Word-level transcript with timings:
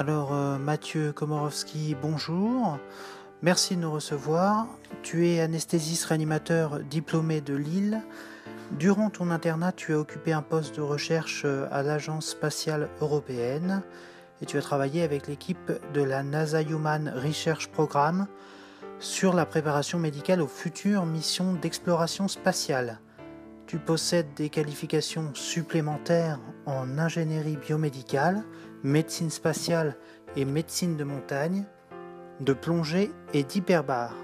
Alors 0.00 0.32
euh, 0.32 0.56
Mathieu 0.56 1.12
Komorowski, 1.12 1.94
bonjour. 2.00 2.78
Merci 3.42 3.76
de 3.76 3.82
nous 3.82 3.92
recevoir. 3.92 4.66
Tu 5.02 5.28
es 5.28 5.42
anesthésiste 5.42 6.06
réanimateur 6.06 6.80
diplômé 6.80 7.42
de 7.42 7.52
Lille. 7.52 8.00
Durant 8.78 9.10
ton 9.10 9.30
internat, 9.30 9.72
tu 9.72 9.92
as 9.92 9.98
occupé 9.98 10.32
un 10.32 10.40
poste 10.40 10.74
de 10.76 10.80
recherche 10.80 11.42
euh, 11.44 11.68
à 11.70 11.82
l'Agence 11.82 12.28
spatiale 12.28 12.88
européenne 13.02 13.82
et 14.40 14.46
tu 14.46 14.56
as 14.56 14.62
travaillé 14.62 15.02
avec 15.02 15.26
l'équipe 15.26 15.70
de 15.92 16.02
la 16.02 16.22
NASA 16.22 16.62
Human 16.62 17.12
Research 17.14 17.68
Programme 17.68 18.26
sur 19.00 19.34
la 19.34 19.44
préparation 19.44 19.98
médicale 19.98 20.40
aux 20.40 20.48
futures 20.48 21.04
missions 21.04 21.52
d'exploration 21.52 22.26
spatiale. 22.26 23.00
Tu 23.66 23.78
possèdes 23.78 24.32
des 24.34 24.48
qualifications 24.48 25.30
supplémentaires 25.34 26.40
en 26.64 26.98
ingénierie 26.98 27.58
biomédicale, 27.58 28.44
médecine 28.82 29.30
spatiale 29.30 29.96
et 30.36 30.44
médecine 30.44 30.96
de 30.96 31.04
montagne, 31.04 31.64
de 32.40 32.52
plongée 32.52 33.10
et 33.34 33.42
d'hyperbare. 33.42 34.14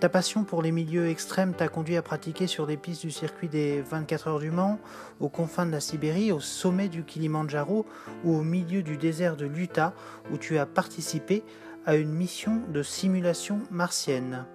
Ta 0.00 0.08
passion 0.08 0.44
pour 0.44 0.62
les 0.62 0.72
milieux 0.72 1.08
extrêmes 1.08 1.52
t'a 1.52 1.68
conduit 1.68 1.96
à 1.96 2.02
pratiquer 2.02 2.46
sur 2.46 2.64
les 2.64 2.78
pistes 2.78 3.02
du 3.02 3.10
circuit 3.10 3.48
des 3.48 3.82
24 3.82 4.28
heures 4.28 4.38
du 4.38 4.50
Mans, 4.50 4.78
aux 5.18 5.28
confins 5.28 5.66
de 5.66 5.72
la 5.72 5.80
Sibérie, 5.80 6.32
au 6.32 6.40
sommet 6.40 6.88
du 6.88 7.04
Kilimandjaro 7.04 7.84
ou 8.24 8.34
au 8.34 8.42
milieu 8.42 8.82
du 8.82 8.96
désert 8.96 9.36
de 9.36 9.44
l'Utah 9.44 9.92
où 10.32 10.38
tu 10.38 10.56
as 10.56 10.64
participé 10.64 11.44
à 11.84 11.96
une 11.96 12.12
mission 12.12 12.62
de 12.72 12.82
simulation 12.82 13.58
martienne. 13.70 14.46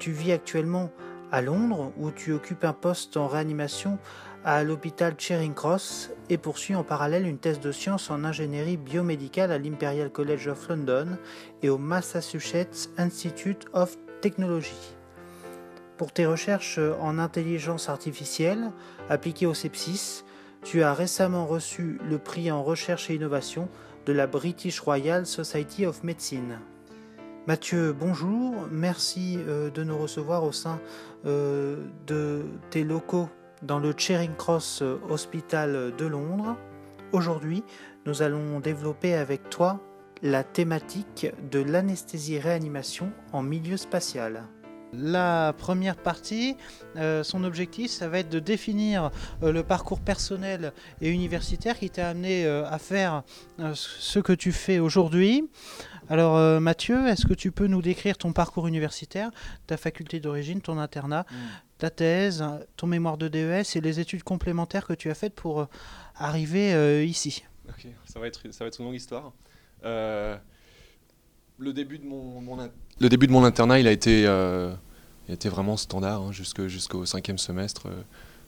Tu 0.00 0.10
vis 0.10 0.32
actuellement 0.32 0.90
à 1.34 1.42
Londres 1.42 1.92
où 1.98 2.12
tu 2.12 2.32
occupes 2.32 2.62
un 2.62 2.72
poste 2.72 3.16
en 3.16 3.26
réanimation 3.26 3.98
à 4.44 4.62
l'hôpital 4.62 5.16
Charing 5.18 5.52
Cross 5.52 6.12
et 6.30 6.38
poursuit 6.38 6.76
en 6.76 6.84
parallèle 6.84 7.26
une 7.26 7.38
thèse 7.38 7.58
de 7.58 7.72
sciences 7.72 8.08
en 8.08 8.22
ingénierie 8.22 8.76
biomédicale 8.76 9.50
à 9.50 9.58
l'Imperial 9.58 10.12
College 10.12 10.46
of 10.46 10.68
London 10.68 11.18
et 11.60 11.70
au 11.70 11.76
Massachusetts 11.76 12.88
Institute 12.98 13.66
of 13.72 13.96
Technology. 14.20 14.94
Pour 15.96 16.12
tes 16.12 16.24
recherches 16.24 16.78
en 17.00 17.18
intelligence 17.18 17.88
artificielle 17.88 18.70
appliquées 19.10 19.46
au 19.46 19.54
sepsis, 19.54 20.22
tu 20.62 20.84
as 20.84 20.94
récemment 20.94 21.46
reçu 21.46 21.98
le 22.08 22.18
prix 22.18 22.52
en 22.52 22.62
recherche 22.62 23.10
et 23.10 23.16
innovation 23.16 23.68
de 24.06 24.12
la 24.12 24.28
British 24.28 24.78
Royal 24.78 25.26
Society 25.26 25.84
of 25.84 26.04
Medicine. 26.04 26.60
Mathieu, 27.46 27.92
bonjour, 27.92 28.54
merci 28.70 29.38
euh, 29.38 29.68
de 29.68 29.84
nous 29.84 29.98
recevoir 29.98 30.44
au 30.44 30.52
sein 30.52 30.80
de 31.24 32.44
tes 32.70 32.84
locaux 32.84 33.28
dans 33.62 33.78
le 33.78 33.94
Charing 33.96 34.34
Cross 34.36 34.82
Hospital 35.08 35.94
de 35.96 36.06
Londres. 36.06 36.56
Aujourd'hui, 37.12 37.62
nous 38.06 38.22
allons 38.22 38.60
développer 38.60 39.14
avec 39.14 39.48
toi 39.48 39.80
la 40.22 40.42
thématique 40.42 41.26
de 41.50 41.60
l'anesthésie-réanimation 41.60 43.12
en 43.32 43.42
milieu 43.42 43.76
spatial. 43.76 44.44
La 44.96 45.52
première 45.58 45.96
partie, 45.96 46.56
euh, 46.96 47.24
son 47.24 47.42
objectif, 47.42 47.90
ça 47.90 48.08
va 48.08 48.20
être 48.20 48.28
de 48.28 48.38
définir 48.38 49.10
euh, 49.42 49.50
le 49.50 49.64
parcours 49.64 50.00
personnel 50.00 50.72
et 51.00 51.10
universitaire 51.10 51.78
qui 51.78 51.90
t'a 51.90 52.08
amené 52.10 52.46
euh, 52.46 52.64
à 52.66 52.78
faire 52.78 53.22
ce 53.74 54.20
que 54.20 54.32
tu 54.32 54.52
fais 54.52 54.78
aujourd'hui. 54.78 55.48
Alors 56.10 56.60
Mathieu, 56.60 57.06
est-ce 57.08 57.26
que 57.26 57.34
tu 57.34 57.50
peux 57.50 57.66
nous 57.66 57.82
décrire 57.82 58.18
ton 58.18 58.32
parcours 58.32 58.66
universitaire, 58.66 59.30
ta 59.66 59.76
faculté 59.76 60.20
d'origine, 60.20 60.60
ton 60.60 60.78
internat, 60.78 61.24
mm. 61.30 61.36
ta 61.78 61.90
thèse, 61.90 62.44
ton 62.76 62.86
mémoire 62.86 63.16
de 63.16 63.28
DES 63.28 63.76
et 63.76 63.80
les 63.80 64.00
études 64.00 64.22
complémentaires 64.22 64.86
que 64.86 64.92
tu 64.92 65.10
as 65.10 65.14
faites 65.14 65.34
pour 65.34 65.68
arriver 66.16 67.06
ici? 67.06 67.44
Ok, 67.68 67.86
ça 68.04 68.20
va, 68.20 68.26
être, 68.26 68.42
ça 68.52 68.64
va 68.64 68.68
être 68.68 68.78
une 68.80 68.86
longue 68.86 68.96
histoire. 68.96 69.32
le 69.82 70.38
début 71.58 71.98
de 71.98 72.04
mon, 72.04 72.40
le 73.00 73.08
début 73.08 73.26
de 73.26 73.32
mon 73.32 73.44
internat, 73.44 73.80
il 73.80 73.88
a 73.88 73.92
été, 73.92 74.24
euh, 74.26 74.72
il 75.28 75.50
vraiment 75.50 75.76
standard 75.76 76.22
hein, 76.22 76.32
jusqu'au 76.32 77.04
cinquième 77.06 77.38
semestre. 77.38 77.86
Euh, 77.86 78.02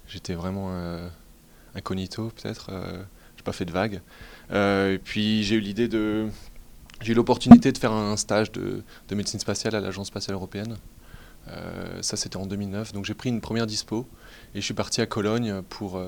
j'étais 0.06 0.34
vraiment 0.34 0.68
euh, 0.70 1.08
incognito 1.74 2.30
peut-être. 2.30 2.70
je 2.70 2.98
n'ai 2.98 3.42
pas 3.44 3.52
fait 3.52 3.64
de 3.64 3.72
vagues. 3.72 4.00
et 4.50 5.00
puis 5.02 5.42
j'ai 5.42 5.56
eu 5.56 5.60
l'idée 5.60 5.88
de, 5.88 6.28
j'ai 7.00 7.12
eu 7.12 7.14
l'opportunité 7.14 7.72
de 7.72 7.78
faire 7.78 7.92
un 7.92 8.16
stage 8.16 8.52
de, 8.52 8.82
de 9.08 9.14
médecine 9.14 9.40
spatiale 9.40 9.74
à 9.74 9.80
l'agence 9.80 10.08
spatiale 10.08 10.34
européenne. 10.34 10.76
ça 12.00 12.16
c'était 12.16 12.36
en 12.36 12.46
2009. 12.46 12.92
Donc 12.92 13.04
j'ai 13.04 13.14
pris 13.14 13.28
une 13.28 13.40
première 13.40 13.66
dispo 13.66 14.06
et 14.54 14.60
je 14.60 14.64
suis 14.64 14.74
parti 14.74 15.00
à 15.00 15.06
Cologne 15.06 15.62
pour 15.68 16.02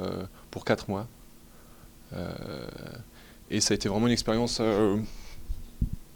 pour 0.51 0.65
quatre 0.65 0.89
mois. 0.89 1.07
et 3.51 3.61
ça 3.61 3.73
a 3.73 3.77
été 3.77 3.89
vraiment 3.89 4.07
une 4.07 4.13
expérience 4.13 4.61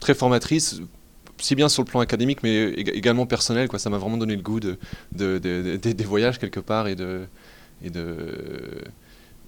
très 0.01 0.15
formatrice 0.15 0.81
si 1.43 1.55
bien 1.55 1.69
sur 1.69 1.83
le 1.83 1.89
plan 1.89 2.01
académique, 2.01 2.43
mais 2.43 2.69
également 2.71 3.27
personnel. 3.27 3.69
Ça 3.77 3.91
m'a 3.91 3.99
vraiment 3.99 4.17
donné 4.17 4.37
le 4.37 4.43
goût 4.43 4.61
de, 4.61 4.79
des 5.13 6.05
voyages 6.05 6.39
quelque 6.39 6.61
part 6.61 6.87
et 6.89 6.95
de, 6.95 7.27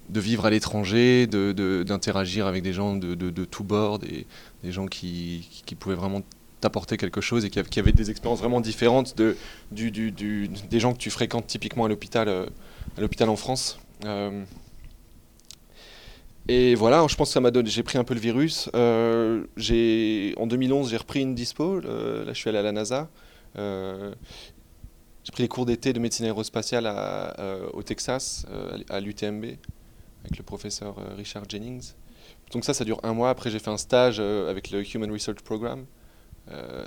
de 0.09 0.19
vivre 0.19 0.45
à 0.45 0.49
l'étranger, 0.49 1.27
d'interagir 1.27 2.47
avec 2.47 2.63
des 2.63 2.73
gens 2.73 2.95
de, 2.95 3.15
de, 3.15 3.45
tous 3.45 3.63
bords, 3.63 3.99
des, 3.99 4.25
des 4.63 4.71
gens 4.71 4.85
qui, 4.85 5.49
qui, 5.65 5.75
pouvaient 5.75 5.95
vraiment 5.95 6.21
t'apporter 6.61 6.97
quelque 6.97 7.21
chose 7.21 7.45
et 7.45 7.49
qui, 7.49 7.79
avaient 7.79 7.91
des 7.91 8.09
expériences 8.09 8.39
vraiment 8.39 8.61
différentes 8.61 9.17
de, 9.17 9.35
du, 9.71 9.91
du, 9.91 10.47
des 10.47 10.79
gens 10.79 10.93
que 10.93 10.99
tu 10.99 11.09
fréquentes 11.09 11.47
typiquement 11.47 11.85
à 11.85 11.87
l'hôpital 11.87 12.29
euh, 12.29 13.27
en 13.27 13.35
France. 13.35 13.79
Euh, 14.03 14.43
et 16.47 16.75
voilà, 16.75 17.05
je 17.07 17.15
pense 17.15 17.29
que 17.29 17.33
ça 17.33 17.41
m'a 17.41 17.51
donné. 17.51 17.69
J'ai 17.69 17.83
pris 17.83 17.97
un 17.97 18.03
peu 18.03 18.13
le 18.13 18.19
virus. 18.19 18.69
Euh, 18.75 19.43
en 20.37 20.47
2011, 20.47 20.89
j'ai 20.89 20.97
repris 20.97 21.21
une 21.21 21.35
dispo. 21.35 21.79
là, 21.79 22.25
je 22.27 22.33
suis 22.33 22.49
allé 22.49 22.59
à 22.59 22.63
la 22.63 22.71
NASA. 22.71 23.09
Euh, 23.57 24.13
j'ai 25.23 25.31
pris 25.31 25.43
les 25.43 25.49
cours 25.49 25.65
d'été 25.65 25.91
de 25.91 25.99
médecine 25.99 26.25
aérospatiale 26.25 26.85
au 27.73 27.81
Texas, 27.81 28.45
à 28.89 28.99
l'UTMB, 28.99 29.45
avec 30.25 30.37
le 30.37 30.43
professeur 30.43 30.95
Richard 31.17 31.43
Jennings. 31.47 31.93
Donc 32.51 32.65
ça, 32.65 32.73
ça 32.73 32.83
dure 32.83 32.99
un 33.03 33.13
mois. 33.13 33.29
Après, 33.29 33.49
j'ai 33.49 33.59
fait 33.59 33.69
un 33.69 33.77
stage 33.77 34.19
avec 34.19 34.71
le 34.71 34.83
Human 34.95 35.11
Research 35.11 35.41
Program. 35.43 35.85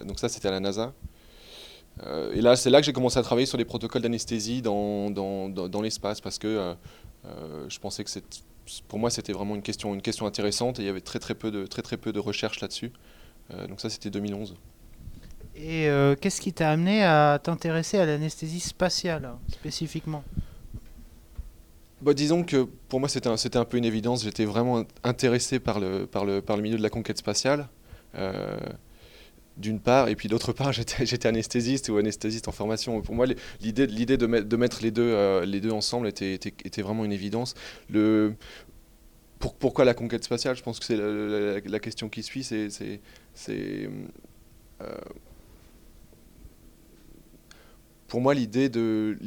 donc 0.07 0.19
ça, 0.19 0.29
c'était 0.29 0.49
à 0.49 0.51
la 0.51 0.61
NASA. 0.61 0.93
et 2.33 2.41
là, 2.41 2.57
c'est 2.57 2.71
là 2.71 2.81
que 2.81 2.87
j'ai 2.87 2.93
commencé 2.93 3.19
à 3.19 3.23
travailler 3.23 3.47
sur 3.47 3.59
les 3.59 3.65
protocoles 3.65 4.03
d'anesthésie 4.03 4.63
dans, 4.63 5.11
dans, 5.11 5.83
l'espace, 5.83 6.21
parce 6.21 6.39
que 6.39 6.75
je 7.25 7.79
pensais 7.79 8.05
que 8.05 8.11
pour 8.89 8.99
moi, 8.99 9.11
c'était 9.11 9.33
vraiment 9.33 9.55
une 9.55 9.63
question, 9.63 9.95
une 9.95 10.03
question 10.03 10.27
intéressante 10.27 10.79
et 10.79 10.83
il 10.83 10.87
y 10.87 10.89
avait 10.89 11.01
très 11.01 11.19
très 11.19 11.35
peu 11.35 11.51
de, 11.51 11.67
très, 11.67 11.83
très 11.83 11.97
peu 11.97 12.13
de 12.13 12.19
recherches 12.19 12.61
là-dessus. 12.61 12.93
Euh, 13.53 13.67
donc 13.67 13.81
ça, 13.81 13.91
c'était 13.91 14.11
2011. 14.11 14.57
Et 15.57 15.89
euh, 15.89 16.15
qu'est-ce 16.15 16.41
qui 16.41 16.53
t'a 16.53 16.71
amené 16.71 17.03
à 17.03 17.41
t'intéresser 17.43 17.99
à 17.99 18.07
l'anesthésie 18.07 18.61
spatiale 18.61 19.35
spécifiquement? 19.51 20.23
Bah, 22.01 22.15
disons 22.15 22.45
que 22.45 22.69
pour 22.89 23.01
moi 23.01 23.09
c'était 23.09 23.29
un, 23.29 23.35
un, 23.55 23.65
peu 23.65 23.77
une 23.77 23.85
évidence, 23.85 24.25
j'étais 24.25 24.45
vraiment 24.45 24.85
intéressé 25.05 25.59
par 25.59 25.81
le, 25.81 26.07
par, 26.07 26.25
le, 26.25 26.41
par 26.41 26.57
le 26.57 26.63
milieu 26.63 26.77
de 26.77 26.83
la 26.83 26.91
conquête 26.91 27.19
spatiale. 27.19 27.69
Euh, 28.15 28.57
d'une 29.57 29.81
part, 29.81 30.09
et 30.09 30.15
puis 30.15 30.29
d'autre 30.29 30.53
part, 30.53 30.73
j'étais 30.73 31.27
anesthésiste 31.27 31.89
ou 31.89 31.97
anesthésiste 31.97 32.47
en 32.49 32.53
formation. 32.53 33.01
Pour 33.03 33.15
moi, 33.15 33.27
l'idée 33.61 34.17
de, 34.17 34.27
de 34.27 34.57
mettre 34.57 34.83
les 34.83 34.93
deux, 34.93 35.03
euh, 35.03 35.45
les 35.45 35.61
deux 35.61 35.73
ensemble 35.73 36.07
était, 36.07 36.35
était, 36.35 36.83
vraiment 36.83 37.05
une 37.05 37.13
évidence. 37.13 37.55
Le, 37.91 38.35
pour, 39.41 39.55
pourquoi 39.55 39.85
la 39.85 39.95
conquête 39.95 40.23
spatiale? 40.25 40.57
Je 40.57 40.63
pense 40.63 40.79
que 40.79 40.87
c'est 40.87 40.97
la, 41.69 41.81
question 41.81 42.09
qui 42.09 42.23
suit. 42.23 42.45
C'est 42.45 43.91
euh, 44.81 44.95
pour 48.07 48.21
moi 48.21 48.35
l'idée 48.35 48.69
de 48.69 49.19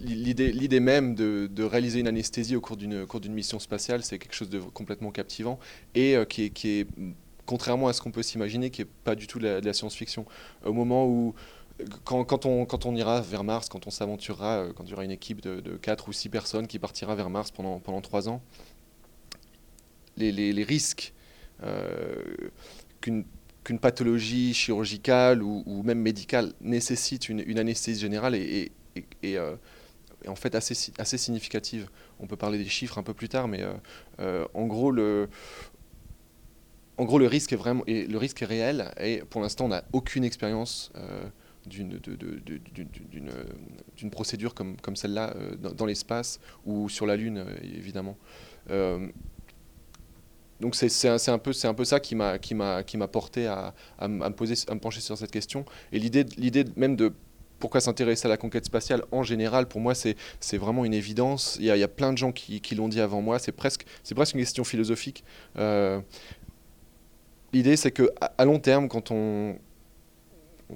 l'idée 0.00 0.80
même 0.80 1.14
de, 1.14 1.48
de, 1.50 1.62
réaliser 1.62 2.00
une 2.00 2.08
anesthésie 2.08 2.56
au 2.56 2.60
cours 2.60 2.76
d'une 2.76 3.32
mission 3.32 3.58
spatiale, 3.58 4.02
c'est 4.02 4.18
quelque 4.18 4.34
chose 4.34 4.50
de 4.50 4.60
complètement 4.60 5.10
captivant 5.10 5.58
et 5.94 6.16
euh, 6.16 6.24
qui, 6.24 6.44
est, 6.44 6.50
qui 6.50 6.68
est 6.80 6.86
contrairement 7.46 7.88
à 7.88 7.92
ce 7.92 8.00
qu'on 8.00 8.10
peut 8.10 8.22
s'imaginer, 8.22 8.70
qui 8.70 8.82
n'est 8.82 8.88
pas 9.04 9.14
du 9.14 9.26
tout 9.26 9.38
de 9.38 9.60
la, 9.62 9.72
science-fiction. 9.72 10.26
Au 10.64 10.72
moment 10.72 11.06
où, 11.06 11.34
quand, 12.04 12.24
quand, 12.24 12.46
on, 12.46 12.66
quand, 12.66 12.86
on, 12.86 12.94
ira 12.94 13.20
vers 13.20 13.44
Mars, 13.44 13.68
quand 13.68 13.86
on 13.86 13.90
s'aventurera, 13.90 14.58
euh, 14.58 14.72
quand 14.72 14.84
il 14.84 14.90
y 14.90 14.92
aura 14.92 15.04
une 15.04 15.10
équipe 15.10 15.40
de, 15.40 15.60
de 15.60 15.76
4 15.76 16.08
ou 16.08 16.12
6 16.12 16.28
personnes 16.28 16.66
qui 16.66 16.78
partira 16.78 17.14
vers 17.14 17.30
Mars 17.30 17.50
pendant, 17.50 17.78
pendant 17.78 18.00
3 18.00 18.28
ans, 18.28 18.42
les, 20.16 20.32
les, 20.32 20.52
les 20.52 20.64
risques 20.64 21.12
euh, 21.62 22.22
qu'une 23.00 23.78
pathologie 23.80 24.54
chirurgicale 24.54 25.42
ou, 25.42 25.82
même 25.82 26.00
médicale 26.00 26.52
nécessite 26.60 27.28
une, 27.28 27.42
une 27.46 27.58
anesthésie 27.58 28.00
générale 28.00 28.36
euh, 29.24 29.56
en 30.26 30.36
fait 30.36 30.54
assez, 30.54 30.74
significative. 31.18 31.88
On 32.20 32.26
peut 32.26 32.36
parler 32.36 32.58
des 32.58 32.64
chiffres 32.64 32.98
un 32.98 33.02
peu 33.02 33.14
plus 33.14 33.28
tard, 33.28 33.48
mais 33.48 33.64
en 34.18 34.66
gros, 34.66 34.90
le, 34.90 35.28
en 36.98 37.04
gros, 37.04 37.18
le 37.18 37.26
risque 37.26 37.52
est 37.52 38.46
réel. 38.46 38.90
Et 39.00 39.18
pour 39.28 39.40
l'instant, 39.40 39.66
on 39.66 39.68
n'a 39.68 39.84
aucune 39.92 40.24
expérience 40.24 40.90
euh, 40.96 41.24
d'une 41.66 42.00
procédure 44.10 44.54
comme, 44.54 44.96
celle-là 44.96 45.34
euh, 45.36 45.56
dans, 45.56 45.86
l'espace 45.86 46.40
ou 46.64 46.88
sur 46.88 47.06
la 47.06 47.16
Lune, 47.16 47.38
euh, 47.38 47.56
évidemment. 47.62 48.16
donc 50.60 50.74
c'est 50.74 51.08
un, 51.08 51.38
peu, 51.38 51.52
ça 51.52 52.00
qui 52.00 52.14
m'a 52.14 53.08
porté 53.12 53.46
à, 53.46 53.74
me 54.08 54.24
à 54.24 54.30
me 54.30 54.78
pencher 54.78 55.00
sur 55.00 55.18
cette 55.18 55.32
question. 55.32 55.66
Et 55.92 55.98
l'idée 55.98 56.64
même 56.76 56.96
de 56.96 57.12
pourquoi 57.58 57.80
s'intéresser 57.80 58.26
à 58.26 58.28
la 58.28 58.36
conquête 58.36 58.64
spatiale 58.64 59.02
en 59.12 59.22
général, 59.22 59.66
pour 59.66 59.80
moi, 59.80 59.94
c'est 59.94 60.56
vraiment 60.56 60.84
une 60.84 60.94
évidence. 60.94 61.56
Il 61.60 61.66
y, 61.66 61.70
a, 61.70 61.88
plein 61.88 62.12
de 62.12 62.18
gens 62.18 62.32
qui, 62.32 62.74
l'ont 62.74 62.88
dit 62.88 63.00
avant 63.00 63.22
moi. 63.22 63.38
C'est 63.38 63.52
presque, 63.52 63.86
presque 64.14 64.34
une 64.34 64.40
question 64.40 64.64
philosophique. 64.64 65.24
Euh, 65.58 66.00
l'idée, 67.52 67.76
c'est 67.76 67.92
qu'à 67.92 68.04
à 68.38 68.44
long 68.44 68.58
terme, 68.58 68.88
quand 68.88 69.10
on, 69.10 69.56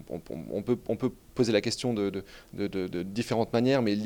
on, 0.09 0.63
peut, 0.63 0.79
on 0.89 0.97
peut 0.97 1.13
poser 1.35 1.53
la 1.53 1.61
question 1.61 1.95
de, 1.95 2.25
de, 2.53 3.03
différentes 3.03 3.53
manières, 3.53 3.83
mais 3.83 3.97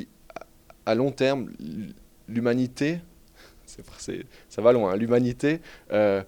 à 0.85 0.95
long 0.95 1.11
terme, 1.11 1.51
l'humanité, 2.27 2.99
ça 4.49 4.61
va 4.61 4.71
loin. 4.71 4.93
Hein. 4.93 4.97
L'humanité 4.97 5.61
euh, 5.91 6.23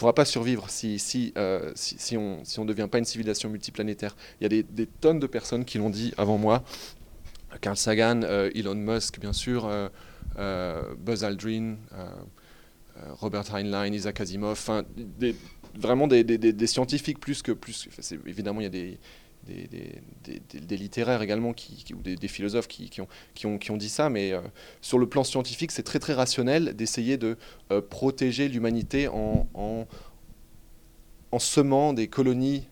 pourra 0.00 0.14
pas 0.14 0.24
survivre 0.24 0.70
si, 0.70 0.98
si, 0.98 1.34
euh, 1.36 1.72
si, 1.74 2.16
on 2.16 2.38
ne 2.38 2.44
si 2.44 2.58
on 2.58 2.64
devient 2.64 2.88
pas 2.90 2.96
une 2.96 3.04
civilisation 3.04 3.50
multiplanétaire. 3.50 4.16
Il 4.40 4.44
y 4.44 4.46
a 4.46 4.48
des, 4.48 4.62
des 4.62 4.86
tonnes 4.86 5.20
de 5.20 5.26
personnes 5.26 5.66
qui 5.66 5.76
l'ont 5.76 5.90
dit 5.90 6.14
avant 6.16 6.38
moi. 6.38 6.64
Carl 7.60 7.76
Sagan, 7.76 8.22
euh, 8.22 8.50
Elon 8.54 8.76
Musk, 8.76 9.20
bien 9.20 9.34
sûr, 9.34 9.70
Buzz 10.98 11.22
Aldrin, 11.22 11.76
Robert 13.10 13.54
Heinlein, 13.54 13.92
Isaac 13.92 14.22
Asimov, 14.22 14.52
enfin, 14.52 14.84
vraiment 15.78 16.06
des, 16.06 16.24
des, 16.24 16.38
des, 16.38 16.66
scientifiques 16.66 17.20
plus 17.20 17.42
que 17.42 17.52
plus. 17.52 17.86
évidemment, 18.26 18.60
il 18.60 18.64
y 18.64 18.66
a 18.66 18.70
des 18.70 18.98
des, 19.46 20.76
littéraires 20.76 21.22
également 21.22 21.50
ou 21.50 22.02
des, 22.02 22.28
philosophes 22.28 22.68
qui, 22.68 23.00
ont, 23.00 23.76
dit 23.76 23.88
ça, 23.88 24.10
mais 24.10 24.32
euh, 24.32 24.40
sur 24.80 24.98
le 24.98 25.08
plan 25.08 25.24
scientifique, 25.24 25.72
c'est 25.72 25.82
très 25.82 25.98
très 25.98 26.14
rationnel 26.14 26.74
d'essayer 26.74 27.16
de 27.16 27.36
euh, 27.72 27.80
protéger 27.80 28.48
l'humanité 28.48 29.08
en, 29.08 29.46
en, 29.54 31.38
semant 31.38 31.92
des 31.92 32.08
colonies 32.08 32.66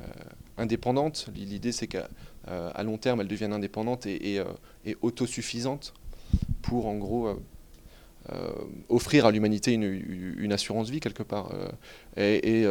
euh, 0.00 0.04
indépendantes. 0.58 1.28
L'idée, 1.34 1.72
c'est 1.72 1.86
qu'à 1.86 2.08
long 2.82 2.98
terme, 2.98 3.20
elles 3.20 3.28
deviennent 3.28 3.52
indépendantes 3.52 4.06
et, 4.06 4.40
autosuffisantes 5.00 5.94
pour, 6.62 6.86
en 6.86 6.96
gros, 6.96 7.40
offrir 8.88 9.26
à 9.26 9.30
l'humanité 9.32 9.72
une, 9.72 9.84
une, 10.38 10.52
assurance 10.52 10.90
vie 10.90 11.00
quelque 11.00 11.22
part. 11.22 11.52
et 12.16 12.66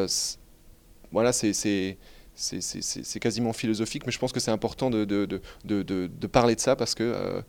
voilà, 1.12 1.34
c'est 1.34 1.98
quasiment 3.22 3.54
philosophique, 3.54 4.04
mais 4.06 4.12
je 4.12 4.20
pense 4.20 4.32
que 4.32 4.40
c'est 4.40 4.52
important 4.52 4.90
de, 4.90 5.06
de, 5.06 5.26
de, 5.26 5.84
de, 5.84 6.28
parler 6.28 6.56
de 6.56 6.60
ça 6.60 6.76
parce 6.76 6.96
que 6.96 7.04
euh, 7.04 7.42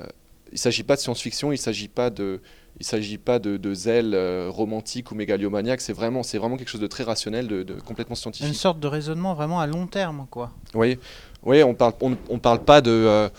euh, 0.00 0.06
il 0.48 0.54
ne 0.54 0.58
s'agit 0.58 0.82
pas 0.82 0.96
de 0.96 1.00
science-fiction, 1.00 1.52
il 1.52 1.56
ne 1.56 1.60
s'agit 1.60 1.88
pas 1.88 2.10
de, 2.10 2.40
il 2.78 2.86
s'agit 2.86 3.18
pas 3.18 3.38
de, 3.38 3.56
de 3.56 3.74
zèle 3.74 4.14
euh, 4.14 4.48
romantique 4.50 5.10
ou 5.10 5.14
mégaliomaniaque, 5.14 5.80
c'est 5.80 5.92
vraiment, 5.92 6.22
c'est 6.22 6.38
vraiment 6.38 6.56
quelque 6.56 6.68
chose 6.68 6.80
de 6.80 6.86
très 6.86 7.04
rationnel, 7.04 7.48
de, 7.48 7.62
de, 7.62 7.74
complètement 7.74 8.16
scientifique. 8.16 8.48
Une 8.48 8.54
sorte 8.54 8.80
de 8.80 8.88
raisonnement 8.88 9.34
vraiment 9.34 9.60
à 9.60 9.66
long 9.66 9.86
terme, 9.86 10.26
quoi. 10.30 10.52
Oui, 10.74 10.98
oui 11.42 11.62
on 11.62 11.74
parle, 11.74 11.94
on, 12.00 12.16
on 12.28 12.38
parle 12.38 12.64
pas 12.64 12.80
de 12.80 13.30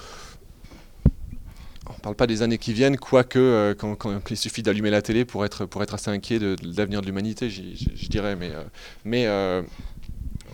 parle 2.06 2.16
pas 2.16 2.28
des 2.28 2.44
années 2.44 2.60
qui 2.60 2.72
viennent, 2.72 2.98
quoique 2.98 3.40
euh, 3.40 3.74
quand, 3.74 4.19
il 4.30 4.38
suffit 4.38 4.62
d'allumer 4.62 4.92
la 4.92 5.02
télé 5.02 5.25
pour 5.25 5.44
être, 5.44 5.66
pour 5.66 5.81
être 5.81 5.96
assez 5.96 6.12
inquiet 6.12 6.38
de, 6.38 6.56
l'avenir 6.78 7.02
de 7.02 7.07
l'humanité, 7.07 7.50
je 7.50 8.07
dirais. 8.10 8.36
Mais, 8.36 8.52
euh, 8.52 8.63
mais 9.06 9.25
euh, 9.25 9.63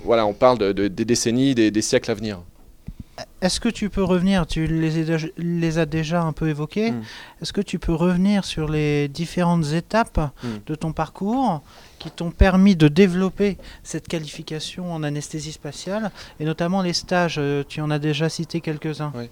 voilà, 0.05 0.25
on 0.25 0.33
parle 0.33 0.57
de, 0.59 0.87
des 0.87 1.03
décennies, 1.03 1.53
des, 1.53 1.81
siècles 1.81 2.09
à 2.09 2.13
venir. 2.13 2.39
Est-ce 3.41 3.59
que 3.59 3.67
tu 3.67 3.89
peux 3.89 4.03
revenir, 4.03 4.47
tu 4.47 4.65
les, 4.65 5.05
les 5.37 5.77
as 5.77 5.85
déjà 5.85 6.21
un 6.21 6.31
peu 6.31 6.47
évoqués, 6.47 6.91
hmm. 6.91 7.03
est-ce 7.41 7.51
que 7.51 7.59
tu 7.59 7.79
peux 7.79 7.93
revenir 7.93 8.45
sur 8.45 8.69
les 8.69 9.09
différentes 9.09 9.73
étapes 9.73 10.31
hmm. 10.43 10.47
de 10.65 10.75
ton 10.75 10.93
parcours 10.93 11.61
qui 11.99 12.09
t'ont 12.11 12.31
permis 12.31 12.77
de 12.77 12.87
développer 12.87 13.57
cette 13.83 14.07
qualification 14.07 14.93
en 14.93 15.03
anesthésie 15.03 15.51
spatiale, 15.51 16.11
et 16.39 16.45
notamment 16.45 16.81
les 16.81 16.93
stages, 16.93 17.41
tu 17.67 17.81
en 17.81 17.91
as 17.91 17.99
déjà 17.99 18.29
cité 18.29 18.61
quelques-uns? 18.61 19.11
Oui 19.13 19.27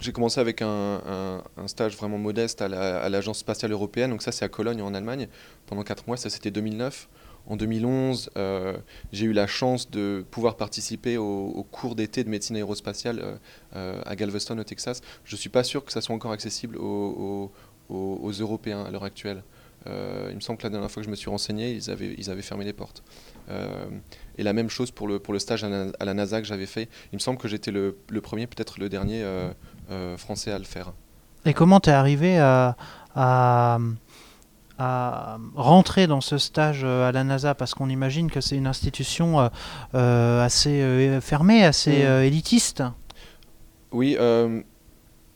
j'ai 0.00 0.12
commencé 0.12 0.40
avec 0.40 0.62
un, 0.62 1.42
stage 1.66 1.96
vraiment 1.96 2.18
modeste 2.18 2.62
à 2.62 3.08
l'Agence 3.08 3.38
spatiale 3.38 3.72
européenne, 3.72 4.10
donc 4.10 4.22
ça 4.22 4.32
c'est 4.32 4.44
à 4.44 4.48
Cologne 4.48 4.82
en 4.82 4.94
Allemagne, 4.94 5.28
pendant 5.66 5.82
4 5.82 6.06
mois, 6.06 6.16
ça 6.16 6.30
c'était 6.30 6.50
2009. 6.50 7.08
En 7.48 7.56
2011, 7.56 8.30
euh, 8.36 8.76
j'ai 9.12 9.26
eu 9.26 9.32
la 9.32 9.46
chance 9.46 9.88
de 9.90 10.24
pouvoir 10.30 10.56
participer 10.56 11.16
au, 11.16 11.64
cours 11.70 11.94
d'été 11.94 12.24
de 12.24 12.28
médecine 12.28 12.56
aérospatiale 12.56 13.20
euh, 13.20 13.36
euh, 13.76 14.02
à 14.04 14.16
Galveston 14.16 14.58
au 14.58 14.64
Texas. 14.64 15.00
Je 15.24 15.34
ne 15.34 15.38
suis 15.38 15.48
pas 15.48 15.62
sûr 15.62 15.84
que 15.84 15.92
ça 15.92 16.00
soit 16.00 16.14
encore 16.14 16.32
accessible 16.32 16.76
aux, 16.76 17.52
Européens 17.88 18.82
à 18.82 18.90
l'heure 18.90 19.04
actuelle. 19.04 19.44
il 19.86 20.34
me 20.34 20.40
semble 20.40 20.58
que 20.58 20.64
la 20.64 20.70
dernière 20.70 20.90
fois 20.90 21.02
que 21.02 21.06
je 21.06 21.10
me 21.10 21.14
suis 21.14 21.30
renseigné, 21.30 21.72
ils 21.72 21.88
avaient, 21.88 22.42
fermé 22.42 22.64
les 22.64 22.72
portes. 22.72 23.04
et 24.38 24.42
la 24.42 24.52
même 24.52 24.68
chose 24.68 24.90
pour 24.90 25.06
le, 25.06 25.38
stage 25.38 25.62
à, 25.62 26.04
la 26.04 26.14
NASA 26.14 26.40
que 26.40 26.48
j'avais 26.48 26.66
fait. 26.66 26.88
Il 27.12 27.16
me 27.16 27.20
semble 27.20 27.38
que 27.38 27.46
j'étais 27.46 27.70
le, 27.70 27.94
premier, 28.20 28.48
peut-être 28.48 28.80
le 28.80 28.88
dernier 28.88 29.24
français 30.16 30.52
à 30.52 30.58
le 30.58 30.64
faire. 30.64 30.92
Et 31.46 31.54
comment 31.54 31.78
tu 31.80 31.90
es 31.90 31.92
arrivé 31.92 32.38
à, 32.38 32.76
à, 33.14 33.78
rentrer 35.54 36.06
dans 36.06 36.20
ce 36.20 36.38
stage 36.38 36.82
euh, 36.84 37.08
à 37.08 37.12
la 37.12 37.24
NASA? 37.24 37.54
Parce 37.54 37.72
qu'on 37.72 37.88
imagine 37.88 38.30
que 38.30 38.40
c'est 38.40 38.56
une 38.56 38.66
institution 38.66 39.50
euh, 39.94 40.44
assez 40.44 41.18
fermée, 41.22 41.64
assez 41.64 42.04
mm. 42.04 42.22
élitiste. 42.24 42.82
Oui, 43.92 44.16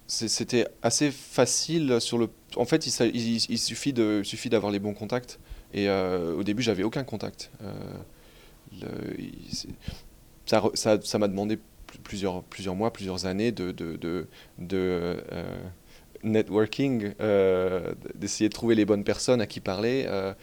c'était 0.08 0.66
assez 0.82 1.10
facile 1.12 2.00
sur 2.00 2.18
le. 2.18 2.28
En 2.56 2.64
fait, 2.64 2.86
il, 2.86 3.50
il, 3.50 3.58
suffit 3.58 3.92
d'avoir 3.92 4.72
les 4.72 4.80
bons 4.80 4.94
contacts. 4.94 5.38
Et 5.72 5.88
au 5.88 6.42
début, 6.42 6.62
j'avais 6.62 6.82
aucun 6.82 7.04
contact. 7.04 7.52
ça 10.44 10.60
m'a 10.60 10.70
ça, 10.74 11.18
demandé 11.18 11.60
plusieurs, 11.98 12.42
plusieurs 12.44 12.74
mois, 12.74 12.92
plusieurs 12.92 13.26
années 13.26 13.52
de, 13.52 13.72
de, 13.72 13.96
de, 13.96 14.26
euh, 14.58 15.16
networking, 16.22 17.12
euh, 17.20 17.94
d'essayer 18.14 18.48
de 18.48 18.54
trouver 18.54 18.74
les 18.74 18.84
bonnes 18.84 19.04
personnes 19.04 19.40
à 19.40 19.46
qui 19.46 19.60
parler. 19.60 20.04
Euh, 20.06 20.34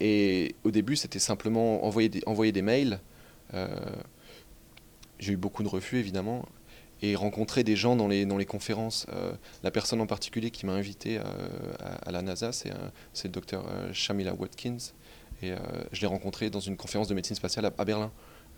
et 0.00 0.54
au 0.64 0.70
début, 0.70 0.96
c'était 0.96 1.18
simplement 1.18 1.84
envoyer 1.84 2.08
des, 2.08 2.22
envoyer 2.26 2.52
des 2.52 2.62
mails. 2.62 3.00
J'ai 5.18 5.32
eu 5.32 5.36
beaucoup 5.36 5.62
de 5.62 5.68
refus, 5.68 5.98
évidemment, 5.98 6.44
et 7.00 7.14
rencontrer 7.14 7.64
des 7.64 7.76
gens 7.76 7.96
dans 7.96 8.08
les, 8.08 8.26
dans 8.26 8.36
les 8.36 8.44
conférences. 8.44 9.06
la 9.62 9.70
personne 9.70 10.00
en 10.00 10.06
particulier 10.06 10.50
qui 10.50 10.66
m'a 10.66 10.72
invité 10.72 11.18
à, 11.18 12.10
la 12.10 12.20
NASA, 12.20 12.52
c'est 12.52 12.70
le 13.24 13.30
docteur 13.30 13.64
Shamila 13.94 14.34
Watkins. 14.34 14.92
Et 15.42 15.52
je 15.92 16.00
l'ai 16.02 16.06
rencontré 16.06 16.50
dans 16.50 16.60
une 16.60 16.76
conférence 16.76 17.08
de 17.08 17.14
médecine 17.14 17.36
spatiale 17.36 17.64
à 17.64 17.84
Berlin. 17.84 18.12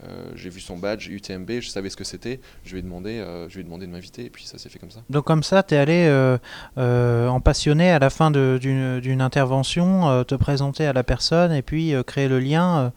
Euh, 0.05 0.31
j'ai 0.37 0.49
vu 0.49 0.61
son 0.61 0.76
badge 0.76 1.09
UTMB, 1.09 1.61
je 1.61 1.69
savais 1.69 1.90
ce 1.90 1.97
que 1.97 2.05
c'était, 2.05 2.40
je 2.64 2.73
lui 2.73 2.78
ai 2.78 2.83
demandé, 2.83 3.19
euh, 3.19 3.49
je 3.49 3.55
lui 3.55 3.62
ai 3.62 3.64
demandé 3.64 3.87
de 3.87 3.90
m'inviter 3.90 4.26
et 4.26 4.31
puis 4.31 4.45
ça 4.45 4.57
s'est 4.57 4.69
fait 4.69 4.78
comme 4.78 4.93
ça. 4.93 5.00
Donc 5.11 5.25
comme 5.25 5.43
ça, 5.43 5.64
tu 5.64 5.75
es 5.75 5.78
allé 5.78 6.07
euh, 6.09 7.28
en 7.28 7.40
passionné 7.40 7.90
à 7.90 7.99
la 7.99 8.11
fin 8.11 8.31
d'une 8.31 9.21
intervention, 9.21 10.25
te 10.25 10.35
présenter 10.37 10.87
à 10.87 10.93
la 10.93 11.02
personne 11.02 11.52
et 11.52 11.62
puis 11.62 11.95
créer 12.07 12.28
le 12.28 12.38
lien 12.38 12.93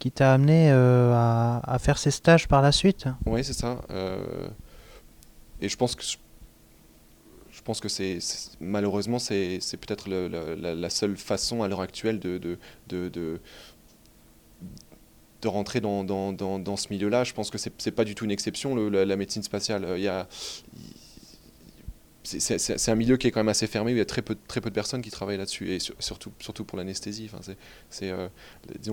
qui 0.00 0.10
t'a 0.10 0.32
amené 0.32 0.70
à, 0.70 1.60
à, 1.64 1.78
faire 1.78 1.98
ces 1.98 2.10
stages 2.10 2.48
par 2.48 2.62
la 2.62 2.72
suite 2.72 3.06
Oui, 3.26 3.44
c'est 3.44 3.52
ça. 3.52 3.80
et 5.60 5.68
je 5.68 5.76
pense 5.76 5.94
que 5.94 6.02
je 7.52 7.62
pense 7.62 7.80
que 7.80 7.88
c'est 7.88 8.18
malheureusement 8.58 9.18
c'est 9.18 9.60
peut-être 9.80 10.08
la, 10.08 10.74
la, 10.74 10.90
seule 10.90 11.16
façon 11.16 11.62
à 11.62 11.68
l'heure 11.68 11.82
actuelle 11.82 12.18
de, 12.18 12.38
de, 12.38 12.58
de 12.88 13.08
de 13.08 13.40
rentrer 15.48 15.80
dans, 15.80 16.04
dans, 16.04 16.32
dans, 16.32 16.76
ce 16.76 16.88
milieu-là. 16.90 17.24
Je 17.24 17.32
pense 17.32 17.50
que 17.50 17.58
c'est 17.58 17.86
n'est 17.86 17.92
pas 17.92 18.04
du 18.04 18.14
tout 18.14 18.24
une 18.24 18.30
exception, 18.30 18.74
la, 18.74 19.16
médecine 19.16 19.42
spatiale. 19.42 19.86
Il 19.96 20.02
y 20.02 20.08
a, 20.08 20.28
c'est 22.24 22.90
un 22.90 22.94
milieu 22.94 23.16
qui 23.16 23.26
est 23.26 23.30
quand 23.30 23.40
même 23.40 23.48
assez 23.48 23.66
fermé, 23.66 23.92
il 23.92 23.98
y 23.98 24.00
a 24.00 24.04
très 24.04 24.22
peu, 24.22 24.36
très 24.46 24.60
peu 24.60 24.70
de 24.70 24.74
personnes 24.74 25.02
qui 25.02 25.10
travaillent 25.10 25.38
là-dessus, 25.38 25.72
et 25.72 25.78
surtout, 25.78 26.32
surtout 26.38 26.64
pour 26.64 26.78
l'anesthésie. 26.78 27.30
Enfin, 27.32 27.54
c'est, 27.88 28.10
euh, 28.10 28.28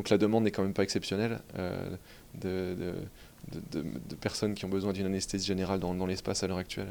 la 0.10 0.18
demande 0.18 0.44
n'est 0.44 0.52
quand 0.52 0.64
même 0.64 0.74
pas 0.74 0.84
exceptionnelle 0.84 1.42
euh, 1.58 1.90
de, 2.36 2.76
de, 3.52 3.84
de, 4.10 4.16
personnes 4.16 4.54
qui 4.54 4.66
ont 4.66 4.70
besoin 4.70 4.94
d'une 4.94 5.06
anesthésie 5.06 5.46
générale 5.46 5.80
dans 5.80 6.06
l'espace 6.06 6.44
à 6.44 6.48
l'heure 6.48 6.58
actuelle. 6.58 6.88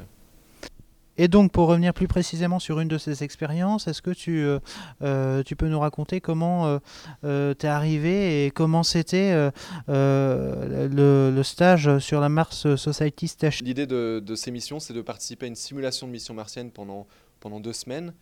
Et 1.17 1.27
donc, 1.27 1.51
pour 1.51 1.67
revenir 1.67 1.93
plus 1.93 2.07
précisément 2.07 2.59
sur 2.59 2.79
une 2.79 2.87
de 2.87 2.97
ces 2.97 3.23
expériences, 3.23 3.87
est-ce 3.87 4.01
que 4.01 4.11
tu, 4.11 4.39
euh, 4.39 4.59
euh, 5.01 5.43
tu 5.43 5.55
peux 5.55 5.67
nous 5.67 5.79
raconter 5.79 6.21
comment 6.21 6.79
euh, 7.23 7.53
tu 7.57 7.65
es 7.65 7.69
arrivé 7.69 8.45
et 8.45 8.51
comment 8.51 8.83
c'était 8.83 9.51
le, 9.87 11.41
stage 11.43 11.99
sur 11.99 12.19
la 12.19 12.29
Mars 12.29 12.75
Society 12.75 13.27
Station? 13.27 13.65
L'idée 13.65 13.87
de, 13.87 14.35
ces 14.35 14.51
missions, 14.51 14.79
c'est 14.79 14.93
de 14.93 15.01
participer 15.01 15.45
à 15.45 15.49
une 15.49 15.55
simulation 15.55 16.07
de 16.07 16.11
mission 16.11 16.33
martienne 16.33 16.71
pendant, 16.71 17.07
pendant 17.39 17.59
deux 17.59 17.73
semaines. 17.73 18.13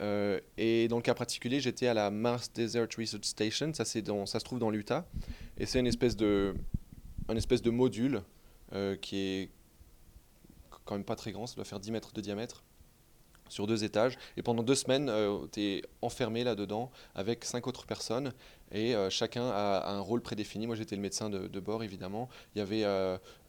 et 0.00 0.86
dans 0.88 0.96
le 0.96 1.02
cas 1.02 1.14
particulier, 1.14 1.60
j'étais 1.60 1.88
à 1.88 1.94
la 1.94 2.10
Mars 2.10 2.52
Desert 2.54 2.88
Research 2.96 3.24
Station, 3.24 3.72
ça, 3.74 3.84
dans, 4.02 4.26
ça 4.26 4.38
se 4.38 4.44
trouve 4.44 4.58
dans 4.58 4.70
l'Utah, 4.70 5.06
et 5.58 5.66
c'est 5.66 5.80
une 5.80 5.86
une 7.28 7.38
espèce 7.38 7.62
de 7.62 7.70
module 7.70 8.22
qui 9.00 9.16
est 9.18 9.50
quand 10.86 10.94
même 10.94 11.04
pas 11.04 11.16
très 11.16 11.32
grand, 11.32 11.46
ça 11.46 11.56
doit 11.56 11.64
faire 11.64 11.80
10 11.80 11.90
mètres 11.90 12.12
de 12.14 12.20
diamètre. 12.22 12.64
sur 13.48 13.68
deux 13.68 13.84
étages. 13.84 14.18
Et 14.36 14.42
pendant 14.42 14.64
deux 14.64 14.74
semaines, 14.74 15.08
tu 15.52 15.60
es 15.60 15.82
enfermé 16.02 16.42
là-dedans 16.42 16.90
avec 17.14 17.44
cinq 17.44 17.68
autres 17.68 17.86
personnes. 17.86 18.32
Et 18.72 18.94
chacun 19.08 19.44
a, 19.48 19.88
un 19.88 20.00
rôle 20.00 20.20
prédéfini. 20.20 20.66
Moi, 20.66 20.74
j'étais 20.74 20.96
le 20.96 21.02
médecin 21.02 21.30
de, 21.30 21.60
bord, 21.60 21.84
évidemment. 21.84 22.28
Il 22.54 22.58
y 22.58 22.60
avait 22.60 22.84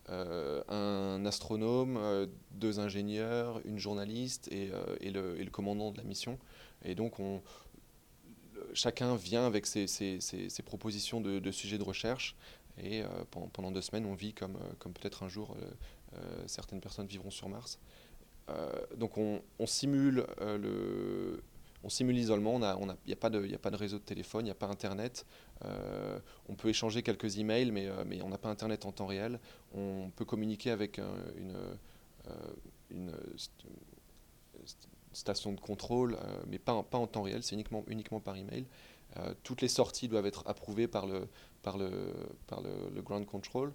euh, 0.09 0.63
un 0.69 1.25
astronome, 1.25 1.97
euh, 1.97 2.27
deux 2.51 2.79
ingénieurs, 2.79 3.59
une 3.65 3.77
journaliste 3.77 4.47
et, 4.53 4.69
euh, 4.71 5.43
le, 5.43 5.49
commandant 5.49 5.91
de 5.91 5.97
la 5.97 6.03
mission. 6.03 6.39
Et 6.85 6.95
donc, 6.95 7.19
on, 7.19 7.41
chacun 8.73 9.17
vient 9.17 9.45
avec 9.45 9.65
ses, 9.65 9.85
propositions 10.65 11.19
de, 11.19 11.51
sujets 11.51 11.77
de 11.77 11.83
recherche. 11.83 12.35
Et 12.81 13.01
pendant, 13.51 13.71
deux 13.71 13.81
semaines, 13.81 14.05
on 14.05 14.13
vit 14.13 14.33
comme 14.33 14.53
peut-être 14.79 15.23
un 15.23 15.29
jour 15.29 15.57
certaines 16.45 16.81
personnes 16.81 17.07
vivront 17.07 17.31
sur 17.31 17.49
Mars. 17.49 17.79
donc, 18.95 19.17
on, 19.17 19.41
simule 19.65 20.25
le 20.39 21.41
on 21.83 21.89
simule 21.89 22.15
l'isolement, 22.15 22.59
il 22.59 22.95
n'y 23.05 23.13
a, 23.13 23.15
pas 23.15 23.29
de, 23.29 23.75
réseau 23.75 23.97
de 23.97 24.03
téléphone, 24.03 24.41
il 24.41 24.45
n'y 24.45 24.51
a 24.51 24.55
pas 24.55 24.67
Internet. 24.67 25.25
Euh, 25.63 26.19
on 26.49 26.55
peut 26.55 26.69
échanger 26.69 27.03
quelques 27.03 27.37
emails, 27.37 27.71
mais, 27.71 27.87
euh, 27.87 28.03
mais 28.05 28.21
on 28.21 28.29
n'a 28.29 28.37
pas 28.37 28.49
Internet 28.49 28.85
en 28.85 28.91
temps 28.91 29.05
réel. 29.05 29.39
On 29.73 30.11
peut 30.15 30.25
communiquer 30.25 30.71
avec 30.71 30.97
une, 31.37 31.55
euh, 32.27 33.11
station 35.13 35.53
de 35.53 35.59
contrôle, 35.59 36.17
mais 36.47 36.59
pas, 36.59 36.73
en 36.73 37.07
temps 37.07 37.23
réel, 37.23 37.43
c'est 37.43 37.55
uniquement, 37.55 37.83
uniquement 37.87 38.19
par 38.19 38.35
email. 38.35 38.65
toutes 39.43 39.61
les 39.61 39.67
sorties 39.67 40.07
doivent 40.07 40.25
être 40.25 40.43
approuvées 40.45 40.87
par 40.87 41.07
le, 41.07 41.27
ground 43.01 43.25
control. 43.25 43.73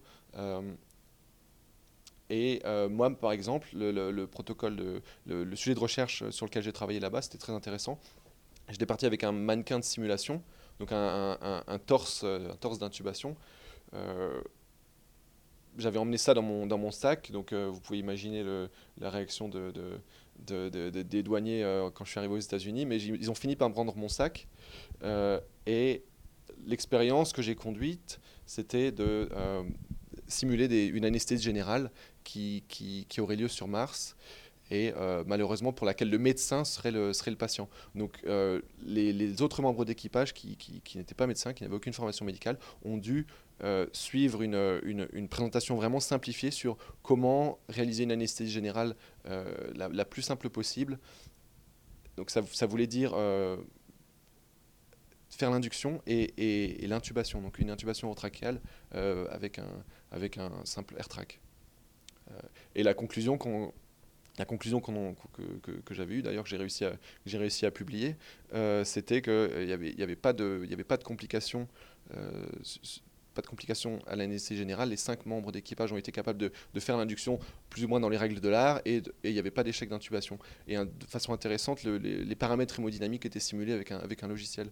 Et 2.33 2.63
euh, 2.65 2.89
moi, 2.89 3.11
par 3.11 3.31
exemple, 3.33 3.69
le, 3.75 4.25
protocole, 4.25 5.03
le, 5.27 5.55
sujet 5.55 5.75
de 5.75 5.79
recherche 5.79 6.31
sur 6.31 6.47
lequel 6.47 6.63
j'ai 6.63 6.73
travaillé 6.73 6.99
là-bas, 6.99 7.21
c'était 7.21 7.37
très 7.37 7.53
intéressant. 7.53 8.01
J'étais 8.71 8.87
parti 8.87 9.05
avec 9.05 9.23
un 9.23 9.33
mannequin 9.33 9.79
de 9.79 9.85
simulation, 9.85 10.43
donc 10.81 10.93
un, 10.93 11.79
torse, 11.85 12.25
un 12.25 12.57
torse 12.59 12.79
d'intubation. 12.79 13.37
Euh, 13.93 14.41
j'avais 15.77 15.99
emmené 15.99 16.17
ça 16.17 16.33
dans 16.33 16.41
mon, 16.43 16.91
sac, 16.91 17.31
donc 17.33 17.53
euh, 17.53 17.69
vous 17.71 17.81
pouvez 17.81 17.99
imaginer 17.99 18.43
la 18.99 19.11
réaction 19.11 19.51
de, 19.51 19.71
des 20.39 21.23
douaniers 21.23 21.91
quand 21.95 22.07
je 22.07 22.13
suis 22.13 22.19
arrivé 22.19 22.33
aux 22.33 22.39
États-Unis, 22.39 22.87
mais 22.87 22.97
ils 22.97 23.31
ont 23.31 23.35
fini 23.35 23.57
par 23.57 23.69
me 23.69 23.75
prendre 23.75 23.95
mon 23.95 24.09
sac. 24.09 24.49
et 25.67 26.03
l'expérience 26.65 27.35
que 27.35 27.43
j'ai 27.43 27.57
conduite, 27.57 28.21
c'était 28.47 28.91
de 28.91 29.29
simuler 30.33 30.87
une 30.87 31.05
anesthésie 31.05 31.43
générale 31.43 31.91
qui, 32.25 33.07
aurait 33.19 33.37
lieu 33.37 33.49
sur 33.49 33.69
Mars 33.69 34.17
et 34.73 34.95
euh, 34.97 35.23
malheureusement 35.27 35.73
pour 35.73 35.87
laquelle 35.87 36.09
le 36.09 36.19
médecin 36.19 36.65
serait 36.65 36.91
le, 36.91 37.13
patient. 37.37 37.69
Donc 37.95 38.19
euh, 38.27 38.63
les, 38.83 39.43
autres 39.43 39.61
membres 39.61 39.85
d'équipage 39.85 40.33
qui, 40.33 40.57
n'étaient 40.95 41.15
pas 41.15 41.27
médecins, 41.27 41.53
qui 41.53 41.63
n'avaient 41.63 41.77
aucune 41.77 41.93
formation 41.93 42.25
médicale, 42.25 42.59
ont 42.85 42.97
dû 42.97 43.27
euh, 43.63 43.87
suivre 43.93 44.43
une, 44.43 45.29
présentation 45.29 45.77
vraiment 45.77 46.01
simplifiée 46.01 46.51
sur 46.51 46.79
comment 47.03 47.59
réaliser 47.69 48.05
une 48.05 48.13
anesthésie 48.13 48.51
générale 48.51 48.97
la, 49.27 50.05
plus 50.07 50.23
simple 50.23 50.49
possible. 50.49 50.99
Donc 52.17 52.31
ça, 52.31 52.67
voulait 52.67 52.87
dire 52.87 53.11
faire 55.29 55.51
l'induction 55.51 56.01
et, 56.07 56.87
l'intubation, 56.87 57.43
donc 57.43 57.59
une 57.59 57.71
intubation 57.71 58.13
trachéale 58.15 58.59
avec, 58.93 59.59
un, 59.59 59.85
avec 60.11 60.39
un 60.39 60.51
simple 60.65 60.95
air 60.99 61.09
track. 61.09 61.42
Euh, 62.33 62.37
et 62.75 62.83
la 62.83 62.95
conclusion 62.95 63.39
qu'on 63.39 63.73
la 64.39 64.47
conclusion 64.47 64.81
que, 64.81 65.43
que, 65.63 65.73
que 65.73 65.95
j'avais 65.95 66.15
eue, 66.15 66.23
d'ailleurs 66.23 66.45
que 66.45 66.49
j'ai 66.49 66.57
réussi 66.57 66.87
à, 66.87 66.93
réussi 67.27 67.67
à 67.67 67.71
publier, 67.71 68.17
euh, 68.55 68.83
c'était 68.83 69.21
qu'il 69.21 69.33
n'y 69.33 69.39
euh, 69.39 69.75
avait, 69.75 69.93
y 69.93 70.03
avait, 70.03 70.17
pas 70.17 70.33
de, 70.33 70.65
y 70.67 70.73
avait 70.73 70.85
pas 70.85 70.97
de 70.97 71.05
complications. 71.05 71.69
pas 73.35 73.43
de 73.43 73.47
complications 73.47 73.99
à 74.07 74.17
l'anesthésie 74.17 74.59
générale. 74.59 74.89
Les 74.89 74.97
cinq 74.97 75.27
membres 75.27 75.53
d'équipage 75.53 75.93
ont 75.93 75.99
été 75.99 76.13
capables 76.13 76.39
de, 76.39 76.51
de 76.73 76.81
faire 76.81 76.97
l'induction 76.97 77.39
plus 77.69 77.85
ou 77.85 77.89
moins 77.89 78.01
dans 78.01 78.09
les 78.09 78.17
règles 78.17 78.41
de 78.41 78.49
l'art 78.49 78.81
et 78.87 79.03
il 79.23 79.33
n'y 79.33 79.39
avait 79.39 79.51
pas 79.51 79.65
d'échec 79.65 79.91
d'intubation. 79.91 80.39
Et 80.67 80.77
de 80.77 81.05
façon 81.07 81.35
intéressante, 81.35 81.83
les, 81.83 82.35
paramètres 82.35 82.79
hémodynamiques 82.79 83.27
étaient 83.27 83.39
simulés 83.39 83.75
avec 83.75 83.93
un, 83.93 83.99
avec 83.99 84.23
un 84.23 84.29
logiciel. 84.29 84.71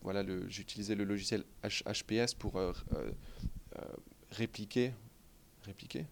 voilà, 0.00 0.24
j'ai 0.48 0.62
utilisé 0.62 0.94
le 0.94 1.04
logiciel 1.04 1.44
HPS 1.62 2.32
pour 2.32 2.58
répliquer. 4.30 4.92
Répliquer 5.64 6.06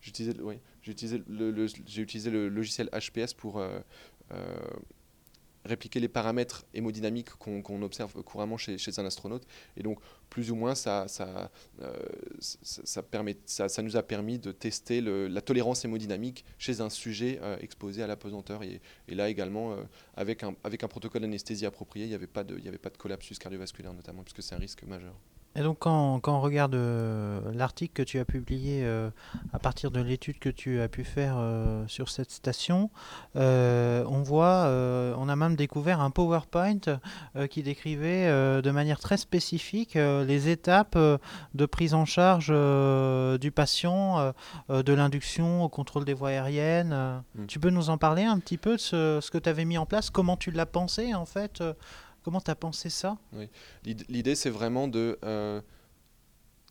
J'ai 0.00 0.10
utilisé, 0.10 0.34
oui, 0.40 0.58
le, 0.86 1.66
utilisé 2.00 2.30
le 2.30 2.48
logiciel 2.48 2.88
HPS 2.92 3.34
pour 3.34 3.58
euh, 3.58 3.80
euh, 4.32 4.56
répliquer 5.64 5.98
les 5.98 6.08
paramètres 6.08 6.64
hémodynamiques 6.74 7.30
qu'on, 7.30 7.82
observe 7.82 8.22
couramment 8.22 8.56
chez, 8.56 8.78
un 8.98 9.04
astronaute. 9.04 9.44
Et 9.76 9.82
donc, 9.82 9.98
plus 10.30 10.52
ou 10.52 10.54
moins, 10.54 10.76
ça, 10.76 11.08
ça, 11.08 11.50
euh, 11.82 11.92
ça, 12.40 13.02
permet, 13.02 13.36
ça, 13.46 13.82
nous 13.82 13.96
a 13.96 14.02
permis 14.04 14.38
de 14.38 14.52
tester 14.52 15.00
la 15.00 15.40
tolérance 15.40 15.84
hémodynamique 15.84 16.44
chez 16.56 16.80
un 16.80 16.88
sujet 16.88 17.40
exposé 17.60 18.02
à 18.02 18.06
l'apesanteur. 18.06 18.62
Et, 18.62 18.80
et 19.08 19.14
là 19.16 19.28
également, 19.28 19.76
avec, 20.14 20.44
un, 20.44 20.54
avec 20.62 20.84
un 20.84 20.88
protocole 20.88 21.22
d'anesthésie 21.22 21.66
approprié, 21.66 22.06
il 22.06 22.10
n'y 22.10 22.14
avait, 22.14 22.28
avait 22.36 22.78
pas 22.78 22.90
de 22.90 22.96
collapsus 22.96 23.38
cardiovasculaire 23.38 23.92
notamment, 23.92 24.22
puisque 24.22 24.42
c'est 24.42 24.54
un 24.54 24.58
risque 24.58 24.84
majeur. 24.84 25.16
Et 25.56 25.62
donc 25.62 25.78
quand, 25.80 26.20
quand 26.20 26.36
on 26.36 26.40
regarde 26.40 26.74
euh, 26.74 27.40
l'article 27.54 27.94
que 27.94 28.02
tu 28.02 28.18
as 28.18 28.26
publié 28.26 28.82
euh, 28.84 29.08
à 29.54 29.58
partir 29.58 29.90
de 29.90 30.00
l'étude 30.00 30.38
que 30.38 30.50
tu 30.50 30.80
as 30.80 30.88
pu 30.88 31.02
faire 31.02 31.36
euh, 31.38 31.84
sur 31.88 32.10
cette 32.10 32.30
station, 32.30 32.90
on 33.34 34.22
voit, 34.22 34.66
on 35.18 35.28
a 35.28 35.36
même 35.36 35.56
découvert 35.56 36.00
un 36.00 36.10
PowerPoint 36.10 36.98
qui 37.50 37.62
décrivait 37.62 38.26
de 38.62 38.70
manière 38.70 38.98
très 38.98 39.16
spécifique 39.16 39.94
les 39.94 40.48
étapes 40.48 40.98
de 41.54 41.66
prise 41.66 41.94
en 41.94 42.04
charge 42.04 42.48
du 43.38 43.50
patient, 43.50 44.32
de 44.68 44.92
l'induction 44.92 45.64
au 45.64 45.68
contrôle 45.68 46.04
des 46.04 46.14
voies 46.14 46.30
aériennes. 46.30 47.22
Mm. 47.34 47.46
Tu 47.46 47.60
peux 47.60 47.70
nous 47.70 47.90
en 47.90 47.98
parler 47.98 48.24
un 48.24 48.38
petit 48.38 48.58
peu 48.58 48.76
de 48.76 48.80
ce, 48.80 49.20
ce 49.20 49.30
que 49.30 49.38
tu 49.38 49.48
avais 49.48 49.64
mis 49.64 49.78
en 49.78 49.86
place, 49.86 50.10
comment 50.10 50.36
tu 50.36 50.50
l'as 50.50 50.66
pensé 50.66 51.14
en 51.14 51.26
fait 51.26 51.62
Comment 52.26 52.40
tu 52.40 52.52
pensé 52.56 52.90
ça? 52.90 53.16
L'idée, 53.84 54.34
c'est 54.34 54.50
vraiment 54.50 54.88
de, 54.88 55.16
euh, 55.24 55.60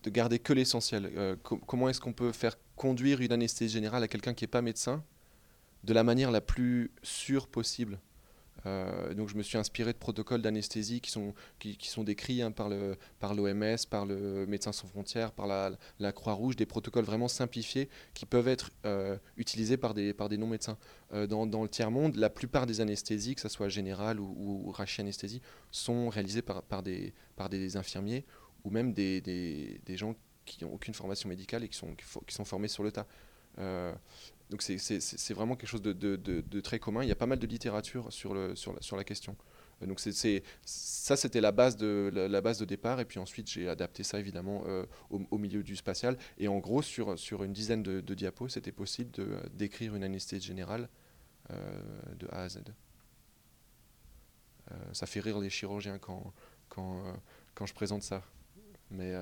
de 0.04 0.10
garder 0.10 0.38
que 0.38 0.52
l'essentiel. 0.52 1.10
Euh, 1.16 1.38
comment 1.38 1.88
est-ce 1.88 2.02
qu'on 2.02 2.12
peut 2.12 2.34
faire 2.34 2.58
conduire 2.76 3.22
une 3.22 3.32
anesthésie 3.32 3.72
générale 3.72 4.04
à 4.04 4.10
quelqu'un 4.10 4.34
qui 4.34 4.44
n'est 4.44 4.50
pas 4.50 4.62
médecin 4.62 5.02
de 5.86 5.94
la 5.94 6.04
manière 6.04 6.30
la 6.30 6.42
plus 6.42 6.92
sûre 7.04 7.48
possible? 7.48 8.02
Euh, 8.66 9.14
donc 9.14 9.30
je 9.30 9.36
me 9.36 9.44
suis 9.44 9.58
inspiré 9.58 9.94
de 9.94 9.98
protocoles 9.98 10.42
d'anesthésie 10.42 11.02
qui 11.02 11.12
sont, 11.12 11.34
qui, 11.60 11.78
sont 11.82 12.04
décrits 12.04 12.42
hein, 12.42 12.52
par 12.52 12.70
l'OMS, 12.70 13.76
par, 13.90 14.06
le 14.06 14.46
Médecins 14.48 14.72
sans 14.72 14.88
frontières, 14.88 15.32
par 15.32 15.48
la, 15.48 16.12
Croix-Rouge, 16.12 16.56
des 16.56 16.66
protocoles 16.66 17.06
vraiment 17.06 17.28
simplifiés 17.28 17.90
qui 18.14 18.26
peuvent 18.26 18.48
être 18.48 18.72
euh, 18.86 19.18
utilisés 19.38 19.78
par 19.78 19.94
des, 19.94 20.14
par 20.14 20.30
des 20.30 20.38
non-médecins. 20.38 20.78
Euh, 21.14 21.28
dans, 21.28 21.46
dans, 21.46 21.64
le 21.64 21.70
tiers-monde, 21.70 22.16
la 22.16 22.30
plupart 22.30 22.66
des 22.66 22.82
anesthésies, 22.82 23.36
que 23.36 23.42
ce 23.42 23.50
soit 23.50 23.70
générale 23.70 24.20
ou, 24.20 24.34
ou, 24.38 24.74
anesthésie 24.98 25.42
sont 25.72 26.10
réalisées 26.10 26.42
par, 26.42 26.64
par, 26.64 26.82
des, 26.82 27.14
par 27.36 27.50
des 27.50 27.78
infirmiers 27.78 28.26
ou 28.64 28.70
même 28.70 28.94
des, 28.94 29.22
des, 29.22 29.80
des 29.86 29.98
gens 29.98 30.16
qui 30.46 30.64
n'ont 30.64 30.74
aucune 30.74 30.94
formation 30.94 31.30
médicale 31.30 31.64
et 31.64 31.70
qui 31.70 31.78
sont, 31.78 31.96
qui 31.96 32.34
sont 32.34 32.46
formés 32.46 32.68
sur 32.68 32.84
le 32.84 32.92
tas. 32.92 33.08
Donc 34.50 34.62
c'est 34.62 35.34
vraiment 35.34 35.56
quelque 35.56 35.70
chose 35.70 35.82
de, 35.82 36.60
très 36.62 36.80
commun. 36.80 37.04
Il 37.04 37.10
y 37.10 37.12
a 37.12 37.16
pas 37.16 37.26
mal 37.26 37.40
de 37.40 37.48
littérature 37.48 38.12
sur, 38.12 38.34
la, 38.34 39.04
question. 39.04 39.36
Euh, 39.82 39.88
donc 39.88 40.00
ça, 40.00 41.16
c'était 41.16 41.42
la 41.42 41.52
base 41.52 41.78
de 41.78 42.66
départ, 42.66 43.00
et 43.00 43.06
puis 43.06 43.20
ensuite 43.20 43.50
j'ai 43.50 43.68
adapté 43.68 44.04
ça 44.04 44.20
évidemment 44.20 44.64
euh, 44.68 44.86
au, 45.10 45.38
milieu 45.38 45.64
du 45.64 45.76
spatial. 45.76 46.18
Et 46.38 46.48
en 46.48 46.60
gros, 46.60 46.82
sur, 46.82 47.44
une 47.44 47.54
dizaine 47.54 47.82
de, 47.82 48.14
diapos, 48.14 48.50
c'était 48.50 48.72
possible 48.72 49.12
d'écrire 49.54 49.96
une 49.96 50.04
anesthésie 50.04 50.46
générale 50.46 50.90
euh, 51.52 51.82
de 52.20 52.28
A 52.32 52.44
à 52.44 52.50
Z. 52.50 52.60
ça 54.94 55.08
fait 55.08 55.22
rire 55.22 55.40
les 55.40 55.50
chirurgiens 55.50 55.98
quand, 55.98 56.34
quand 56.70 57.66
je 57.66 57.74
présente 57.74 58.04
ça, 58.04 58.22
mais 58.92 59.16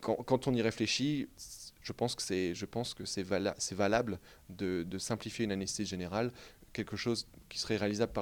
quand, 0.00 0.46
on 0.46 0.54
y 0.54 0.62
réfléchit, 0.62 1.28
je 1.82 1.92
pense 1.92 2.14
que 2.14 2.22
c'est, 2.22 2.54
c'est, 3.04 3.74
valable 3.74 4.18
de, 4.48 4.98
simplifier 4.98 5.44
une 5.44 5.52
anesthésie 5.52 5.88
générale, 5.88 6.30
quelque 6.72 6.96
chose 6.96 7.26
qui 7.48 7.58
serait 7.58 7.76
réalisable 7.76 8.12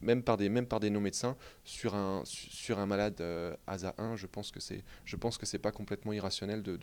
même 0.00 0.22
par 0.22 0.36
des, 0.36 0.48
des 0.48 0.90
non-médecins 0.90 1.36
sur 1.64 1.94
un, 1.94 2.22
sur 2.24 2.78
un 2.78 2.86
malade 2.86 3.20
euh, 3.20 3.54
ASA 3.66 3.94
1. 3.98 4.16
Je 4.16 4.26
pense 4.26 4.50
que 4.50 4.60
c'est, 4.60 4.84
je 5.04 5.16
pas 5.58 5.72
complètement 5.72 6.12
irrationnel 6.12 6.62
de, 6.62 6.76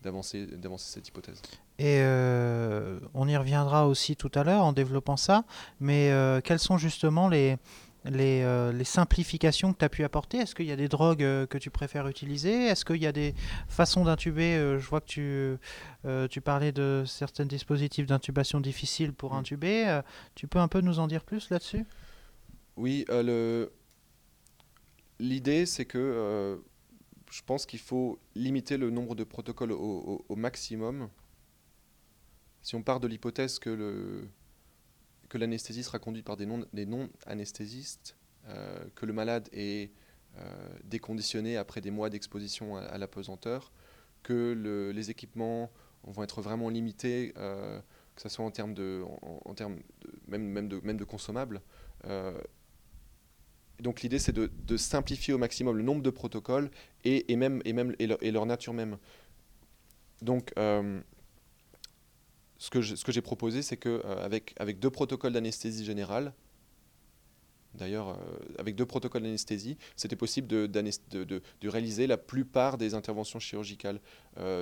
d'avancer 0.00 0.46
cette 0.78 1.08
hypothèse. 1.08 1.42
Et 1.78 1.98
euh, 2.00 3.00
on 3.14 3.28
y 3.28 3.36
reviendra 3.36 3.88
aussi 3.88 4.16
tout 4.16 4.30
à 4.34 4.44
l'heure 4.44 4.64
en 4.64 4.72
développant 4.72 5.16
ça, 5.16 5.44
mais 5.80 6.10
euh, 6.10 6.40
quels 6.40 6.60
sont 6.60 6.78
justement 6.78 7.28
les, 7.28 7.58
les, 8.04 8.72
les, 8.72 8.84
simplifications 8.84 9.72
que 9.72 9.78
tu 9.78 9.84
as 9.84 9.88
pu 9.88 10.04
apporter? 10.04 10.38
Est-ce 10.38 10.54
qu'il 10.54 10.66
y 10.66 10.72
a 10.72 10.76
des 10.76 10.88
drogues 10.88 11.18
que 11.18 11.58
tu 11.58 11.70
préfères 11.70 12.08
utiliser? 12.08 12.66
Est-ce 12.66 12.84
qu'il 12.84 13.02
y 13.02 13.06
a 13.06 13.12
des 13.12 13.34
façons 13.68 14.04
d'intuber 14.04 14.76
Je 14.78 14.88
vois 14.88 15.00
que 15.00 15.06
tu, 15.06 15.56
tu 16.30 16.40
parlais 16.40 16.72
de 16.72 17.04
certains 17.06 17.46
dispositifs 17.46 18.06
d'intubation 18.06 18.60
difficiles 18.60 19.12
pour 19.12 19.34
mm. 19.34 19.38
intuber. 19.38 20.00
tu 20.34 20.46
peux 20.46 20.58
un 20.58 20.68
peu 20.68 20.80
nous 20.80 20.98
en 20.98 21.06
dire 21.06 21.24
plus 21.24 21.50
là-dessus? 21.50 21.84
Oui, 22.76 23.04
le... 23.08 23.70
l'idée 25.20 25.66
c'est 25.66 25.84
que 25.84 26.58
je 27.32 27.40
pense 27.46 27.64
qu'il 27.64 27.78
faut 27.78 28.18
limiter 28.34 28.76
le 28.76 28.90
nombre 28.90 29.14
de 29.14 29.24
protocoles 29.24 29.72
au, 29.72 30.36
maximum. 30.36 31.08
Si 32.60 32.74
on 32.74 32.82
part 32.82 33.00
de 33.00 33.08
l'hypothèse 33.08 33.58
que, 33.58 33.70
le, 33.70 34.28
que 35.32 35.38
l'anesthésie 35.38 35.82
sera 35.82 35.98
conduite 35.98 36.26
par 36.26 36.36
des 36.36 36.44
non-anesthésistes, 36.84 38.18
euh, 38.48 38.84
que 38.94 39.06
le 39.06 39.14
malade 39.14 39.48
est 39.54 39.90
euh, 40.36 40.68
déconditionné 40.84 41.56
après 41.56 41.80
des 41.80 41.90
mois 41.90 42.10
d'exposition 42.10 42.76
à, 42.76 42.98
la 42.98 43.08
pesanteur, 43.08 43.72
que 44.22 44.92
les 44.94 45.10
équipements 45.10 45.70
vont 46.04 46.22
être 46.22 46.42
vraiment 46.42 46.68
limités, 46.68 47.32
euh, 47.38 47.80
que 48.14 48.20
ce 48.20 48.28
soit 48.28 48.44
en 48.44 48.50
termes 48.50 48.74
de, 48.74 49.02
en, 49.46 49.54
termes 49.54 49.78
même, 50.28 50.68
de, 50.68 50.80
même 50.84 50.98
de 50.98 51.04
consommables, 51.04 51.62
donc 53.80 54.02
l'idée, 54.02 54.18
c'est 54.18 54.32
de, 54.34 54.76
simplifier 54.76 55.32
au 55.32 55.38
maximum 55.38 55.78
le 55.78 55.82
nombre 55.82 56.02
de 56.02 56.10
protocoles 56.10 56.70
et, 57.04 57.34
même, 57.36 57.62
et, 57.64 57.72
même, 57.72 57.96
et, 57.98 58.30
leur, 58.30 58.44
nature 58.44 58.74
même. 58.74 58.98
Donc, 60.20 60.52
ce 62.62 63.04
que 63.04 63.12
j'ai 63.12 63.20
proposé, 63.22 63.62
c'est 63.62 63.76
qu'avec 63.76 64.52
euh, 64.52 64.62
avec 64.62 64.78
deux 64.78 64.90
protocoles 64.90 65.32
d'anesthésie 65.32 65.84
générale, 65.84 66.32
D'ailleurs, 67.74 68.10
euh, 68.10 68.14
avec 68.58 68.74
deux 68.74 68.84
protocoles 68.84 69.22
d'anesthésie, 69.22 69.78
c'était 69.96 70.14
possible 70.14 70.46
de, 70.46 71.42
réaliser 71.64 72.06
la 72.06 72.18
plupart 72.18 72.76
des 72.76 72.92
interventions 72.92 73.38
chirurgicales. 73.38 73.98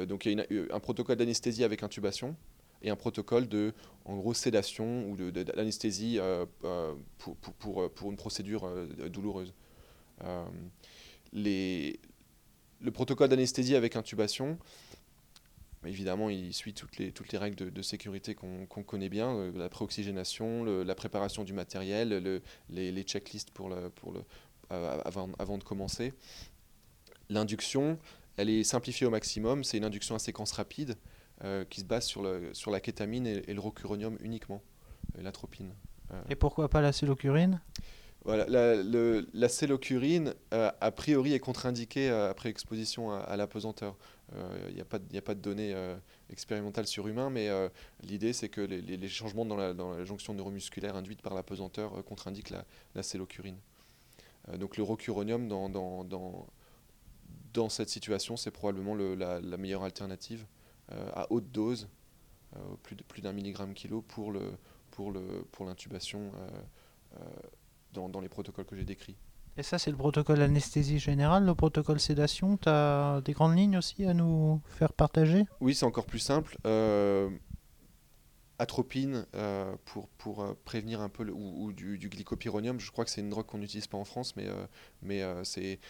donc 0.06 0.26
il 0.26 0.38
y 0.38 0.40
a 0.40 0.44
un 0.72 0.78
protocole 0.78 1.16
d'anesthésie 1.16 1.64
avec 1.64 1.82
intubation, 1.82 2.36
et 2.82 2.90
un 2.90 2.96
protocole 2.96 3.48
de, 3.48 3.72
en 4.04 4.16
gros, 4.16 4.34
sédation 4.34 5.08
ou 5.10 5.16
d'anesthésie 5.30 6.18
euh, 6.18 6.46
euh, 6.64 6.94
pour, 7.18 8.10
une 8.10 8.16
procédure 8.16 8.64
euh, 8.64 8.86
douloureuse. 9.08 9.52
le 11.32 12.90
protocole 12.92 13.28
d'anesthésie 13.28 13.76
avec 13.76 13.96
intubation, 13.96 14.58
évidemment, 15.84 16.30
il 16.30 16.52
suit 16.52 16.74
toutes 16.74 16.98
les, 16.98 17.38
règles 17.38 17.72
de, 17.72 17.82
sécurité 17.82 18.34
qu'on 18.34 18.82
connaît 18.82 19.08
bien, 19.08 19.50
la 19.54 19.68
préoxygénation, 19.68 20.64
la 20.64 20.94
préparation 20.94 21.44
du 21.44 21.52
matériel, 21.52 22.10
le, 22.10 22.42
les, 22.68 23.02
checklists 23.02 23.50
le, 23.58 24.24
avant, 24.70 25.58
de 25.58 25.64
commencer. 25.64 26.12
L'induction, 27.28 27.98
elle 28.36 28.50
est 28.50 28.64
simplifiée 28.64 29.06
au 29.06 29.10
maximum, 29.10 29.64
c'est 29.64 29.78
une 29.78 29.84
induction 29.84 30.14
à 30.14 30.18
séquence 30.18 30.52
rapide. 30.52 30.96
Euh, 31.42 31.64
qui 31.64 31.80
se 31.80 31.86
base 31.86 32.04
sur, 32.04 32.70
la 32.70 32.80
kétamine 32.80 33.26
et, 33.26 33.54
le 33.54 33.60
rocuronium 33.60 34.18
uniquement, 34.20 34.60
l'atropine. 35.18 35.72
Euh. 36.12 36.22
Et 36.28 36.34
pourquoi 36.34 36.68
pas 36.68 36.82
la 36.82 36.92
célocurine 36.92 37.62
voilà, 38.24 38.46
la, 38.48 38.82
le, 38.82 39.48
célocurine, 39.48 40.34
euh, 40.52 40.70
a 40.80 40.90
priori, 40.90 41.32
est 41.32 41.40
contre-indiquée 41.40 42.10
après 42.10 42.48
exposition 42.48 43.12
à, 43.12 43.46
pesanteur. 43.46 43.96
Il 44.68 44.74
n'y 44.74 44.80
a, 44.80 44.84
a, 44.84 45.22
pas 45.22 45.34
de 45.34 45.40
données 45.40 45.74
expérimentales 46.30 46.86
sur 46.86 47.08
humains, 47.08 47.30
mais 47.30 47.48
l'idée, 48.02 48.32
c'est 48.32 48.48
que 48.48 48.60
les, 48.60 49.08
changements 49.08 49.44
dans 49.44 49.56
la, 49.56 50.04
jonction 50.04 50.34
neuromusculaire 50.34 50.96
induite 50.96 51.22
par 51.22 51.34
la 51.34 51.42
pesanteur 51.42 52.04
contre-indiquent 52.04 52.50
la, 52.50 52.64
la 52.94 53.02
célocurine. 53.02 53.56
donc 54.58 54.76
le 54.76 54.82
rocuronium, 54.82 55.48
dans, 55.48 57.68
cette 57.68 57.88
situation, 57.88 58.36
c'est 58.36 58.50
probablement 58.50 58.94
le, 58.94 59.14
la, 59.14 59.56
meilleure 59.56 59.82
alternative. 59.82 60.46
Euh, 60.92 61.08
à 61.14 61.30
haute 61.30 61.50
dose, 61.52 61.88
euh, 62.56 62.58
plus 62.82 62.96
de 62.96 63.04
plus 63.04 63.22
d'un 63.22 63.32
milligramme 63.32 63.74
kilo 63.74 64.02
pour 64.02 64.32
le 64.32 64.40
le 65.08 65.44
l'intubation 65.64 66.32
euh, 66.34 67.20
dans, 67.92 68.08
dans 68.08 68.20
les 68.20 68.28
protocoles 68.28 68.64
que 68.64 68.76
j'ai 68.76 68.84
décrits. 68.84 69.16
Et 69.56 69.62
ça, 69.62 69.78
c'est 69.78 69.90
le 69.90 69.96
protocole 69.96 70.40
anesthésie 70.42 70.98
générale, 70.98 71.44
le 71.44 71.54
protocole 71.54 72.00
sédation. 72.00 72.56
Tu 72.56 72.68
as 72.68 73.20
des 73.24 73.32
grandes 73.32 73.56
lignes 73.56 73.76
aussi 73.76 74.04
à 74.04 74.14
nous 74.14 74.60
faire 74.66 74.92
partager? 74.92 75.44
Oui, 75.60 75.74
c'est 75.74 75.84
encore 75.84 76.06
plus 76.06 76.20
simple 76.20 76.56
atropine 78.60 79.26
euh, 79.34 79.74
pour, 79.86 80.08
pour 80.10 80.42
euh, 80.42 80.52
prévenir 80.66 81.00
un 81.00 81.08
peu 81.08 81.24
le, 81.24 81.32
ou, 81.32 81.72
du, 81.72 81.96
du, 81.96 82.10
glycopyronium. 82.10 82.78
Je 82.78 82.90
crois 82.90 83.06
que 83.06 83.10
c'est 83.10 83.22
une 83.22 83.30
drogue 83.30 83.46
qu'on 83.46 83.58
n'utilise 83.58 83.86
pas 83.86 83.96
en 83.96 84.04
France, 84.04 84.36
mais, 84.36 84.46
euh, 84.46 84.66
mais 85.02 85.24
c'est 85.44 85.80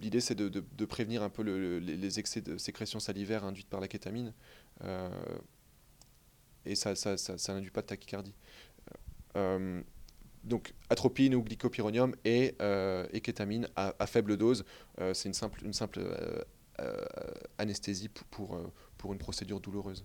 l'idée 0.00 0.20
c'est 0.20 0.34
de, 0.34 0.48
de, 0.48 0.84
prévenir 0.84 1.22
un 1.22 1.30
peu 1.30 1.42
le, 1.42 1.78
les 1.78 2.18
excès 2.18 2.40
de 2.40 2.58
sécrétion 2.58 2.98
salivaire 2.98 3.44
induites 3.44 3.68
par 3.68 3.80
la 3.80 3.86
kétamine. 3.86 4.32
et 6.66 6.74
ça, 6.74 6.96
ça, 6.96 7.16
ça, 7.16 7.54
n'induit 7.54 7.70
pas 7.70 7.82
de 7.82 7.86
tachycardie. 7.86 8.34
Donc 10.44 10.74
atropine 10.90 11.34
ou 11.34 11.42
glycopyronium 11.42 12.14
et, 12.24 12.54
et 13.12 13.20
kétamine 13.20 13.68
à, 13.76 13.94
à, 13.98 14.06
faible 14.06 14.36
dose, 14.36 14.64
c'est 15.12 15.28
une 15.28 15.34
simple, 15.34 15.64
une 15.64 15.72
simple 15.72 16.00
anesthésie 17.58 18.08
pour, 18.08 18.24
pour, 18.26 18.72
pour 18.98 19.12
une 19.12 19.18
procédure 19.18 19.60
douloureuse 19.60 20.04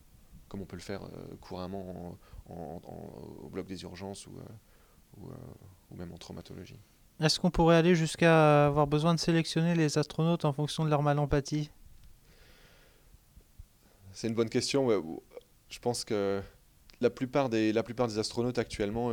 comme 0.49 0.61
on 0.61 0.65
peut 0.65 0.75
le 0.75 0.81
faire 0.81 1.03
euh, 1.03 1.35
couramment 1.39 2.17
au 2.49 3.47
bloc 3.49 3.67
des 3.67 3.83
urgences 3.83 4.27
ou, 4.27 4.31
euh, 4.31 4.41
euh, 5.21 5.31
ou, 5.91 5.95
même 5.95 6.11
en 6.11 6.17
traumatologie. 6.17 6.79
Est-ce 7.21 7.39
qu'on 7.39 7.51
pourrait 7.51 7.75
aller 7.75 7.95
jusqu'à 7.95 8.65
avoir 8.65 8.87
besoin 8.87 9.13
de 9.13 9.19
sélectionner 9.19 9.75
les 9.75 9.97
astronautes 9.97 10.45
en 10.45 10.53
fonction 10.53 10.83
de 10.83 10.89
leur 10.89 11.03
malampathie 11.03 11.69
C'est 14.11 14.27
une 14.27 14.33
bonne 14.33 14.49
question. 14.49 14.89
Je 15.69 15.79
pense 15.79 16.03
que 16.03 16.41
la 17.01 17.09
plupart 17.09 17.49
des, 17.49 17.71
la 17.71 17.83
plupart 17.83 18.07
des 18.07 18.17
astronautes 18.17 18.57
actuellement, 18.57 19.11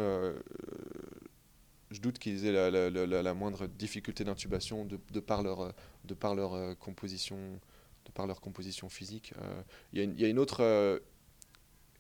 je 1.91 2.01
doute 2.01 2.19
qu'ils 2.19 2.47
aient 2.47 2.53
la, 2.53 3.35
moindre 3.35 3.67
difficulté 3.67 4.25
d'intubation 4.25 4.85
de, 4.85 5.21
par 5.21 5.43
leur, 5.43 5.73
de 6.05 6.15
par 6.15 6.35
leur 6.35 6.77
composition 6.79 7.61
de 8.05 8.13
par 8.13 8.27
leur 8.27 8.41
composition 8.41 8.89
physique. 8.89 9.35
Il 9.93 10.21
y, 10.21 10.25
a 10.25 10.29
une 10.29 10.39
autre 10.39 11.01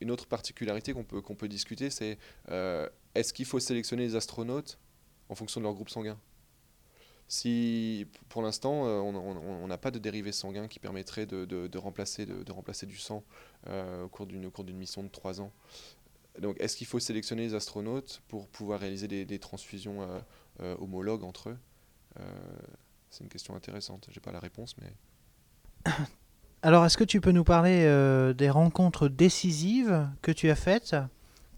une 0.01 0.11
autre 0.11 0.27
particularité 0.27 0.92
qu'on 0.92 1.05
peut, 1.05 1.20
qu'on 1.20 1.35
peut 1.35 1.49
discuter, 1.49 1.90
c'est 1.90 2.18
euh, 2.51 2.88
est-ce 3.14 3.33
qu'il 3.33 3.46
faut 3.46 3.61
sélectionner 3.61 4.05
les 4.05 4.16
astronautes 4.16 4.79
en 5.29 5.35
fonction 5.35 5.61
de 5.61 5.64
leur 5.64 5.75
groupe 5.75 5.90
sanguin? 5.90 6.18
Si 7.29 8.07
pour 8.29 8.42
l'instant 8.42 8.87
euh, 8.87 9.01
on 9.01 9.66
n'a 9.66 9.79
pas 9.79 9.90
de 9.90 9.99
dérivé 9.99 10.31
sanguin 10.31 10.68
qui 10.68 10.79
permettrait 10.79 11.27
de, 11.27 11.44
de, 11.44 11.79
remplacer, 11.79 12.25
de, 12.25 12.53
remplacer 12.53 12.87
du 12.87 12.96
sang 12.96 13.25
euh, 13.66 14.05
au 14.05 14.09
cours 14.09 14.27
d'une 14.27 14.77
mission 14.77 15.03
de 15.03 15.09
3 15.09 15.40
ans. 15.40 15.53
Donc 16.40 16.57
est-ce 16.61 16.77
qu'il 16.77 16.87
faut 16.87 16.99
sélectionner 16.99 17.42
les 17.42 17.55
astronautes 17.55 18.22
pour 18.29 18.49
pouvoir 18.49 18.81
réaliser 18.81 19.09
des, 19.09 19.25
des 19.25 19.38
transfusions 19.38 20.07
homologues 20.61 21.25
entre 21.25 21.51
eux? 21.51 21.59
C'est 23.11 23.25
une 23.25 23.31
question 23.31 23.55
intéressante. 23.55 24.07
J'ai 24.11 24.20
pas 24.20 24.33
la 24.33 24.40
réponse, 24.40 24.77
mais 24.79 24.92
Alors, 26.62 26.85
est-ce 26.85 26.96
que 26.96 27.05
tu 27.05 27.20
peux 27.20 27.31
nous 27.31 27.44
parler 27.44 27.85
euh, 27.85 28.33
des 28.33 28.51
rencontres 28.51 29.09
décisives 29.09 30.09
que 30.22 30.33
tu 30.33 30.51
as 30.51 30.57
faites 30.57 30.96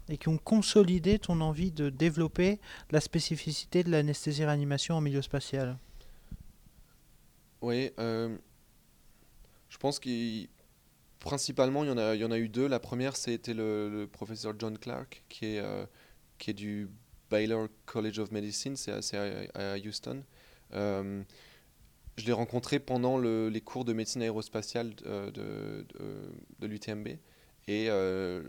et 0.07 0.17
qui 0.17 0.27
ont 0.27 0.37
consolidé 0.37 1.19
ton 1.19 1.41
envie 1.41 1.71
de 1.71 1.89
développer 1.89 2.59
la 2.91 2.99
spécificité 2.99 3.83
de 3.83 3.91
l'anesthésie-réanimation 3.91 4.95
en 4.95 5.01
milieu 5.01 5.21
spatial? 5.21 5.77
Oui, 7.61 7.91
euh, 7.99 8.37
je 9.69 9.77
pense 9.77 9.99
que 9.99 10.45
principalement, 11.19 11.83
il 11.83 11.89
y, 11.89 11.91
en 11.91 11.97
a, 11.97 12.15
il 12.15 12.21
y 12.21 12.25
en 12.25 12.31
a 12.31 12.37
eu 12.37 12.49
deux. 12.49 12.67
La 12.67 12.79
première, 12.79 13.15
c'était 13.15 13.53
le, 13.53 14.07
professeur 14.11 14.53
John 14.57 14.77
Clark, 14.77 15.23
qui 15.29 15.45
est, 15.45 15.59
euh, 15.59 15.85
qui 16.37 16.51
est 16.51 16.53
du 16.53 16.89
Baylor 17.29 17.67
College 17.85 18.19
of 18.19 18.31
Medicine, 18.31 18.75
c'est 18.75 18.91
à, 18.91 19.75
Houston. 19.77 20.23
Je 22.19 22.25
l'ai 22.25 22.33
rencontré 22.33 22.79
pendant 22.79 23.17
les 23.17 23.61
cours 23.61 23.85
de 23.85 23.93
médecine 23.93 24.21
aérospatiale 24.21 24.93
de, 24.95 25.29
de, 25.29 25.87
de, 26.59 26.67
l'UTMB. 26.67 27.07
Et 27.69 27.89
euh, 27.89 28.43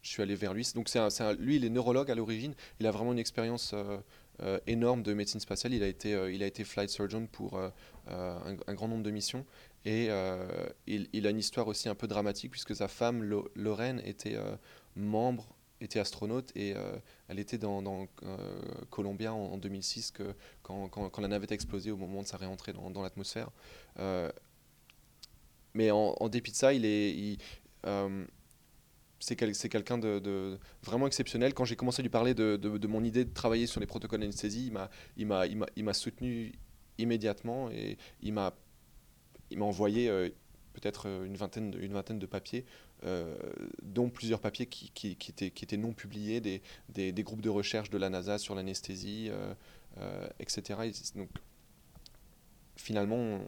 je 0.00 0.08
suis 0.08 0.22
allé 0.22 0.34
vers 0.34 0.54
lui. 0.54 0.66
Donc 0.74 0.88
c'est 0.88 1.00
lui, 1.38 1.56
il 1.56 1.64
est 1.66 1.68
neurologue 1.68 2.10
à 2.10 2.14
l'origine. 2.14 2.54
Il 2.80 2.86
a 2.86 2.90
vraiment 2.90 3.12
une 3.12 3.18
expérience 3.18 3.72
euh, 3.74 3.98
euh, 4.40 4.58
énorme 4.66 5.02
de 5.02 5.12
médecine 5.12 5.40
spatiale. 5.40 5.74
Il 5.74 5.82
a 5.82 5.88
été, 5.88 6.12
il 6.32 6.42
a 6.42 6.46
été 6.46 6.64
flight 6.64 6.88
surgeon 6.88 7.26
pour 7.26 7.58
un, 7.58 7.72
un, 8.66 8.74
grand 8.74 8.88
nombre 8.88 9.02
de 9.02 9.10
missions. 9.10 9.44
Et 9.84 10.10
il, 10.86 11.08
il, 11.12 11.26
a 11.26 11.30
une 11.30 11.38
histoire 11.38 11.66
aussi 11.66 11.88
un 11.88 11.94
peu 11.94 12.06
dramatique 12.06 12.50
puisque 12.52 12.76
sa 12.76 12.88
femme, 12.88 13.22
Lorraine, 13.54 14.00
était 14.04 14.36
membre 14.94 15.56
était 15.82 15.98
astronaute 15.98 16.50
et 16.54 16.74
euh, 16.76 16.96
elle 17.28 17.38
était 17.38 17.58
dans, 17.58 17.82
dans 17.82 18.06
euh, 18.22 18.36
Columbia 18.90 19.34
en, 19.34 19.58
2006 19.58 20.12
que, 20.12 20.34
quand, 20.62 20.88
quand, 20.88 21.18
la 21.20 21.28
navette 21.28 21.52
a 21.52 21.54
explosé 21.54 21.90
au 21.90 21.96
moment 21.96 22.22
de 22.22 22.26
sa 22.26 22.36
réentrée 22.36 22.72
dans, 22.72 23.02
l'atmosphère. 23.02 23.50
Euh, 23.98 24.30
mais 25.74 25.90
en, 25.90 26.28
dépit 26.28 26.50
de 26.50 26.56
ça, 26.56 26.72
il 26.72 26.84
est, 26.84 27.38
c'est 29.20 29.36
quelqu'un 29.36 29.98
de, 29.98 30.58
vraiment 30.82 31.06
exceptionnel. 31.06 31.54
Quand 31.54 31.64
j'ai 31.64 31.76
commencé 31.76 32.00
à 32.00 32.04
lui 32.04 32.10
parler 32.10 32.34
de, 32.34 32.86
mon 32.86 33.02
idée 33.02 33.24
de 33.24 33.32
travailler 33.32 33.66
sur 33.66 33.80
les 33.80 33.86
protocoles 33.86 34.20
d'anesthésie, 34.20 34.70
il 35.16 35.26
m'a 35.26 35.94
soutenu 35.94 36.52
immédiatement 36.98 37.70
et 37.70 37.96
il 38.20 38.34
m'a 38.34 38.54
envoyé 39.60 40.08
euh, 40.08 40.28
peut-être 40.72 41.06
une 41.06 41.36
vingtaine, 41.36 41.74
une 41.78 41.92
vingtaine 41.92 42.18
de 42.18 42.26
papiers, 42.26 42.64
euh, 43.04 43.36
dont 43.82 44.08
plusieurs 44.08 44.40
papiers 44.40 44.66
qui, 44.66 44.90
qui, 44.90 45.10
étaient, 45.10 45.50
qui, 45.50 45.64
étaient, 45.64 45.76
non 45.76 45.92
publiés, 45.92 46.40
des, 46.40 46.62
des, 46.88 47.22
groupes 47.22 47.42
de 47.42 47.50
recherche 47.50 47.90
de 47.90 47.98
la 47.98 48.08
NASA 48.08 48.38
sur 48.38 48.54
l'anesthésie, 48.54 49.30
euh, 49.98 50.28
etc. 50.40 50.80
donc, 51.14 51.28
finalement, 52.76 53.40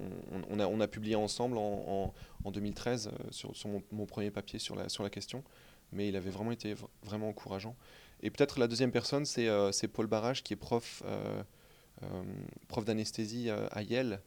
on, 0.51 0.61
a, 0.61 0.67
on, 0.67 0.81
a, 0.81 0.87
publié 0.87 1.17
ensemble 1.17 1.57
en, 1.57 2.13
en, 2.45 2.51
2013 2.51 3.11
sur, 3.31 3.57
sur 3.57 3.71
mon, 3.91 4.07
premier 4.07 4.31
papier 4.31 4.59
sur 4.59 4.77
la, 4.77 4.89
sur 4.89 5.03
la 5.03 5.11
question, 5.11 5.43
mais 5.93 6.09
il 6.09 6.17
avait 6.17 6.31
vraiment 6.31 6.53
été 6.53 6.75
vraiment 7.03 7.29
encourageant. 7.31 7.75
Et 8.23 8.31
peut-être 8.31 8.61
la 8.61 8.69
deuxième 8.69 8.93
personne, 8.93 9.25
c'est 9.25 9.89
Paul 9.89 10.07
Barrage, 10.07 10.43
qui 10.43 10.53
est 10.53 10.57
prof 10.57 11.03
euh, 12.03 12.23
prof 12.69 12.85
d'anesthésie 12.85 13.51
euh, 13.51 13.69
à 13.71 13.83
Yale. 13.83 14.21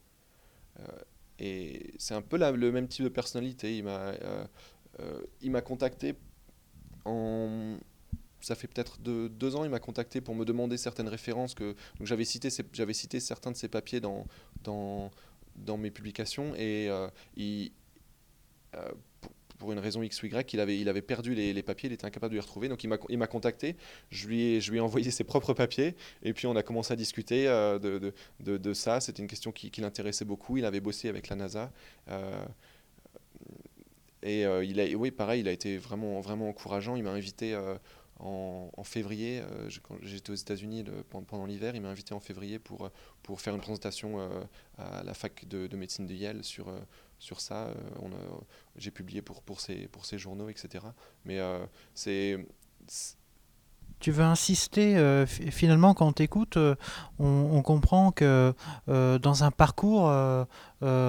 Euh, 1.42 1.44
et 1.44 1.94
c'est 1.98 2.14
un 2.14 2.22
peu 2.22 2.38
le 2.38 2.72
même 2.72 2.88
type 2.88 3.04
de 3.04 3.10
personnalité. 3.10 3.78
Il 3.78 3.84
m'a, 3.84 4.14
il 5.42 5.52
m'a 5.52 5.62
contacté 5.62 6.16
en 7.06 7.78
ça 8.40 8.56
fait 8.56 8.68
peut-être 8.68 9.00
deux, 9.02 9.56
ans, 9.56 9.64
il 9.66 9.72
m'a 9.72 9.80
contacté 9.80 10.22
pour 10.22 10.36
me 10.36 10.46
demander 10.46 10.78
certaines 10.78 11.08
références. 11.08 11.56
Que, 11.56 11.76
j'avais 12.02 12.24
cité, 12.24 12.50
cité 12.50 13.20
certains 13.20 13.52
de 13.52 13.58
ses 13.58 13.68
papiers 13.68 14.00
dans, 14.00 14.26
dans, 14.64 15.12
dans 15.56 15.78
mes 15.78 15.92
publications 15.92 16.54
et 16.56 16.90
il, 17.36 17.72
pour 19.58 19.72
une 19.72 19.80
raison 19.80 20.02
X 20.04 20.22
ou 20.24 20.28
Y, 20.28 20.54
il 20.54 20.60
avait, 20.60 20.80
il 20.80 20.90
avait 20.90 21.02
perdu 21.02 21.34
les, 21.34 21.64
papiers, 21.64 21.90
il 21.90 21.94
était 21.94 22.06
incapable 22.06 22.32
de 22.32 22.38
les 22.38 22.42
retrouver. 22.42 22.70
Donc 22.70 22.84
il 22.84 23.18
m'a 23.18 23.28
contacté, 23.28 23.76
je 24.10 24.28
lui, 24.28 24.42
ai, 24.44 24.62
je 24.62 24.72
lui 24.72 24.78
ai 24.78 24.82
envoyé 24.82 25.12
ses 25.12 25.24
propres 25.24 25.54
papiers, 25.54 25.96
et 26.24 26.34
puis 26.34 26.48
on 26.48 26.56
a 26.56 26.64
commencé 26.64 26.94
à 26.94 26.96
discuter 26.96 27.48
euh, 27.48 27.80
de, 27.80 28.14
de, 28.40 28.58
de, 28.58 28.74
ça. 28.74 29.00
C'était 29.00 29.22
une 29.22 29.28
question 29.28 29.52
qui, 29.52 29.72
l'intéressait 29.82 30.26
beaucoup. 30.26 30.58
Il 30.58 30.66
avait 30.66 30.80
bossé 30.80 31.10
avec 31.10 31.30
la 31.30 31.36
NASA. 31.36 31.72
Euh, 32.10 32.46
et 34.24 34.46
euh, 34.46 34.64
il 34.64 34.80
a, 34.80 34.86
oui, 34.96 35.12
pareil, 35.12 35.42
il 35.42 35.48
a 35.48 35.52
été 35.52 35.78
vraiment, 35.78 36.20
vraiment 36.22 36.50
encourageant. 36.50 36.96
Il 36.96 37.04
m'a 37.04 37.12
invité 37.12 37.56
en, 38.20 38.72
en, 38.76 38.84
février, 38.84 39.44
quand 39.84 39.96
j'étais 40.02 40.32
aux 40.32 40.36
États-Unis 40.36 40.84
pendant, 41.10 41.46
l'hiver, 41.46 41.76
il 41.76 41.82
m'a 41.82 41.90
invité 41.90 42.14
en 42.14 42.20
février 42.20 42.58
pour, 42.58 42.90
pour 43.22 43.40
faire 43.42 43.54
une 43.54 43.62
présentation 43.62 44.20
à 44.78 45.04
la 45.04 45.14
fac 45.14 45.48
de, 45.48 45.76
médecine 45.76 46.08
de 46.08 46.16
Yale 46.16 46.44
sur, 46.44 46.74
sur 47.20 47.42
ça. 47.42 47.68
Euh, 47.68 47.74
j'ai 48.76 48.92
publié 48.92 49.22
pour, 49.22 49.42
pour, 49.42 49.60
ces, 49.60 49.88
pour 49.88 50.06
ces 50.06 50.18
journaux, 50.18 50.50
etc. 50.50 50.86
Mais 51.26 51.40
euh, 51.40 51.66
c'est 51.94 52.46
tu 54.00 54.12
veux 54.12 54.24
insister, 54.24 54.96
euh, 54.96 55.26
finalement, 55.26 55.96
quand 55.96 56.08
on 56.08 56.12
t'écoute, 56.12 56.60
on, 57.18 57.62
comprend 57.64 58.12
que 58.12 58.54
dans 58.88 59.44
un 59.44 59.50
parcours 59.50 60.14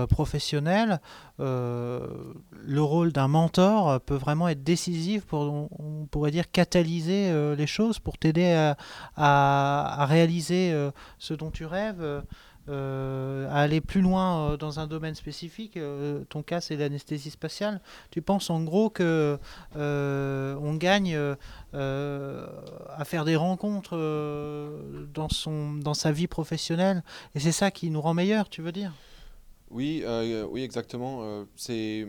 professionnel, 0.09 0.99
le 1.39 2.79
rôle 2.79 3.13
d'un 3.13 3.29
mentor 3.29 4.01
peut 4.01 4.15
vraiment 4.15 4.49
être 4.49 4.65
décisif 4.65 5.27
pour, 5.27 5.69
on, 5.79 6.07
pourrait 6.11 6.31
dire, 6.31 6.51
catalyser 6.51 7.55
les 7.55 7.67
choses, 7.67 7.99
pour 7.99 8.17
t'aider 8.17 8.55
à, 8.55 8.77
à, 10.03 10.07
réaliser 10.07 10.75
ce 11.19 11.35
dont 11.35 11.51
tu 11.51 11.67
rêves. 11.67 12.23
Euh, 12.69 13.49
à 13.49 13.61
aller 13.61 13.81
plus 13.81 14.03
loin 14.03 14.53
euh, 14.53 14.57
dans 14.59 14.79
un 14.79 14.87
domaine 14.87 15.15
spécifique. 15.15 15.79
Euh, 15.79 16.25
ton 16.29 16.43
cas, 16.43 16.61
c'est 16.61 16.77
l'anesthésie 16.77 17.31
spatiale. 17.31 17.81
Tu 18.11 18.21
penses 18.21 18.51
en 18.51 18.63
gros 18.63 18.91
que 18.91 19.39
on 19.75 20.75
gagne 20.75 21.17
à 21.73 23.05
faire 23.05 23.25
des 23.25 23.37
rencontres 23.37 23.97
dans, 25.15 25.29
son, 25.29 25.75
dans 25.75 25.95
sa 25.95 26.13
vie 26.13 26.27
professionnelle 26.27 27.03
et 27.35 27.41
c'est 27.41 27.53
ça 27.53 27.71
qui 27.71 27.91
nous 27.91 28.01
rend 28.01 28.15
meilleurs, 28.15 28.49
tu 28.49 28.61
veux 28.63 28.73
dire? 28.73 28.93
Oui, 29.71 30.05
oui, 30.51 30.63
exactement. 30.63 31.47
c'est 31.57 32.07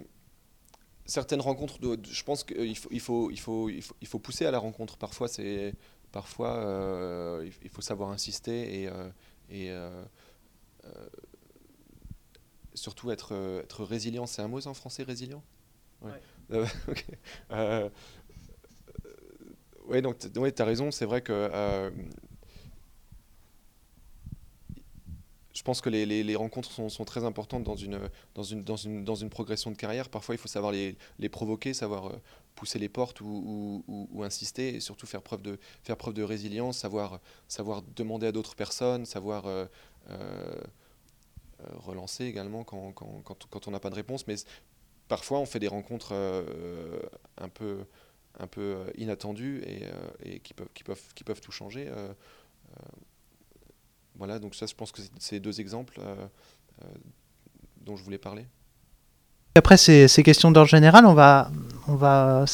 certaines 1.05 1.41
rencontres, 1.41 1.79
je 2.03 2.23
pense 2.23 2.43
qu'il 2.43 2.77
faut, 2.77 2.89
il 2.91 2.99
faut, 2.99 3.29
il 3.31 3.39
faut, 3.39 3.69
il 3.69 4.07
faut, 4.07 4.19
pousser 4.19 4.45
à 4.45 4.51
la 4.51 4.59
rencontre. 4.59 4.97
Parfois, 4.97 5.27
c'est, 5.27 5.73
parfois, 6.11 7.41
il 7.63 7.69
faut 7.69 7.81
savoir 7.81 8.09
insister 8.09 8.89
et, 9.49 9.69
surtout 12.79 13.11
être, 13.11 13.33
euh, 13.33 13.61
être 13.61 13.83
résilient. 13.83 14.25
C'est 14.25 14.41
un 14.41 14.47
mot 14.47 14.65
en 14.65 14.73
français, 14.73 15.03
résilient? 15.03 15.43
Ouais. 16.01 16.21
Euh, 17.51 17.89
ouais, 19.85 20.01
donc 20.01 20.17
ouais, 20.35 20.51
tu 20.51 20.61
as 20.61 20.65
raison, 20.65 20.89
c'est 20.89 21.05
vrai 21.05 21.21
que 21.21 21.91
je 25.53 25.63
pense 25.63 25.81
que 25.81 25.89
les, 25.89 26.05
les, 26.05 26.35
rencontres 26.35 26.71
sont, 26.71 26.89
sont, 26.89 27.05
très 27.05 27.23
importantes 27.25 27.63
dans 27.63 27.75
une, 27.75 27.99
dans, 28.33 28.43
une, 28.43 28.63
dans, 28.63 28.77
une, 28.77 29.03
dans 29.03 29.15
une 29.15 29.29
progression 29.29 29.69
de 29.71 29.75
carrière. 29.75 30.09
Parfois, 30.09 30.33
il 30.33 30.37
faut 30.37 30.47
savoir 30.47 30.71
les, 30.71 30.97
les 31.19 31.29
provoquer, 31.29 31.73
savoir 31.73 32.13
pousser 32.59 32.77
les 32.77 32.89
portes 32.89 33.21
ou, 33.21 33.83
ou, 33.87 34.09
ou, 34.11 34.23
insister, 34.23 34.75
et 34.75 34.79
surtout 34.79 35.07
faire 35.07 35.21
preuve 35.21 35.41
de, 35.41 35.57
faire 35.83 35.95
preuve 35.95 36.13
de 36.13 36.23
résilience, 36.23 36.77
savoir, 36.77 37.19
savoir 37.47 37.81
demander 37.95 38.27
à 38.27 38.31
d'autres 38.31 38.55
personnes, 38.55 39.05
savoir 39.05 39.45
euh, 39.45 39.65
relancer 41.77 42.25
également 42.25 42.63
quand, 42.63 42.91
quand, 42.93 43.23
quand, 43.23 43.67
on 43.67 43.71
n'a 43.71 43.79
pas 43.79 43.89
de 43.89 43.95
réponse. 43.95 44.27
Mais 44.27 44.35
parfois, 45.07 45.39
on 45.39 45.45
fait 45.45 45.59
des 45.59 45.67
rencontres 45.67 46.13
euh, 46.13 46.99
un 47.37 47.49
peu, 47.49 47.85
un 48.39 48.47
peu 48.47 48.61
euh, 48.61 48.91
inattendues 48.97 49.61
et, 49.65 49.83
et, 50.23 50.39
qui, 50.39 50.53
peuvent, 50.53 50.69
qui, 50.73 50.83
peuvent, 50.83 51.13
qui 51.15 51.23
peuvent 51.23 51.41
tout 51.41 51.51
changer. 51.51 51.91
voilà, 54.15 54.39
donc 54.39 54.55
ça, 54.55 54.65
je 54.65 54.75
pense 54.75 54.91
que 54.91 55.01
c'est 55.19 55.39
deux 55.39 55.59
exemples 55.61 55.99
dont 57.77 57.95
je 57.95 58.03
voulais 58.03 58.17
parler. 58.17 58.45
Après 59.55 59.77
ces, 59.77 60.07
ces 60.07 60.23
questions 60.23 60.51
d'ordre 60.51 60.69
général, 60.69 61.05
on 61.05 61.13
va, 61.13 61.51
on 61.87 61.95
va 61.95 62.45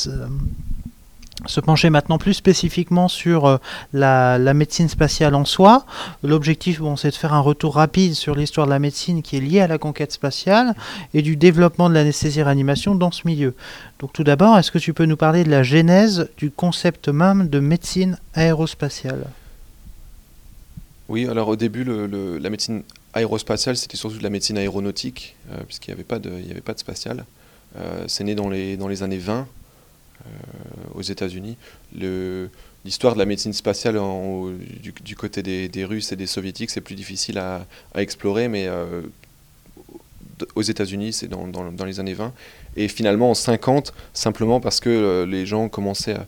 se 1.48 1.60
pencher 1.60 1.90
maintenant 1.90 2.18
plus 2.18 2.34
spécifiquement 2.34 3.08
sur 3.08 3.46
euh, 3.46 3.58
la, 3.94 4.54
médecine 4.54 4.90
spatiale 4.90 5.36
en 5.36 5.46
soi. 5.46 5.86
L'objectif, 6.24 6.82
c'est 6.98 7.12
de 7.12 7.16
faire 7.16 7.34
un 7.34 7.40
retour 7.40 7.76
rapide 7.76 8.14
sur 8.14 8.36
l'histoire 8.36 8.68
de 8.68 8.72
la 8.72 8.80
médecine 8.80 9.22
qui 9.22 9.38
est 9.38 9.42
liée 9.42 9.62
à 9.62 9.68
la 9.68 9.78
conquête 9.78 10.12
spatiale 10.12 10.76
et 11.14 11.22
du 11.22 11.36
développement 11.36 11.90
de 11.90 11.94
l'anesthésie-réanimation 11.94 12.96
dans 12.96 13.12
ce 13.12 13.28
milieu. 13.28 13.54
Donc 14.00 14.14
tout 14.14 14.24
d'abord, 14.24 14.58
est-ce 14.58 14.72
que 14.72 14.80
tu 14.80 14.94
peux 14.94 15.06
nous 15.06 15.18
parler 15.18 15.44
de 15.44 15.52
la 15.52 15.64
genèse 15.64 16.30
du 16.38 16.52
concept 16.52 17.10
même 17.10 17.48
de 17.48 17.60
médecine 17.60 18.18
aérospatiale? 18.34 19.26
Oui, 21.08 21.28
alors 21.28 21.50
au 21.50 21.56
début, 21.56 21.84
la 21.84 22.50
médecine 22.50 22.84
aérospatiale, 23.14 23.78
c'était 23.78 23.98
surtout 23.98 24.18
de 24.18 24.24
la 24.24 24.30
médecine 24.30 24.58
aéronautique, 24.58 25.36
euh, 25.52 25.58
puisqu'il 25.66 25.92
n'y 25.92 25.94
avait, 25.94 26.04
pas 26.04 26.20
de, 26.20 26.30
avait 26.30 26.62
pas 26.62 26.74
de 26.74 26.80
spatial. 26.80 27.26
Euh, 27.78 28.06
c'est 28.08 28.24
né 28.24 28.36
dans 28.36 28.50
les, 28.50 28.78
dans 28.78 28.88
les 28.88 29.04
années 29.04 29.18
20 29.18 29.48
aux 30.94 31.02
États-Unis. 31.02 31.58
L'histoire 32.86 33.16
de 33.16 33.20
la 33.20 33.26
médecine 33.26 33.52
spatiale 33.52 34.00
du, 35.04 35.16
côté 35.16 35.42
des, 35.42 35.86
Russes 35.86 36.12
et 36.12 36.16
des 36.16 36.28
Soviétiques, 36.28 36.70
c'est 36.70 36.82
plus 36.82 36.94
difficile 36.94 37.40
à, 37.40 37.66
explorer, 37.96 38.48
mais 38.48 38.68
euh, 38.68 39.02
aux 40.54 40.62
États-Unis, 40.62 41.12
c'est 41.14 41.28
dans, 41.28 41.86
les 41.86 42.00
années 42.00 42.14
20. 42.14 42.32
Et 42.78 42.88
finalement, 42.88 43.32
en 43.32 43.34
50, 43.34 43.92
simplement 44.14 44.60
parce 44.60 44.80
que 44.80 44.90
euh, 44.90 45.26
les 45.26 45.48
gens 45.48 45.68
commençaient 45.68 46.14
à. 46.14 46.28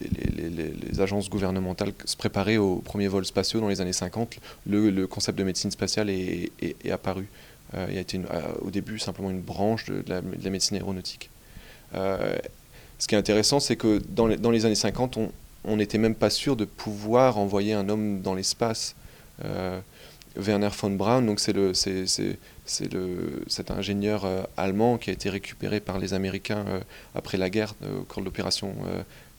Les, 0.00 1.00
agences 1.00 1.30
gouvernementales 1.30 1.92
se 2.04 2.16
préparaient 2.16 2.56
aux 2.56 2.76
premiers 2.76 3.08
vols 3.08 3.24
spatiaux 3.24 3.60
dans 3.60 3.68
les 3.68 3.80
années 3.80 3.92
50, 3.92 4.38
le, 4.66 5.06
concept 5.06 5.38
de 5.38 5.44
médecine 5.44 5.70
spatiale 5.70 6.10
est, 6.10 6.50
apparu. 6.90 7.28
Euh, 7.74 7.86
il 7.90 7.96
a 7.96 8.00
été 8.00 8.20
au 8.60 8.70
début 8.70 8.98
simplement 8.98 9.30
une 9.30 9.40
branche 9.40 9.84
de, 9.86 10.02
la, 10.08 10.20
médecine 10.50 10.76
aéronautique 10.76 11.30
ce 12.98 13.06
qui 13.06 13.14
est 13.14 13.18
intéressant, 13.18 13.60
c'est 13.60 13.76
que 13.76 14.00
dans 14.08 14.26
les, 14.26 14.64
années 14.64 14.74
50, 14.74 15.18
on 15.64 15.76
n'était 15.76 15.98
même 15.98 16.14
pas 16.14 16.30
sûr 16.30 16.56
de 16.56 16.64
pouvoir 16.64 17.38
envoyer 17.38 17.74
un 17.74 17.88
homme 17.88 18.22
dans 18.22 18.34
l'espace. 18.34 18.94
Euh, 19.44 19.80
Werner 20.36 20.68
von 20.78 20.90
Braun, 20.90 21.22
donc 21.22 21.40
c'est 21.40 21.52
le, 21.54 21.72
cet 21.74 23.70
ingénieur 23.70 24.24
euh, 24.24 24.42
allemand 24.56 24.98
qui 24.98 25.10
a 25.10 25.12
été 25.14 25.30
récupéré 25.30 25.80
par 25.80 25.98
les 25.98 26.12
Américains 26.12 26.64
euh, 26.68 26.80
après 27.14 27.38
la 27.38 27.48
guerre 27.48 27.74
au 27.82 28.02
cours 28.02 28.20
de 28.20 28.26
l'opération 28.26 28.74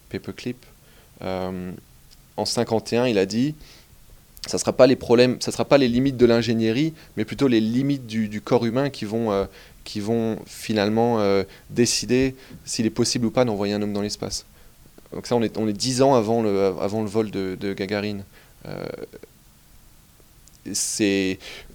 Paperclip. 0.09 0.65
en 1.21 2.45
51, 2.45 3.07
il 3.07 3.17
a 3.17 3.25
dit 3.25 3.55
ça 4.47 4.57
sera 4.57 4.73
pas 4.73 4.87
les 4.87 4.95
problèmes, 4.95 5.37
ça 5.39 5.51
sera 5.51 5.65
pas 5.65 5.77
les 5.77 5.87
limites 5.87 6.17
de 6.17 6.25
l'ingénierie, 6.25 6.93
mais 7.15 7.25
plutôt 7.25 7.47
les 7.47 7.59
limites 7.59 8.05
du, 8.05 8.41
corps 8.41 8.65
humain 8.65 8.89
qui 8.89 9.05
vont 9.05 9.47
qui 9.83 9.99
vont 10.01 10.37
finalement 10.45 11.19
euh, 11.21 11.43
décider 11.69 12.35
s'il 12.65 12.85
est 12.85 12.91
possible 12.91 13.25
ou 13.25 13.31
pas 13.31 13.45
d'envoyer 13.45 13.73
un 13.73 13.81
homme 13.81 13.93
dans 13.93 14.01
l'espace. 14.01 14.45
Donc 15.13 15.25
ça, 15.27 15.35
on 15.37 15.41
est, 15.41 15.57
on 15.57 15.67
est 15.67 15.73
10 15.73 16.01
ans 16.01 16.15
avant 16.15 16.41
le, 16.43 16.73
avant 16.81 17.01
le 17.01 17.07
vol 17.07 17.31
de, 17.31 17.57
de 17.59 17.73
Gagarine. 17.73 18.23
Euh, 18.67 18.85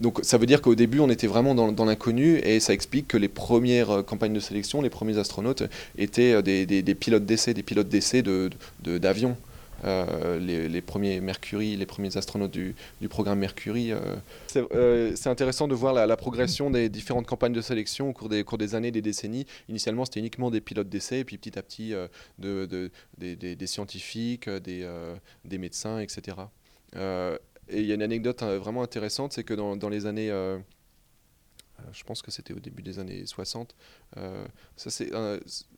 donc 0.00 0.20
ça 0.22 0.38
veut 0.38 0.46
dire 0.46 0.60
qu'au 0.60 0.74
début 0.74 1.00
on 1.00 1.08
était 1.08 1.26
vraiment 1.26 1.54
dans, 1.54 1.84
l'inconnu 1.84 2.38
et 2.44 2.60
ça 2.60 2.72
explique 2.72 3.08
que 3.08 3.16
les 3.16 3.28
premières 3.28 3.90
euh, 3.90 4.02
campagnes 4.02 4.34
de 4.34 4.40
sélection, 4.40 4.82
les 4.82 4.90
premiers 4.90 5.18
astronautes 5.18 5.62
étaient 5.96 6.34
euh, 6.34 6.42
des, 6.42 6.94
pilotes 6.94 7.24
d'essai, 7.24 7.54
des 7.54 7.62
pilotes 7.62 7.88
d'essai 7.88 8.22
de, 8.22 8.50
d'avions. 8.84 9.36
Euh, 9.84 10.38
les, 10.38 10.80
premiers 10.80 11.20
Mercury, 11.20 11.76
les 11.76 11.86
premiers 11.86 12.16
astronautes 12.16 12.50
du, 12.50 12.74
programme 13.08 13.38
Mercury. 13.38 13.92
c'est, 14.46 15.26
intéressant 15.26 15.68
de 15.68 15.74
voir 15.74 15.92
la, 15.94 16.16
progression 16.16 16.70
des 16.70 16.88
différentes 16.88 17.26
campagnes 17.26 17.52
de 17.52 17.60
sélection 17.60 18.10
au 18.10 18.12
cours 18.12 18.28
des, 18.28 18.74
années, 18.74 18.90
des 18.90 19.02
décennies. 19.02 19.46
Initialement, 19.68 20.04
c'était 20.04 20.20
uniquement 20.20 20.50
des 20.50 20.60
pilotes 20.60 20.88
d'essai, 20.88 21.24
puis 21.24 21.38
petit 21.38 21.58
à 21.58 21.62
petit, 21.62 21.94
de, 22.38 22.90
des, 23.18 23.66
scientifiques, 23.66 24.48
des, 24.48 25.58
médecins, 25.58 25.98
etc. 25.98 26.36
Et 27.68 27.80
il 27.80 27.86
y 27.86 27.92
a 27.92 27.94
une 27.94 28.02
anecdote 28.02 28.42
euh, 28.42 28.58
vraiment 28.58 28.82
intéressante, 28.82 29.32
c'est 29.32 29.44
que 29.44 29.54
dans, 29.54 29.88
les 29.88 30.06
années, 30.06 30.30
euh, 30.30 30.58
euh, 30.58 31.82
je 31.92 32.04
pense 32.04 32.22
que 32.22 32.30
c'était 32.30 32.52
au 32.52 32.60
début 32.60 32.82
des 32.82 32.98
années 32.98 33.24
60, 33.24 33.74
ça 34.76 34.90
c'est 34.90 35.10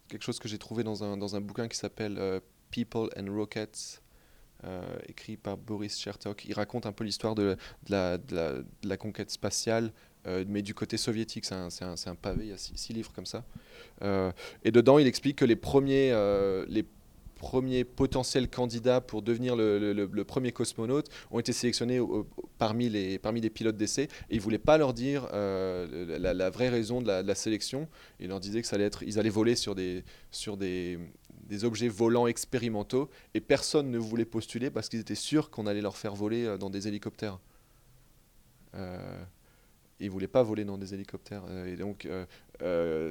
quelque 0.09 0.23
chose 0.23 0.39
que 0.39 0.49
j'ai 0.49 0.59
trouvé 0.59 0.83
dans 0.83 1.05
un, 1.05 1.17
dans 1.17 1.37
un 1.37 1.41
bouquin 1.41 1.69
qui 1.69 1.77
s'appelle 1.77 2.19
People 2.75 3.09
and 3.17 3.33
Rockets. 3.33 4.01
écrit 5.09 5.37
par 5.37 5.57
Boris 5.57 5.99
Chertok. 5.99 6.45
Il 6.47 6.55
raconte 6.55 6.87
un 6.87 6.93
peu 6.93 7.05
l'histoire 7.05 7.35
de, 7.35 7.57
la, 7.89 8.97
conquête 8.99 9.31
spatiale, 9.31 9.93
mais 10.49 10.63
du 10.63 10.75
côté 10.75 10.97
soviétique. 10.97 11.45
C'est 11.45 11.55
un, 11.55 12.15
pavé, 12.15 12.45
il 12.45 12.51
y 12.51 12.53
a 12.53 12.59
six, 12.59 12.93
livres 12.93 13.13
comme 13.15 13.27
ça. 13.27 13.45
et 14.03 14.71
dedans, 14.71 14.99
il 14.99 15.07
explique 15.07 15.37
que 15.37 15.45
les 15.45 15.57
premiers, 15.57 16.11
les 16.69 16.85
premiers 17.45 17.85
potentiels 17.85 18.49
candidats 18.49 19.01
pour 19.01 19.23
devenir 19.23 19.55
le, 19.55 20.23
premier 20.25 20.51
cosmonaute 20.51 21.09
ont 21.31 21.39
été 21.39 21.53
sélectionnés 21.53 22.01
parmi, 22.59 22.89
les, 22.89 23.19
pilotes 23.51 23.77
d'essai 23.77 24.05
et 24.05 24.09
ils 24.31 24.39
ne 24.39 24.43
voulaient 24.43 24.59
pas 24.59 24.79
leur 24.79 24.95
dire 24.95 25.29
euh, 25.33 26.19
la, 26.19 26.51
vraie 26.51 26.71
raison 26.71 27.03
de 27.03 27.07
la, 27.07 27.35
sélection. 27.35 27.87
Ils 28.19 28.29
leur 28.29 28.41
disaient 28.41 28.63
que 28.63 29.19
allaient 29.19 29.29
voler 29.29 29.57
sur 29.57 29.75
des, 29.75 30.05
sur 30.31 30.57
des, 30.57 30.99
des 31.47 31.65
objets 31.65 31.89
volants 31.89 32.27
expérimentaux 32.27 33.11
et 33.35 33.41
personne 33.41 33.91
ne 33.91 33.99
voulait 33.99 34.25
postuler 34.25 34.71
parce 34.71 34.89
qu'ils 34.89 35.01
étaient 35.01 35.15
sûrs 35.15 35.51
qu'on 35.51 35.67
allait 35.67 35.81
leur 35.81 35.97
faire 35.97 36.15
voler 36.15 36.45
euh, 36.45 36.57
dans 36.57 36.71
des 36.71 36.89
hélicoptères. 36.89 37.39
Euh, 38.75 39.25
ils 40.01 40.07
ne 40.07 40.11
voulaient 40.11 40.27
pas 40.27 40.43
voler 40.43 40.65
dans 40.65 40.79
des 40.79 40.95
hélicoptères. 40.95 41.45
Euh, 41.49 41.73
et 41.73 41.77
donc, 41.77 42.09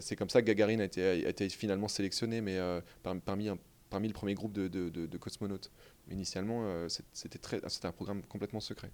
c'est 0.02 0.16
comme 0.16 0.30
ça 0.30 0.42
que 0.42 0.48
Gagarine 0.48 0.82
a 0.82 0.86
été, 0.86 1.50
finalement 1.50 1.88
sélectionné, 1.88 2.42
mais 2.42 2.60
parmi 3.04 3.50
parmi 3.94 4.08
le 4.08 4.14
premier 4.14 4.34
groupe 4.34 4.54
de, 4.54 5.18
cosmonautes. 5.18 5.72
Initialement, 6.10 6.64
euh, 6.64 6.88
c'était 7.14 7.40
un 7.86 7.92
programme 7.92 8.24
complètement 8.24 8.60
secret. 8.60 8.90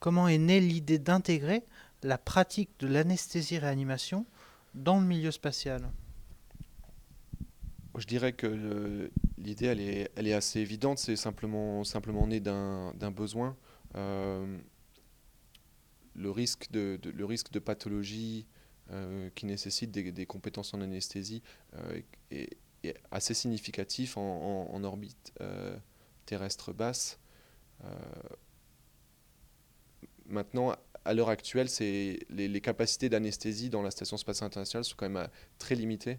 Comment 0.00 0.26
est 0.26 0.38
née 0.38 0.58
l'idée 0.58 0.98
d'intégrer 0.98 1.62
la 2.02 2.16
pratique 2.16 2.70
de 2.78 2.86
l'anesthésie-réanimation 2.86 4.24
dans 4.74 4.98
le 4.98 5.06
milieu 5.06 5.30
spatial? 5.30 5.90
Je 7.98 8.06
dirais 8.06 8.32
que 8.32 9.10
l'idée, 9.38 9.66
elle 9.66 10.26
est, 10.28 10.32
assez 10.32 10.60
évidente. 10.60 10.98
C'est 10.98 11.16
simplement, 11.16 11.84
simplement 11.84 12.26
né 12.26 12.40
d'un 12.40 13.10
besoin. 13.10 13.56
Euh, 13.94 14.58
le, 16.14 16.30
risque 16.30 16.70
de, 16.70 17.58
pathologie 17.58 18.46
euh, 18.90 19.30
qui 19.34 19.46
nécessite 19.46 19.90
des, 19.90 20.26
compétences 20.26 20.74
en 20.74 20.80
anesthésie 20.80 21.42
est, 22.30 22.50
assez 23.10 23.34
significatif 23.34 24.16
en, 24.16 24.84
orbite 24.84 25.32
euh, 25.40 25.76
terrestre 26.24 26.72
basse. 26.72 27.18
Euh, 27.84 27.88
maintenant, 30.26 30.74
à 31.04 31.14
l'heure 31.14 31.28
actuelle, 31.28 31.68
les, 31.80 32.60
capacités 32.60 33.08
d'anesthésie 33.08 33.70
dans 33.70 33.82
la 33.82 33.90
Station 33.90 34.16
spatiale 34.16 34.48
internationale 34.48 34.84
sont 34.84 34.96
quand 34.96 35.08
même 35.08 35.24
euh, 35.24 35.28
très 35.58 35.74
limitées. 35.74 36.18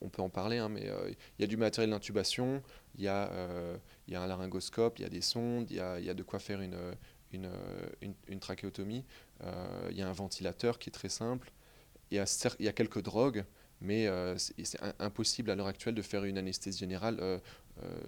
On 0.00 0.08
peut, 0.08 0.22
en 0.22 0.28
parler, 0.28 0.58
hein, 0.58 0.68
mais 0.68 0.90
il 1.38 1.42
y 1.42 1.44
a 1.44 1.46
du 1.46 1.56
matériel 1.56 1.90
d'intubation, 1.90 2.62
il 2.96 3.02
y, 3.02 3.04
y, 3.04 3.08
a 3.08 4.22
un 4.22 4.26
laryngoscope, 4.26 4.98
il 4.98 5.02
y 5.02 5.04
a 5.04 5.08
des 5.08 5.20
sondes, 5.20 5.70
il 5.70 5.76
y 5.76 5.80
a, 5.80 6.00
y 6.00 6.10
a, 6.10 6.14
de 6.14 6.22
quoi 6.22 6.38
faire 6.38 6.60
une, 6.60 6.76
une, 7.32 7.50
une, 8.28 8.40
trachéotomie, 8.40 9.04
il 9.90 9.96
y 9.96 10.02
a 10.02 10.08
un 10.08 10.12
ventilateur 10.12 10.78
qui 10.78 10.90
est 10.90 10.92
très 10.92 11.08
simple, 11.08 11.52
il 12.10 12.16
y 12.16 12.20
a, 12.20 12.26
y 12.58 12.68
a 12.68 12.72
quelques 12.72 13.02
drogues, 13.02 13.44
mais 13.80 14.06
euh, 14.06 14.36
c'est 14.36 14.78
impossible 14.98 15.50
à 15.50 15.54
l'heure 15.54 15.66
actuelle 15.66 15.94
de 15.94 16.02
faire 16.02 16.24
une 16.24 16.38
anesthésie 16.38 16.78
générale 16.78 17.18
euh, 17.20 17.38
euh, 17.82 17.98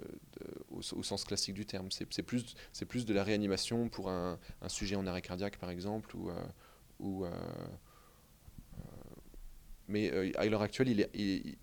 au, 0.71 1.03
sens 1.03 1.25
classique 1.25 1.55
du 1.55 1.65
terme. 1.65 1.89
C'est 1.91 2.23
plus, 2.23 2.55
plus 2.89 3.07
de 3.07 3.15
la 3.15 3.25
réanimation 3.25 3.89
pour 3.89 4.11
un, 4.11 4.39
sujet 4.69 4.97
en 4.97 5.07
arrêt 5.07 5.23
cardiaque, 5.23 5.57
par 5.57 5.71
exemple, 5.71 6.15
ou 7.01 7.25
mais 9.89 10.33
à 10.37 10.47
l'heure 10.47 10.63
actuelle, 10.63 10.89
il 10.89 11.01
est, 11.01 11.57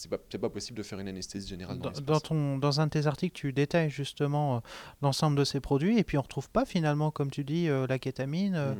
c'est 0.00 0.08
pas, 0.08 0.18
pas 0.18 0.48
possible 0.48 0.78
de 0.78 0.82
faire 0.82 0.98
une 0.98 1.08
anesthésie 1.08 1.48
générale 1.48 1.78
dans, 1.78 1.90
dans, 1.90 2.20
ton, 2.20 2.58
dans 2.58 2.80
un 2.80 2.86
de 2.86 2.90
tes 2.90 3.06
articles, 3.06 3.38
tu 3.38 3.52
détailles 3.52 3.90
justement 3.90 4.56
euh, 4.56 4.60
l'ensemble 5.02 5.36
de 5.36 5.44
ces 5.44 5.60
produits 5.60 5.98
et 5.98 6.04
puis 6.04 6.16
on 6.16 6.20
ne 6.20 6.24
retrouve 6.24 6.48
pas 6.48 6.64
finalement, 6.64 7.10
comme 7.10 7.30
tu 7.30 7.44
dis, 7.44 7.68
euh, 7.68 7.86
la 7.86 7.98
kétamine. 7.98 8.74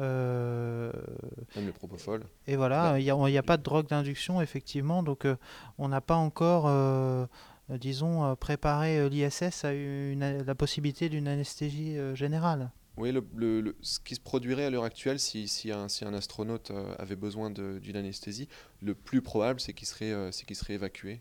Euh, 0.00 0.90
mmh. 0.92 1.56
Même 1.56 1.66
le 1.66 1.72
propofol. 1.72 2.24
Et 2.46 2.56
voilà, 2.56 2.98
il 2.98 3.04
n'y 3.04 3.10
a, 3.10 3.40
a, 3.40 3.42
pas 3.42 3.56
de 3.56 3.62
drogue 3.62 3.86
d'induction 3.88 4.40
effectivement, 4.40 5.02
donc 5.02 5.26
on 5.78 5.88
n'a 5.88 6.00
pas 6.00 6.16
encore, 6.16 7.28
disons, 7.68 8.34
préparé 8.36 9.08
l'ISS 9.08 9.64
à 9.64 9.72
une, 9.72 10.42
la 10.44 10.54
possibilité 10.54 11.08
d'une 11.08 11.28
anesthésie 11.28 11.96
générale. 12.14 12.70
Oui, 12.96 13.10
le, 13.12 13.76
ce 13.82 13.98
qui 13.98 14.14
se 14.14 14.20
produirait 14.20 14.64
à 14.64 14.70
l'heure 14.70 14.84
actuelle, 14.84 15.18
si, 15.18 15.48
si, 15.48 15.72
un, 15.72 15.88
si, 15.88 16.04
un, 16.04 16.14
astronaute 16.14 16.70
euh, 16.70 16.94
avait 16.98 17.16
besoin 17.16 17.50
d'une 17.50 17.96
anesthésie, 17.96 18.48
le 18.80 18.94
plus 18.94 19.20
probable, 19.20 19.60
c'est 19.60 19.72
qu'il 19.72 19.88
serait, 19.88 20.12
euh, 20.12 20.30
serait 20.30 20.74
évacué. 20.74 21.18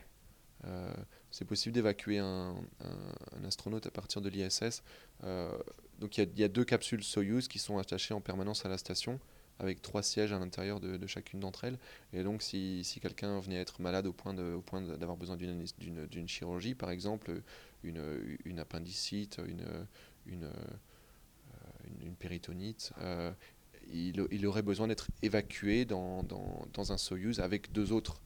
Euh, 0.66 0.94
c'est 1.32 1.46
possible 1.46 1.74
d'évacuer 1.74 2.20
un, 2.20 2.56
un, 2.82 3.44
astronaute 3.44 3.88
à 3.88 3.92
partir 3.92 4.22
de 4.22 4.30
l'ISS. 4.30 4.84
donc 6.00 6.18
il 6.18 6.30
y, 6.38 6.42
y, 6.42 6.44
a 6.44 6.48
deux 6.48 6.64
capsules 6.64 7.04
Soyuz 7.04 7.48
qui 7.48 7.58
sont 7.58 7.80
attachées 7.80 8.14
en 8.14 8.22
permanence 8.22 8.66
à 8.66 8.70
la 8.70 8.78
station, 8.78 9.20
avec 9.58 9.82
trois 9.82 10.04
sièges 10.04 10.32
à 10.32 10.38
l'intérieur 10.38 10.80
de, 10.80 11.08
chacune 11.08 11.40
d'entre 11.40 11.64
elles. 11.64 11.80
Et 12.14 12.24
donc 12.24 12.44
si, 12.44 12.84
si 12.84 13.00
quelqu'un 13.00 13.40
venait 13.40 13.60
être 13.60 13.82
malade 13.82 14.06
au 14.06 14.14
point 14.14 14.34
d'avoir 14.36 15.18
besoin 15.18 15.38
d'une 15.38 16.28
chirurgie, 16.28 16.76
par 16.76 16.92
exemple, 16.92 17.42
une, 17.84 18.38
une 18.46 18.60
appendicite, 18.60 19.42
une... 19.44 19.66
une 20.28 20.52
une, 22.02 22.16
péritonite, 22.16 22.92
euh, 23.00 23.32
il, 23.92 24.48
aurait 24.48 24.62
besoin 24.62 24.88
d'être 24.88 25.08
évacué 25.22 25.86
dans, 25.86 26.26
un 26.90 26.98
Soyuz 26.98 27.40
avec 27.40 27.72
deux 27.72 27.92
autres 27.92 28.22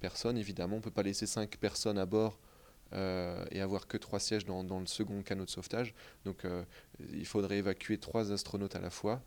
personnes. 0.00 0.36
Évidemment, 0.36 0.74
on 0.74 0.78
ne 0.78 0.82
peut 0.82 0.90
pas 0.90 1.02
laisser 1.02 1.26
cinq 1.26 1.56
personnes 1.56 1.98
à 1.98 2.06
bord 2.06 2.38
euh, 2.92 3.44
et 3.50 3.60
avoir 3.60 3.86
que 3.86 3.96
trois 3.96 4.20
sièges 4.20 4.44
dans, 4.44 4.80
le 4.80 4.86
second 4.86 5.22
canot 5.22 5.44
de 5.44 5.50
sauvetage. 5.50 5.94
Donc 6.24 6.44
euh, 6.44 6.64
il 7.12 7.26
faudrait 7.26 7.58
évacuer 7.58 7.98
trois 7.98 8.32
astronautes 8.32 8.76
à 8.76 8.80
la 8.80 8.90
fois. 8.90 9.22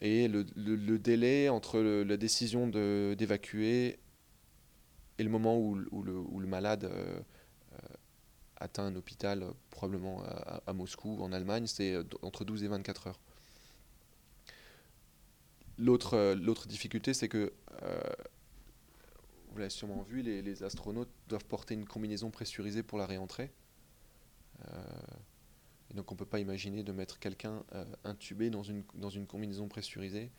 et 0.00 0.28
le, 0.28 0.98
délai 0.98 1.48
entre 1.48 1.80
la 1.80 2.16
décision 2.16 2.66
d'évacuer 2.68 3.98
et 5.18 5.22
le 5.22 5.30
moment 5.30 5.58
où 5.58 5.76
le, 5.76 6.46
malade 6.46 6.90
atteint 8.64 8.84
un 8.84 8.96
hôpital, 8.96 9.42
euh, 9.42 9.52
probablement 9.70 10.22
à, 10.66 10.72
Moscou, 10.72 11.22
en 11.22 11.32
Allemagne, 11.32 11.66
c'est 11.66 11.92
euh, 11.94 12.02
entre 12.22 12.44
12 12.44 12.64
et 12.64 12.68
24 12.68 13.08
heures. 13.08 13.20
L'autre, 15.78 16.14
euh, 16.14 16.34
l'autre 16.34 16.66
difficulté, 16.66 17.14
c'est 17.14 17.28
que, 17.28 17.52
vous 19.50 19.58
l'avez 19.58 19.70
sûrement 19.70 20.02
vu, 20.02 20.22
les, 20.22 20.62
astronautes 20.64 21.10
doivent 21.28 21.44
porter 21.44 21.74
une 21.74 21.86
combinaison 21.86 22.30
pressurisée 22.30 22.82
pour 22.82 22.98
la 22.98 23.06
réentrée. 23.06 23.52
donc 25.94 26.10
on 26.10 26.14
ne 26.14 26.18
peut 26.18 26.26
pas 26.26 26.40
imaginer 26.40 26.82
de 26.82 26.90
mettre 26.90 27.20
quelqu'un 27.20 27.62
intubé 28.02 28.50
dans 28.50 28.64
une, 28.64 28.82
dans 28.94 29.10
une 29.10 29.26
combinaison 29.26 29.68
pressurisée, 29.68 30.32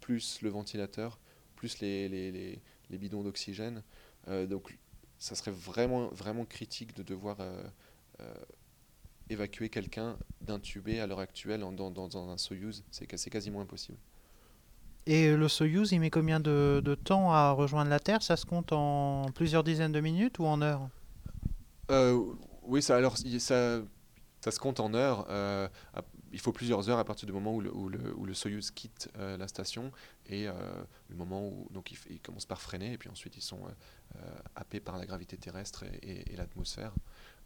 plus 0.00 0.42
le 0.42 0.48
ventilateur, 0.48 1.20
plus 1.54 1.78
les, 1.78 2.08
les, 2.08 2.60
les 2.90 2.98
bidons 2.98 3.22
d'oxygène. 3.22 3.84
donc 4.26 4.76
ça 5.24 5.34
serait 5.34 5.52
vraiment, 5.52 6.08
vraiment 6.08 6.44
critique 6.44 6.94
de 6.94 7.02
devoir 7.02 7.38
euh, 7.40 7.62
euh, 8.20 8.34
évacuer 9.30 9.70
quelqu'un 9.70 10.18
d'intubé 10.42 11.00
à 11.00 11.06
l'heure 11.06 11.20
actuelle 11.20 11.60
dans, 11.60 11.90
dans, 11.90 12.30
un 12.30 12.36
Soyuz. 12.36 12.84
C'est 12.90 13.06
quasiment 13.06 13.62
impossible. 13.62 13.96
Et 15.06 15.34
le 15.34 15.48
Soyuz, 15.48 15.92
il 15.92 16.00
met 16.00 16.10
combien 16.10 16.40
de, 16.40 16.82
de, 16.84 16.94
temps 16.94 17.32
à 17.32 17.52
rejoindre 17.52 17.88
la 17.88 18.00
Terre? 18.00 18.22
Ça 18.22 18.36
se 18.36 18.44
compte 18.44 18.72
en 18.72 19.24
plusieurs 19.34 19.64
dizaines 19.64 19.92
de 19.92 20.00
minutes 20.00 20.38
ou 20.40 20.44
en 20.44 20.60
heures? 20.60 20.90
Euh, 21.90 22.22
Oui, 22.62 22.82
ça, 22.82 22.96
alors, 22.96 23.16
ça, 23.16 23.80
ça 24.42 24.50
se 24.50 24.58
compte 24.58 24.78
en 24.78 24.92
heures. 24.92 25.26
Il 26.34 26.40
faut 26.40 26.52
plusieurs 26.52 26.90
heures 26.90 26.98
à 26.98 27.04
partir 27.04 27.26
du 27.26 27.32
moment 27.32 27.54
où 27.54 27.88
le, 27.88 28.34
Soyuz 28.34 28.70
quitte 28.70 29.08
la 29.16 29.48
station 29.48 29.92
et 30.26 30.46
le 30.46 31.16
moment 31.16 31.46
où 31.48 31.68
donc 31.70 31.92
ils, 32.10 32.20
commencent 32.20 32.44
par 32.44 32.60
freiner 32.60 32.92
et 32.92 32.98
puis 32.98 33.08
ensuite 33.08 33.36
ils 33.36 33.42
sont 33.42 33.60
happés 34.56 34.80
par 34.80 34.98
la 34.98 35.06
gravité 35.06 35.36
terrestre 35.36 35.84
et, 36.02 36.36
l'atmosphère 36.36 36.92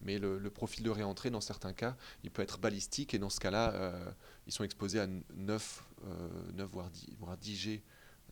mais 0.00 0.18
le, 0.18 0.50
profil 0.50 0.84
de 0.84 0.90
réentrée, 0.90 1.30
dans 1.30 1.40
certains 1.40 1.72
cas, 1.72 1.96
il 2.22 2.30
peut 2.30 2.42
être 2.42 2.58
balistique, 2.58 3.14
et 3.14 3.18
dans 3.18 3.30
ce 3.30 3.40
cas-là, 3.40 3.72
euh, 3.74 4.10
ils 4.46 4.52
sont 4.52 4.64
exposés 4.64 5.00
à 5.00 5.06
9, 5.06 5.24
9 5.34 5.84
euh, 6.06 6.64
voire, 6.66 6.90
10, 6.90 7.06
voire 7.18 7.36
10 7.36 7.56
G. 7.56 7.82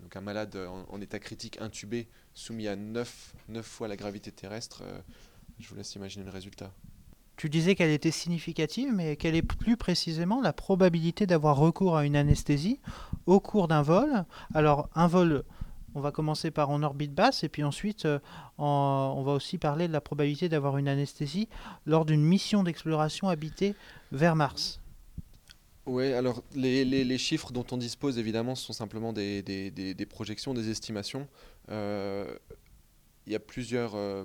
Donc 0.00 0.14
un 0.14 0.20
malade 0.20 0.54
en, 0.56 1.00
état 1.00 1.18
critique 1.18 1.60
intubé, 1.60 2.08
soumis 2.34 2.68
à 2.68 2.76
9, 2.76 3.34
9 3.48 3.66
fois 3.66 3.88
la 3.88 3.96
gravité 3.96 4.30
terrestre, 4.30 4.82
euh, 4.82 5.00
je 5.58 5.68
vous 5.68 5.74
laisse 5.74 5.94
imaginer 5.94 6.24
le 6.24 6.30
résultat. 6.30 6.72
Tu 7.36 7.50
disais 7.50 7.74
qu'elle 7.74 7.90
était 7.90 8.10
significative, 8.10 8.90
mais 8.92 9.16
quelle 9.16 9.34
est 9.34 9.42
plus 9.42 9.76
précisément 9.76 10.40
la 10.40 10.54
probabilité 10.54 11.26
d'avoir 11.26 11.56
recours 11.56 11.96
à 11.96 12.06
une 12.06 12.16
anesthésie 12.16 12.80
au 13.26 13.40
cours 13.40 13.68
d'un 13.68 13.82
vol? 13.82 14.24
Alors, 14.54 14.88
un 14.94 15.06
vol 15.06 15.44
on 15.96 16.00
va 16.00 16.12
commencer 16.12 16.50
par 16.50 16.68
en 16.68 16.82
orbite 16.82 17.14
basse 17.14 17.42
et 17.42 17.48
puis 17.48 17.64
ensuite 17.64 18.04
euh, 18.04 18.18
on 18.58 19.22
va 19.24 19.32
aussi 19.32 19.56
parler 19.56 19.88
de 19.88 19.94
la 19.94 20.02
probabilité 20.02 20.50
d'avoir 20.50 20.76
une 20.76 20.88
anesthésie 20.88 21.48
lors 21.86 22.04
d'une 22.04 22.22
mission 22.22 22.62
d'exploration 22.62 23.30
habitée 23.30 23.74
vers 24.12 24.36
Mars. 24.36 24.78
Oui, 25.86 26.12
alors 26.12 26.42
les, 26.54 27.18
chiffres 27.18 27.50
dont 27.50 27.64
on 27.70 27.78
dispose 27.78 28.18
évidemment 28.18 28.54
sont 28.54 28.74
simplement 28.74 29.14
des, 29.14 30.06
projections, 30.10 30.52
des 30.52 30.68
estimations. 30.68 31.26
Euh, 31.70 32.26
il 33.26 33.32
y 33.32 33.36
a 33.36 33.40
plusieurs... 33.40 33.94
Euh, 33.94 34.24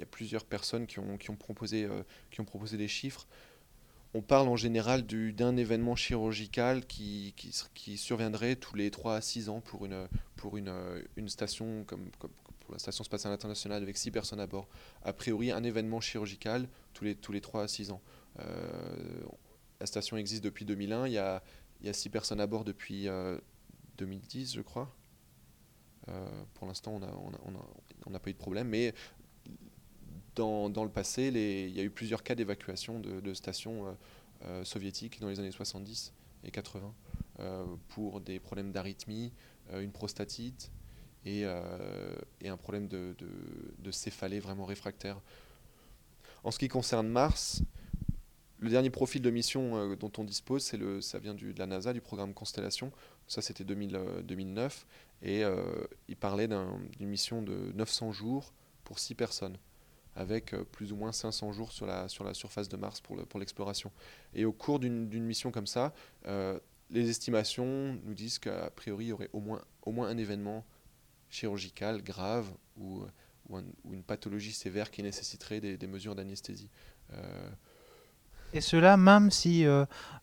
y 0.00 0.02
a 0.02 0.06
plusieurs 0.06 0.44
personnes 0.44 0.86
qui 0.86 0.98
ont, 0.98 1.16
qui 1.16 1.30
ont, 1.30 1.36
proposé, 1.36 1.88
qui 2.30 2.40
ont 2.40 2.44
proposé 2.44 2.76
des 2.76 2.88
chiffres 2.88 3.26
on 4.12 4.22
parle 4.22 4.48
en 4.48 4.56
général 4.56 5.06
d'un 5.06 5.56
événement 5.56 5.94
chirurgical 5.94 6.84
qui, 6.86 7.34
qui, 7.74 7.96
surviendrait 7.96 8.56
tous 8.56 8.74
les 8.74 8.90
3 8.90 9.16
à 9.16 9.20
6 9.20 9.48
ans 9.48 9.60
pour 9.60 9.86
une, 9.86 10.08
pour 10.36 10.56
une, 10.56 10.72
une 11.16 11.28
station 11.28 11.84
comme, 11.84 12.10
pour 12.18 12.72
la 12.72 12.78
Station 12.78 13.04
spatiale 13.04 13.32
internationale 13.32 13.82
avec 13.82 13.96
6 13.96 14.10
personnes 14.10 14.40
à 14.40 14.46
bord. 14.46 14.68
A 15.02 15.12
priori, 15.12 15.50
un 15.52 15.62
événement 15.62 16.00
chirurgical 16.00 16.68
tous 16.92 17.04
les, 17.04 17.14
tous 17.14 17.32
les 17.32 17.40
3 17.40 17.64
à 17.64 17.68
6 17.68 17.92
ans. 17.92 18.00
Euh, 18.40 19.22
la 19.78 19.86
station 19.86 20.16
existe 20.16 20.44
depuis 20.44 20.64
2001, 20.64 21.06
il 21.06 21.12
y 21.12 21.18
a, 21.18 21.42
il 21.80 21.86
y 21.86 21.90
a 21.90 21.92
6 21.92 22.10
personnes 22.10 22.40
à 22.40 22.46
bord 22.46 22.64
depuis 22.64 23.08
2010, 23.98 24.52
euh, 24.52 24.56
je 24.56 24.62
crois. 24.62 24.94
Euh, 26.08 26.44
pour 26.54 26.66
l'instant, 26.66 26.92
on 26.92 27.00
n'a 27.00 27.12
on 27.14 27.52
on 28.06 28.18
pas 28.18 28.30
eu 28.30 28.32
de 28.32 28.38
problème, 28.38 28.68
mais 28.68 28.94
dans, 30.40 30.84
le 30.84 30.90
passé, 30.90 31.28
il 31.28 31.76
y 31.76 31.80
a 31.80 31.82
eu 31.82 31.90
plusieurs 31.90 32.22
cas 32.22 32.34
d'évacuation 32.34 32.98
de, 32.98 33.34
stations 33.34 33.86
euh, 33.86 33.92
euh, 34.44 34.64
soviétiques 34.64 35.20
dans 35.20 35.28
les 35.28 35.38
années 35.38 35.50
70 35.50 36.12
et 36.44 36.50
80 36.50 36.94
euh, 37.40 37.64
pour 37.88 38.20
des 38.20 38.40
problèmes 38.40 38.72
d'arythmie, 38.72 39.32
une 39.72 39.92
prostatite 39.92 40.70
et, 41.26 41.44
un 41.44 42.56
problème 42.56 42.88
de, 42.88 43.14
céphalée 43.90 44.40
vraiment 44.40 44.64
réfractaire. 44.64 45.20
En 46.42 46.50
ce 46.50 46.58
qui 46.58 46.68
concerne 46.68 47.08
Mars, 47.08 47.62
le 48.58 48.70
dernier 48.70 48.90
profil 48.90 49.22
de 49.22 49.30
mission 49.30 49.94
dont 49.96 50.12
on 50.18 50.24
dispose, 50.24 50.64
c'est 50.64 50.76
le, 50.76 51.00
ça 51.00 51.18
vient 51.18 51.34
de 51.34 51.54
la 51.58 51.66
NASA, 51.66 51.92
du 51.92 52.00
programme 52.00 52.34
Constellation. 52.34 52.90
Ça, 53.26 53.42
c'était 53.42 53.64
2009. 53.64 54.86
Et 55.22 55.42
il 56.08 56.16
parlait 56.16 56.48
d'une 56.48 57.06
mission 57.06 57.42
de 57.42 57.70
900 57.74 58.10
jours 58.12 58.52
pour 58.82 58.98
6 58.98 59.14
personnes 59.14 59.58
avec 60.16 60.54
euh, 60.54 60.64
plus 60.64 60.92
ou 60.92 60.96
moins 60.96 61.12
500 61.12 61.52
jours 61.52 61.72
sur 61.72 61.86
la, 61.86 62.08
sur 62.08 62.24
la 62.24 62.34
surface 62.34 62.68
de 62.68 62.76
Mars 62.76 63.00
pour 63.00 63.38
l'exploration. 63.38 63.90
et 64.34 64.44
au 64.44 64.52
cours 64.52 64.78
d'une 64.78 65.24
mission 65.24 65.50
comme 65.50 65.66
ça, 65.66 65.92
euh, 66.26 66.58
les 66.90 67.08
estimations 67.08 67.98
nous 68.04 68.14
disent 68.14 68.38
qu'a 68.38 68.70
priori, 68.70 69.06
il 69.06 69.08
y 69.08 69.12
aurait 69.12 69.30
au 69.32 69.40
moins, 69.40 69.62
au 69.82 69.92
moins 69.92 70.08
un 70.08 70.18
événement 70.18 70.64
chirurgical 71.28 72.02
grave 72.02 72.50
ou, 72.76 73.04
ou, 73.48 73.60
une 73.92 74.02
pathologie 74.02 74.52
sévère 74.52 74.90
qui 74.90 75.02
nécessiterait 75.02 75.60
des, 75.60 75.86
mesures 75.86 76.16
d'anesthésie. 76.16 76.70
Euh, 77.12 77.50
et 78.52 78.60
cela 78.60 78.96
même 78.96 79.30
si 79.30 79.64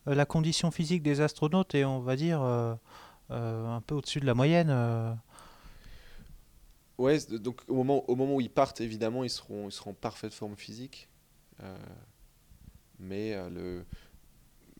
la 0.04 0.26
condition 0.26 0.70
physique 0.70 1.02
des 1.02 1.22
astronautes 1.22 1.74
est, 1.74 1.86
on 1.86 2.00
va 2.00 2.14
dire, 2.14 2.42
un 2.42 3.82
peu 3.86 3.94
au-dessus 3.94 4.20
de 4.20 4.26
la 4.26 4.34
moyenne 4.34 4.68
Ouais, 6.98 7.18
donc 7.30 7.62
au 7.68 7.74
moment, 7.74 8.04
au 8.10 8.16
moment 8.16 8.34
où 8.34 8.40
ils 8.40 8.50
partent, 8.50 8.80
évidemment, 8.80 9.22
ils 9.22 9.30
seront, 9.30 9.68
ils 9.68 9.72
seront 9.72 9.90
en 9.90 9.94
parfaite 9.94 10.34
forme 10.34 10.56
physique. 10.56 11.08
Euh, 11.62 11.76
mais 12.98 13.34
euh, 13.34 13.82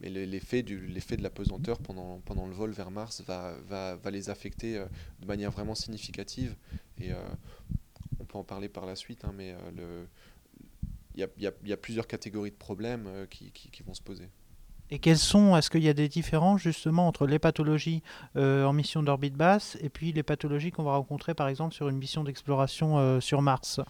l'effet 0.00 0.62
de 0.62 1.22
la 1.22 1.30
pesanteur 1.30 1.78
pendant, 1.78 2.18
pendant 2.20 2.46
le 2.46 2.52
vol 2.52 2.72
vers 2.72 2.90
Mars 2.90 3.22
va, 3.22 3.54
va, 3.66 3.94
va 3.96 4.10
les 4.10 4.30
affecter 4.30 4.76
euh, 4.78 4.86
de 5.20 5.26
manière 5.26 5.52
vraiment 5.52 5.76
significative 5.76 6.56
et 7.00 7.10
on 8.18 8.24
peut 8.24 8.38
en 8.38 8.44
parler 8.44 8.68
par 8.68 8.86
la 8.86 8.96
suite 8.96 9.24
hein, 9.24 9.32
mais 9.36 9.54
il 11.14 11.20
y 11.20 11.24
a, 11.24 11.52
y, 11.64 11.72
a, 11.72 11.76
plusieurs 11.76 12.08
catégories 12.08 12.50
de 12.50 12.56
problèmes 12.56 13.26
qui, 13.30 13.52
qui, 13.52 13.82
vont 13.84 13.94
se 13.94 14.02
poser. 14.02 14.28
Et 14.90 14.98
quels 14.98 15.18
sont, 15.18 15.56
est-ce 15.56 15.68
qu'il 15.70 15.82
y 15.82 15.88
a 15.88 15.94
des 15.94 16.08
différences 16.08 16.62
justement 16.62 17.06
entre 17.06 17.26
les 17.26 17.38
pathologies 17.38 18.02
euh, 18.36 18.64
en 18.64 18.72
mission 18.72 19.02
d'orbite 19.02 19.34
basse 19.34 19.76
et 19.82 19.90
puis 19.90 20.12
les 20.12 20.22
pathologies 20.22 20.70
qu'on 20.70 20.82
va 20.82 20.96
rencontrer 20.96 21.34
par 21.34 21.48
exemple 21.48 21.74
sur 21.74 21.88
une 21.88 21.98
mission 21.98 22.24
d'exploration 22.24 22.98
euh, 22.98 23.20
sur 23.20 23.42
Mars? 23.42 23.80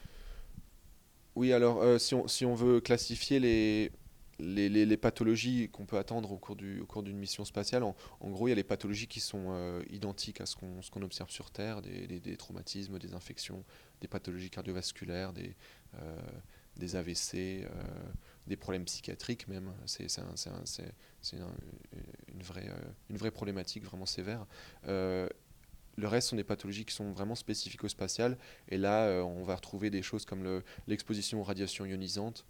Oui, 1.36 1.52
alors 1.52 1.80
euh, 1.82 1.98
si, 1.98 2.44
on, 2.44 2.54
veut 2.56 2.80
classifier 2.80 3.38
les, 3.38 3.92
les, 4.40 4.68
les, 4.68 4.96
pathologies 4.96 5.68
qu'on 5.68 5.86
peut 5.86 5.98
attendre 5.98 6.32
au 6.32 6.36
cours, 6.36 6.56
du, 6.56 6.80
au 6.80 6.86
cours 6.86 7.04
d'une 7.04 7.16
mission 7.16 7.44
spatiale, 7.44 7.84
en, 7.84 7.94
gros, 8.22 8.48
il 8.48 8.50
y 8.50 8.52
a 8.52 8.56
les 8.56 8.64
pathologies 8.64 9.06
qui 9.06 9.20
sont 9.20 9.80
identiques 9.88 10.40
à 10.40 10.46
ce 10.46 10.56
qu'on, 10.56 10.82
ce 10.82 10.90
qu'on 10.90 11.02
observe 11.02 11.30
sur 11.30 11.52
Terre, 11.52 11.80
des, 11.80 12.18
des, 12.18 12.36
traumatismes, 12.36 12.98
des 12.98 13.14
infections, 13.14 13.62
des 14.00 14.08
pathologies 14.08 14.50
cardiovasculaires, 14.50 15.32
des, 15.32 15.54
des 16.76 16.96
AVC 16.96 17.64
des 18.48 18.56
problèmes 18.56 18.84
psychiatriques 18.84 19.46
même. 19.48 19.72
C'est 19.86 20.06
une, 21.32 22.42
vraie, 22.42 22.68
euh, 22.68 22.90
une 23.10 23.16
vraie 23.16 23.30
problématique 23.30 23.84
vraiment 23.84 24.06
sévère. 24.06 24.46
Euh, 24.86 25.28
le 25.96 26.08
reste 26.08 26.28
sont 26.28 26.36
des 26.36 26.44
pathologies 26.44 26.84
qui 26.84 26.94
sont 26.94 27.12
vraiment 27.12 27.34
spécifiques 27.34 27.84
au 27.84 27.88
spatial. 27.88 28.38
Et 28.68 28.78
là, 28.78 29.04
euh, 29.04 29.22
on 29.22 29.42
va 29.42 29.56
retrouver 29.56 29.90
des 29.90 30.02
choses 30.02 30.24
comme 30.24 30.62
l'exposition 30.86 31.40
aux 31.40 31.44
radiations 31.44 31.84
ionisantes, 31.84 32.44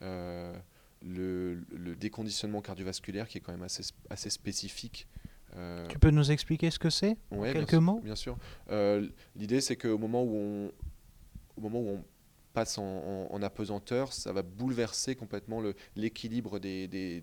le, 0.00 1.62
le, 1.70 1.94
déconditionnement 1.94 2.60
cardiovasculaire 2.60 3.28
qui 3.28 3.38
est 3.38 3.40
quand 3.40 3.52
même 3.52 3.62
assez, 3.62 3.84
assez 4.10 4.30
spécifique. 4.30 5.06
tu 5.88 5.98
peux 5.98 6.10
nous 6.10 6.30
expliquer 6.30 6.70
ce 6.70 6.78
que 6.78 6.90
c'est 6.90 7.16
Quelques 7.30 7.74
mots? 7.74 8.00
Bien 8.00 8.16
sûr. 8.16 8.36
L'idée, 9.36 9.60
c'est 9.60 9.76
qu'au 9.76 9.98
moment 9.98 10.24
où 10.24 10.34
on, 10.36 10.72
au 11.56 11.60
moment 11.60 11.80
où 11.80 11.88
on 11.88 12.04
en, 12.78 13.42
apesanteur, 13.42 14.12
ça 14.12 14.32
va 14.32 14.42
bouleverser 14.42 15.16
complètement 15.16 15.62
l'équilibre 15.96 16.58
des, 16.58 17.22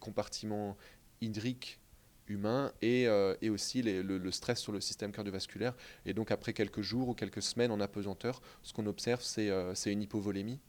compartiments 0.00 0.76
hydriques 1.20 1.80
humains 2.28 2.72
et, 2.82 3.06
euh, 3.06 3.34
aussi 3.50 3.82
le, 3.82 4.30
stress 4.30 4.60
sur 4.60 4.72
le 4.72 4.80
système 4.80 5.12
cardiovasculaire. 5.12 5.74
Et 6.04 6.14
donc 6.14 6.30
après 6.30 6.52
quelques 6.52 6.82
jours 6.82 7.08
ou 7.08 7.14
quelques 7.14 7.42
semaines 7.42 7.70
en 7.70 7.80
apesanteur, 7.80 8.42
ce 8.62 8.72
qu'on 8.72 8.86
observe, 8.86 9.22
c'est 9.22 9.50
euh, 9.50 9.74
une 9.86 10.02
hypovolémie. 10.02 10.60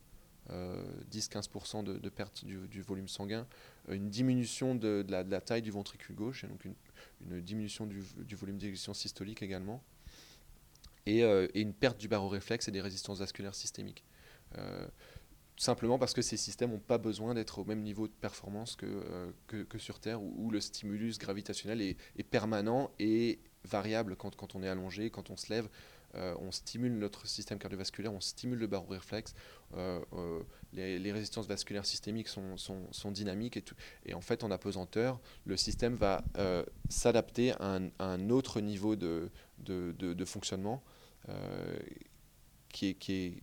10-15% 1.12 1.90
euh, 1.90 2.00
de, 2.00 2.10
perte 2.10 2.46
du, 2.46 2.82
volume 2.82 3.10
sanguin, 3.10 3.46
une 3.90 4.10
diminution 4.10 4.76
de, 4.76 5.06
la, 5.10 5.42
taille 5.42 5.62
du 5.62 5.72
ventricule 5.72 6.16
gauche, 6.16 6.46
et 6.46 6.48
donc 6.48 6.64
une, 6.64 7.42
diminution 7.42 7.86
du, 7.86 8.02
du 8.20 8.36
volume 8.36 8.58
d'éjection 8.58 8.94
systolique 8.94 9.42
également. 9.44 9.84
Euh, 11.08 11.48
et, 11.54 11.62
une 11.62 11.74
perte 11.74 11.98
du 11.98 12.08
baroréflexe 12.08 12.68
et 12.68 12.72
des 12.72 12.82
résistances 12.82 13.20
vasculaires 13.20 13.56
systémiques. 13.56 14.04
Euh, 14.58 14.88
simplement 15.58 15.98
parce 15.98 16.14
que 16.14 16.22
ces 16.22 16.38
systèmes 16.38 16.72
n'ont 16.72 16.80
pas 16.80 16.98
besoin 16.98 17.34
d'être 17.34 17.60
au 17.60 17.66
même 17.66 17.82
niveau 17.82 18.08
de 18.08 18.14
performance 18.14 18.76
que, 18.76 18.86
euh, 18.86 19.32
que, 19.48 19.78
sur 19.78 20.00
Terre, 20.00 20.22
où, 20.22 20.52
le 20.52 20.62
stimulus 20.62 21.18
gravitationnel 21.18 21.82
est, 21.82 22.24
permanent 22.24 22.92
et 23.00 23.40
variable 23.64 24.16
quand, 24.16 24.36
quand, 24.36 24.56
on 24.56 24.64
est 24.64 24.70
allongé, 24.70 25.10
quand 25.10 25.30
on 25.30 25.38
se 25.38 25.52
lève. 25.52 25.68
on 26.14 26.52
stimule 26.52 26.98
notre 26.98 27.28
système 27.28 27.60
cardiovasculaire, 27.60 28.14
on 28.14 28.22
stimule 28.22 28.60
le 28.60 28.68
baroréflexe, 28.68 29.34
les, 30.74 31.00
les, 31.00 31.12
résistances 31.12 31.48
vasculaires 31.48 31.86
systémiques 31.86 32.28
sont, 32.28 32.56
sont, 32.58 33.12
dynamiques 33.12 33.60
et, 34.06 34.14
en 34.14 34.22
fait 34.22 34.44
en 34.44 34.52
apesanteur, 34.52 35.20
le 35.46 35.58
système 35.58 35.96
va 35.96 36.24
s'adapter 36.90 37.52
à, 37.60 37.80
un 38.00 38.30
autre 38.30 38.62
niveau 38.62 38.96
de, 38.96 39.30
de, 39.60 40.26
fonctionnement 40.26 40.84
euh, 40.84 40.97
qui, 42.70 42.88
est, 42.88 42.94
qui, 42.94 43.14
est, 43.14 43.38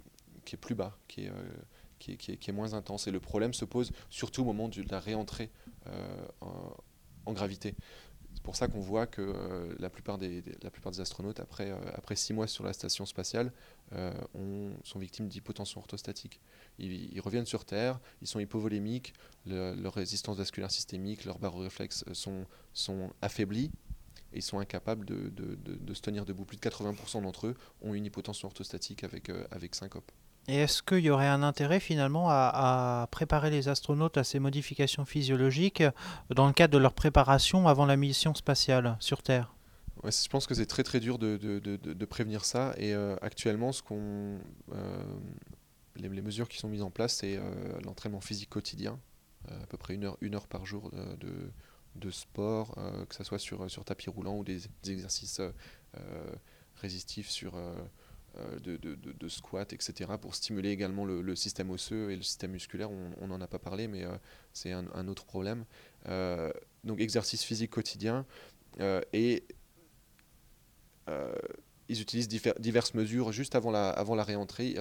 qui 0.44 0.54
est 0.54 0.58
plus 0.58 0.74
bas, 0.74 0.96
qui 1.08 1.24
est, 1.24 1.28
euh, 1.28 1.32
qui 1.98 2.12
est, 2.12 2.16
qui, 2.16 2.50
est, 2.50 2.52
moins 2.52 2.74
intense. 2.74 3.06
Et 3.06 3.10
le 3.10 3.20
problème 3.20 3.54
se 3.54 3.64
pose 3.64 3.92
surtout 4.10 4.42
au 4.42 4.44
moment 4.44 4.68
de 4.68 4.84
la 4.90 5.00
réentrée 5.00 5.50
euh, 5.86 6.26
en, 7.26 7.32
gravité. 7.32 7.74
pour 8.42 8.54
ça 8.54 8.68
qu'on 8.68 8.80
voit 8.80 9.06
que 9.06 9.74
la, 9.78 9.88
plupart 9.90 10.18
des, 10.18 10.42
la 10.62 10.70
plupart 10.70 10.92
des 10.92 11.00
astronautes, 11.00 11.40
après, 11.40 11.70
après 11.94 12.16
six 12.16 12.32
mois 12.32 12.46
sur 12.46 12.64
la 12.64 12.72
station 12.72 13.06
spatiale, 13.06 13.52
ont, 14.34 14.72
sont 14.82 14.98
victimes 14.98 15.28
d'hypotension 15.28 15.80
orthostatique. 15.80 16.40
Ils, 16.78 17.20
reviennent 17.20 17.46
sur 17.46 17.64
Terre, 17.64 17.98
ils 18.20 18.28
sont 18.28 18.40
hypovolémiques, 18.40 19.14
leur 19.46 19.94
résistance 19.94 20.36
vasculaire 20.36 20.70
systémique, 20.70 21.24
leurs 21.24 21.38
baroréflexes 21.38 22.04
sont, 22.12 22.44
sont 22.72 23.10
affaiblis 23.22 23.70
et 24.34 24.38
ils 24.38 24.42
sont 24.42 24.58
incapables 24.58 25.06
de, 25.06 25.30
de, 25.30 25.56
de, 25.56 25.94
se 25.94 26.02
tenir 26.02 26.24
debout. 26.24 26.44
Plus 26.44 26.56
de 26.56 26.62
80% 26.62 27.22
d'entre 27.22 27.46
eux 27.46 27.54
ont 27.82 27.94
une 27.94 28.04
hypotension 28.04 28.48
orthostatique 28.48 29.04
avec, 29.04 29.30
avec 29.50 29.74
syncope. 29.74 30.12
Et 30.46 30.56
est-ce 30.56 30.82
qu'il 30.82 30.98
y 30.98 31.10
aurait 31.10 31.26
un 31.26 31.42
intérêt 31.42 31.80
finalement 31.80 32.26
à, 32.28 33.08
préparer 33.10 33.50
les 33.50 33.68
astronautes 33.68 34.18
à 34.18 34.24
ces 34.24 34.38
modifications 34.38 35.04
physiologiques 35.04 35.82
dans 36.30 36.46
le 36.46 36.52
cadre 36.52 36.74
de 36.74 36.78
leur 36.78 36.92
préparation 36.92 37.66
avant 37.66 37.86
la 37.86 37.96
mission 37.96 38.34
spatiale 38.34 38.96
sur 39.00 39.22
Terre? 39.22 39.54
Je 40.02 40.28
pense 40.28 40.46
que 40.46 40.54
c'est 40.54 40.66
très 40.66 40.82
très 40.82 41.00
dur 41.00 41.18
de, 41.18 41.38
de, 41.38 41.58
de, 41.76 42.04
prévenir 42.04 42.44
ça. 42.44 42.74
Et 42.76 42.92
euh, 42.92 43.16
actuellement, 43.22 43.72
ce 43.72 43.82
qu'on, 43.82 44.38
euh, 44.72 45.04
les, 45.96 46.08
mesures 46.20 46.48
qui 46.48 46.58
sont 46.58 46.68
mises 46.68 46.82
en 46.82 46.90
place, 46.90 47.14
c'est 47.14 47.36
euh, 47.36 47.42
l'entraînement 47.84 48.20
physique 48.20 48.50
quotidien, 48.50 48.98
à 49.48 49.66
peu 49.66 49.78
près 49.78 49.94
une 49.94 50.04
heure, 50.04 50.18
une 50.20 50.34
heure 50.34 50.46
par 50.46 50.66
jour 50.66 50.90
de, 50.90 51.50
de 51.96 52.10
sport, 52.10 52.74
que 53.08 53.14
ce 53.14 53.24
soit 53.24 53.38
sur, 53.38 53.70
sur 53.70 53.84
tapis 53.84 54.10
roulant 54.10 54.36
ou 54.36 54.44
des, 54.44 54.62
exercices 54.84 55.40
résistifs 56.76 57.30
sur 57.30 57.54
euh, 58.38 58.58
de, 58.58 58.76
de, 58.76 58.96
de, 58.96 59.28
squat, 59.28 59.72
etc., 59.72 60.10
pour 60.20 60.34
stimuler 60.34 60.70
également 60.70 61.04
le, 61.04 61.36
système 61.36 61.70
osseux 61.70 62.10
et 62.10 62.16
le 62.16 62.22
système 62.22 62.50
musculaire. 62.50 62.90
On 62.90 63.28
n'en 63.28 63.40
a 63.40 63.46
pas 63.46 63.60
parlé, 63.60 63.86
mais 63.86 64.04
euh, 64.04 64.16
c'est 64.52 64.72
un, 64.72 65.06
autre 65.06 65.24
problème. 65.24 65.64
Euh, 66.08 66.50
donc 66.82 67.00
exercice 67.00 67.44
physique 67.44 67.70
quotidien 67.70 68.26
et 69.12 69.44
ils 71.88 72.00
utilisent 72.00 72.28
diverses 72.28 72.94
mesures 72.94 73.30
juste 73.30 73.54
avant 73.54 73.70
la, 73.70 73.90
avant 73.90 74.16
la 74.16 74.24
réentrée. 74.24 74.74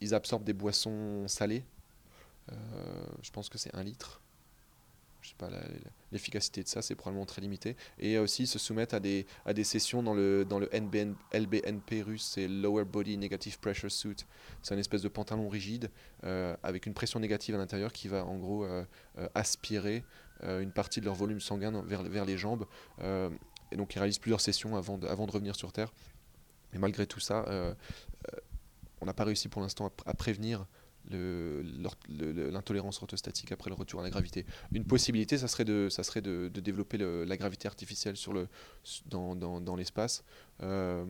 ils 0.00 0.14
absorbent 0.14 0.44
des 0.44 0.54
boissons 0.54 1.28
salées. 1.28 1.64
je 3.22 3.30
pense 3.32 3.50
que 3.50 3.58
c'est 3.58 3.74
un 3.74 3.82
litre 3.82 4.22
je 5.26 5.30
sais 5.30 5.36
pas, 5.38 5.50
l'efficacité 6.12 6.62
de 6.62 6.68
ça, 6.68 6.82
c'est 6.82 6.94
probablement 6.94 7.26
très 7.26 7.42
limité. 7.42 7.76
Et 7.98 8.16
aussi 8.18 8.46
se 8.46 8.58
soumettre 8.58 8.94
à 8.94 9.00
des, 9.00 9.26
à 9.44 9.52
des 9.52 9.64
sessions 9.64 10.02
dans 10.02 10.14
le, 10.14 10.44
dans 10.44 10.60
le 10.60 10.68
NBN, 10.72 11.14
LBNP 11.32 12.02
russe, 12.02 12.30
c'est 12.34 12.46
Lower 12.46 12.84
Body 12.84 13.18
Negative 13.18 13.58
Pressure 13.58 13.90
Suit. 13.90 14.24
C'est 14.62 14.74
un 14.74 14.78
espèce 14.78 15.02
de 15.02 15.08
pantalon 15.08 15.48
rigide 15.48 15.90
euh, 16.24 16.56
avec 16.62 16.86
une 16.86 16.94
pression 16.94 17.18
négative 17.18 17.56
à 17.56 17.58
l'intérieur 17.58 17.92
qui 17.92 18.06
va 18.06 18.24
en 18.24 18.36
gros 18.36 18.64
euh, 18.64 18.84
euh, 19.18 19.28
aspirer 19.34 20.04
une 20.42 20.70
partie 20.70 21.00
de 21.00 21.06
leur 21.06 21.14
volume 21.14 21.40
sanguin 21.40 21.82
vers, 21.86 22.02
vers 22.02 22.26
les 22.26 22.36
jambes. 22.36 22.66
et 23.00 23.76
donc 23.76 23.94
ils 23.94 23.98
réalisent 23.98 24.18
plusieurs 24.18 24.42
sessions 24.42 24.76
avant 24.76 24.98
de, 24.98 25.06
avant 25.06 25.26
de 25.26 25.32
revenir 25.32 25.56
sur 25.56 25.72
Terre. 25.72 25.94
Et 26.74 26.78
malgré 26.78 27.06
tout 27.06 27.20
ça, 27.20 27.46
on 29.00 29.06
n'a 29.06 29.14
pas 29.14 29.24
réussi 29.24 29.48
pour 29.48 29.62
l'instant 29.62 29.90
à 30.04 30.12
prévenir 30.12 30.66
l'intolérance 31.10 33.00
orthostatique 33.02 33.52
après 33.52 33.70
le 33.70 33.76
retour 33.76 34.00
à 34.00 34.02
la 34.02 34.10
gravité. 34.10 34.46
Une 34.72 34.84
possibilité, 34.84 35.38
ça 35.38 35.48
serait 35.48 35.64
de, 35.64 35.88
ça 35.88 36.02
serait 36.02 36.22
de, 36.22 36.48
développer 36.48 36.98
la 36.98 37.36
gravité 37.36 37.68
artificielle 37.68 38.16
sur 38.16 38.32
le, 38.32 38.48
dans, 39.06 39.36
dans, 39.36 39.60
dans 39.60 39.76
l'espace. 39.76 40.24
Euh, 40.62 41.04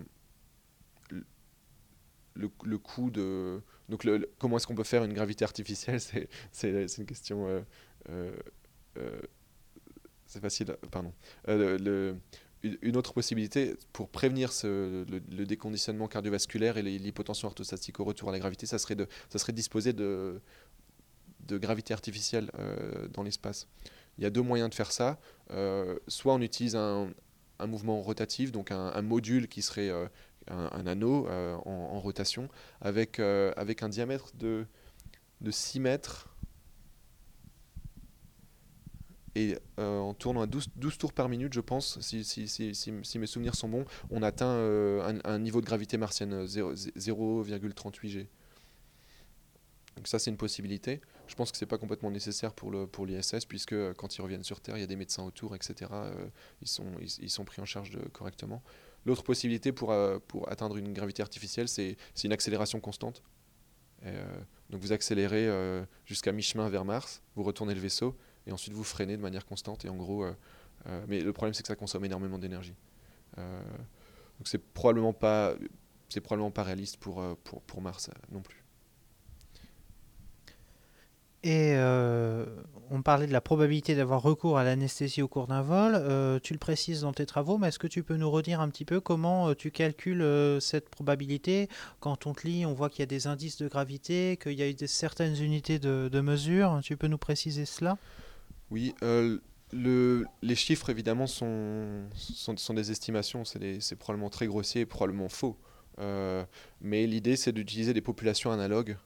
le, 2.34 2.50
le, 2.64 2.78
coût 2.78 3.10
de. 3.10 3.62
Donc, 3.88 4.04
le, 4.04 4.30
comment 4.38 4.56
est-ce 4.56 4.66
qu'on 4.66 4.74
peut 4.74 4.84
faire 4.84 5.04
une 5.04 5.14
gravité 5.14 5.44
artificielle? 5.44 6.00
C'est 6.52 6.98
une 6.98 7.06
question. 7.06 7.46
Euh, 7.48 7.62
euh, 8.98 9.20
c'est 10.26 10.40
facile. 10.40 10.76
Pardon. 10.90 11.12
Une 12.82 12.96
autre 12.96 13.12
possibilité 13.12 13.76
pour 13.92 14.08
prévenir 14.08 14.50
le, 14.64 15.44
déconditionnement 15.44 16.08
cardiovasculaire 16.08 16.76
et 16.78 16.82
l'hypotension 16.82 17.48
orthostatique 17.48 18.00
au 18.00 18.04
retour 18.04 18.28
à 18.28 18.32
la 18.32 18.38
gravité, 18.38 18.66
ça 18.66 18.78
serait 18.78 18.94
de, 18.94 19.08
disposer 19.52 19.92
de, 19.92 20.40
gravité 21.48 21.94
artificielle 21.94 22.50
euh, 22.58 23.08
dans 23.08 23.22
l'espace. 23.22 23.68
Il 24.18 24.24
y 24.24 24.26
a 24.26 24.30
deux 24.30 24.42
moyens 24.42 24.70
de 24.70 24.74
faire 24.74 24.92
ça. 24.92 25.18
Euh, 25.50 25.98
soit 26.08 26.34
on 26.34 26.40
utilise 26.40 26.76
un, 26.76 27.10
mouvement 27.66 28.00
rotatif, 28.02 28.52
donc 28.52 28.70
un, 28.70 29.02
module 29.02 29.48
qui 29.48 29.62
serait 29.62 29.88
euh, 29.88 30.06
un, 30.48 30.86
anneau 30.86 31.28
en, 31.28 32.00
rotation, 32.00 32.48
avec, 32.80 33.18
avec 33.20 33.82
un 33.82 33.88
diamètre 33.88 34.32
de, 34.36 34.66
de 35.40 35.50
6 35.50 35.80
mètres 35.80 36.35
et 39.36 39.58
euh, 39.78 39.98
en 39.98 40.14
tournant 40.14 40.40
à 40.40 40.46
12, 40.46 40.68
12, 40.76 40.96
tours 40.96 41.12
par 41.12 41.28
minute, 41.28 41.52
je 41.52 41.60
pense, 41.60 42.00
si, 42.00 43.18
mes 43.18 43.26
souvenirs 43.26 43.54
sont 43.54 43.68
bons, 43.68 43.84
on 44.08 44.22
atteint 44.22 44.48
euh, 44.48 45.20
un, 45.24 45.38
niveau 45.38 45.60
de 45.60 45.66
gravité 45.66 45.98
martienne 45.98 46.46
0,38 46.46 48.08
G. 48.08 48.28
Donc 49.96 50.08
ça, 50.08 50.18
c'est 50.18 50.30
une 50.30 50.38
possibilité. 50.38 51.02
Je 51.26 51.34
pense 51.34 51.52
que 51.52 51.58
ce 51.58 51.64
n'est 51.64 51.68
pas 51.68 51.76
complètement 51.76 52.10
nécessaire 52.10 52.54
pour 52.54 52.70
l'ISS, 53.04 53.44
puisque 53.46 53.74
euh, 53.74 53.92
quand 53.92 54.16
ils 54.16 54.22
reviennent 54.22 54.42
sur 54.42 54.62
Terre, 54.62 54.78
il 54.78 54.80
y 54.80 54.84
a 54.84 54.86
des 54.86 54.96
médecins 54.96 55.22
autour, 55.22 55.54
etc. 55.54 55.90
ils, 56.62 56.68
sont, 57.28 57.44
pris 57.44 57.60
en 57.60 57.66
charge 57.66 57.98
correctement. 58.14 58.62
L'autre 59.04 59.22
possibilité 59.22 59.70
pour, 59.70 59.94
pour 60.28 60.50
atteindre 60.50 60.78
une 60.78 60.94
gravité 60.94 61.20
artificielle, 61.20 61.68
c'est 61.68 61.98
une 62.24 62.32
accélération 62.32 62.80
constante. 62.80 63.22
donc 64.70 64.80
vous 64.80 64.92
accélérez 64.92 65.48
jusqu'à 66.06 66.32
mi-chemin 66.32 66.70
vers 66.70 66.86
Mars, 66.86 67.22
vous 67.36 67.42
retournez 67.42 67.74
le 67.74 67.80
vaisseau, 67.80 68.16
et 68.46 68.52
ensuite 68.52 68.74
vous 68.74 68.84
freinez 68.84 69.16
de 69.16 69.22
manière 69.22 69.44
constante. 69.44 69.84
Et 69.84 69.88
en 69.88 69.96
gros, 69.96 70.24
euh, 70.24 70.32
euh, 70.88 71.04
mais 71.08 71.20
le 71.20 71.32
problème 71.32 71.54
c'est 71.54 71.62
que 71.62 71.68
ça 71.68 71.76
consomme 71.76 72.04
énormément 72.04 72.38
d'énergie. 72.38 72.74
Euh, 73.38 73.60
donc 74.38 74.46
c'est 74.46 74.58
probablement 74.58 75.12
pas, 75.12 75.54
c'est 76.08 76.20
probablement 76.20 76.50
pas 76.50 76.62
réaliste 76.62 76.98
pour, 76.98 77.22
pour, 77.44 77.80
Mars 77.80 78.10
non 78.30 78.40
plus. 78.40 78.62
Et 81.42 81.76
on 82.90 83.02
parlait 83.02 83.28
de 83.28 83.32
la 83.32 83.40
probabilité 83.40 83.94
d'avoir 83.94 84.20
recours 84.20 84.58
à 84.58 84.64
l'anesthésie 84.64 85.22
au 85.22 85.28
cours 85.28 85.46
d'un 85.46 85.62
vol. 85.62 86.40
tu 86.42 86.52
le 86.52 86.58
précises 86.58 87.02
dans 87.02 87.12
tes 87.12 87.24
travaux, 87.24 87.56
mais 87.56 87.68
est-ce 87.68 87.78
que 87.78 87.86
tu 87.86 88.02
peux 88.02 88.16
nous 88.16 88.30
redire 88.30 88.60
un 88.60 88.68
petit 88.68 88.84
peu 88.84 89.00
comment 89.00 89.54
tu 89.54 89.70
calcules 89.70 90.24
cette 90.60 90.88
probabilité? 90.88 91.68
Quand 92.00 92.26
on 92.26 92.34
te 92.34 92.46
lit, 92.46 92.66
on 92.66 92.74
voit 92.74 92.90
qu'il 92.90 93.00
y 93.00 93.02
a 93.04 93.06
des 93.06 93.28
indices 93.28 93.58
de 93.58 93.68
gravité, 93.68 94.38
qu'il 94.42 94.54
y 94.54 94.62
a 94.62 94.72
des, 94.72 94.86
certaines 94.88 95.40
unités 95.40 95.78
de 95.78 96.20
mesure. 96.20 96.80
Tu 96.82 96.96
peux 96.96 97.06
nous 97.06 97.18
préciser 97.18 97.64
cela? 97.64 97.96
Oui, 98.70 98.94
euh, 99.02 99.38
le, 99.72 100.24
les 100.42 100.54
chiffres 100.54 100.90
évidemment 100.90 101.26
sont, 101.26 102.08
sont, 102.14 102.74
des 102.74 102.90
estimations, 102.90 103.44
c'est 103.44 103.96
probablement 103.96 104.30
très 104.30 104.46
grossier 104.46 104.82
et 104.82 104.86
probablement 104.86 105.28
faux. 105.28 105.56
Euh, 105.98 106.44
mais 106.80 107.06
l'idée 107.06 107.36
c'est 107.36 107.52
d'utiliser 107.52 107.94
des 107.94 108.00
populations 108.02 108.50
analogues, 108.50 108.96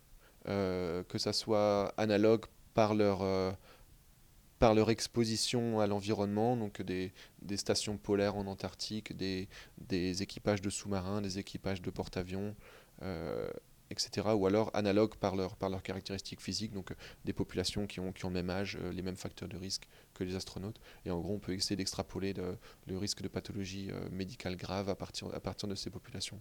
euh, 0.48 1.04
que 1.04 1.18
ça 1.18 1.32
soit 1.32 1.94
analogue 1.96 2.46
par 2.74 2.94
leur, 2.94 3.56
par 4.58 4.74
leur 4.74 4.90
exposition 4.90 5.80
à 5.80 5.86
l'environnement, 5.86 6.56
donc 6.56 6.82
des, 6.82 7.12
stations 7.56 7.96
polaires 7.96 8.36
en 8.36 8.46
Antarctique, 8.46 9.16
des 9.16 10.22
équipages 10.22 10.62
de 10.62 10.70
sous-marins, 10.70 11.20
des 11.20 11.38
équipages 11.38 11.82
de 11.82 11.90
porte-avions, 11.90 12.54
etc. 13.90 14.28
Ou 14.34 14.46
alors 14.46 14.70
analogues 14.74 15.16
par, 15.16 15.36
leur, 15.36 15.56
par 15.56 15.68
leurs 15.70 15.82
caractéristiques 15.82 16.40
physiques, 16.40 16.72
donc 16.72 16.92
euh, 16.92 16.94
des 17.24 17.32
populations 17.32 17.86
qui 17.86 18.00
ont, 18.00 18.12
qui 18.12 18.24
le 18.24 18.30
même 18.30 18.50
âge, 18.50 18.78
euh, 18.80 18.92
les 18.92 19.02
mêmes 19.02 19.16
facteurs 19.16 19.48
de 19.48 19.56
risque 19.56 19.88
que 20.14 20.24
les 20.24 20.36
astronautes. 20.36 20.80
Et 21.04 21.10
en 21.10 21.20
gros, 21.20 21.34
on 21.34 21.38
peut 21.38 21.54
essayer 21.54 21.76
d'extrapoler 21.76 22.34
le 22.86 22.98
risque 22.98 23.22
de 23.22 23.28
pathologie 23.28 23.90
euh, 23.90 24.08
médicale 24.10 24.56
grave 24.56 24.88
à 24.88 24.94
partir 24.94 25.68
de 25.68 25.74
ces 25.74 25.90
populations. 25.90 26.40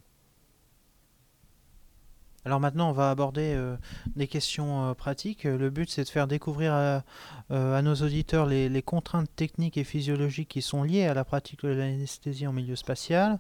Alors 2.46 2.60
maintenant, 2.60 2.90
on 2.90 2.94
va 2.94 3.10
aborder 3.10 3.54
euh, 3.54 3.76
des 4.16 4.28
questions 4.28 4.90
euh, 4.90 4.94
pratiques. 4.94 5.44
Le 5.44 5.70
but, 5.70 5.90
c'est 5.90 6.06
de 6.06 6.10
faire 6.10 6.28
découvrir 6.28 6.74
à, 6.74 7.04
euh, 7.52 7.82
nos 7.82 7.96
auditeurs 7.96 8.46
les, 8.46 8.82
contraintes 8.82 9.30
techniques 9.36 9.78
et 9.78 9.84
physiologiques 9.84 10.50
qui 10.50 10.62
sont 10.62 10.84
liées 10.84 11.06
à 11.06 11.14
la 11.14 11.26
pratique 11.26 11.64
de 11.64 11.70
l'anesthésie 11.70 12.48
en 12.48 12.54
milieu 12.54 12.76
spatial. 12.76 13.38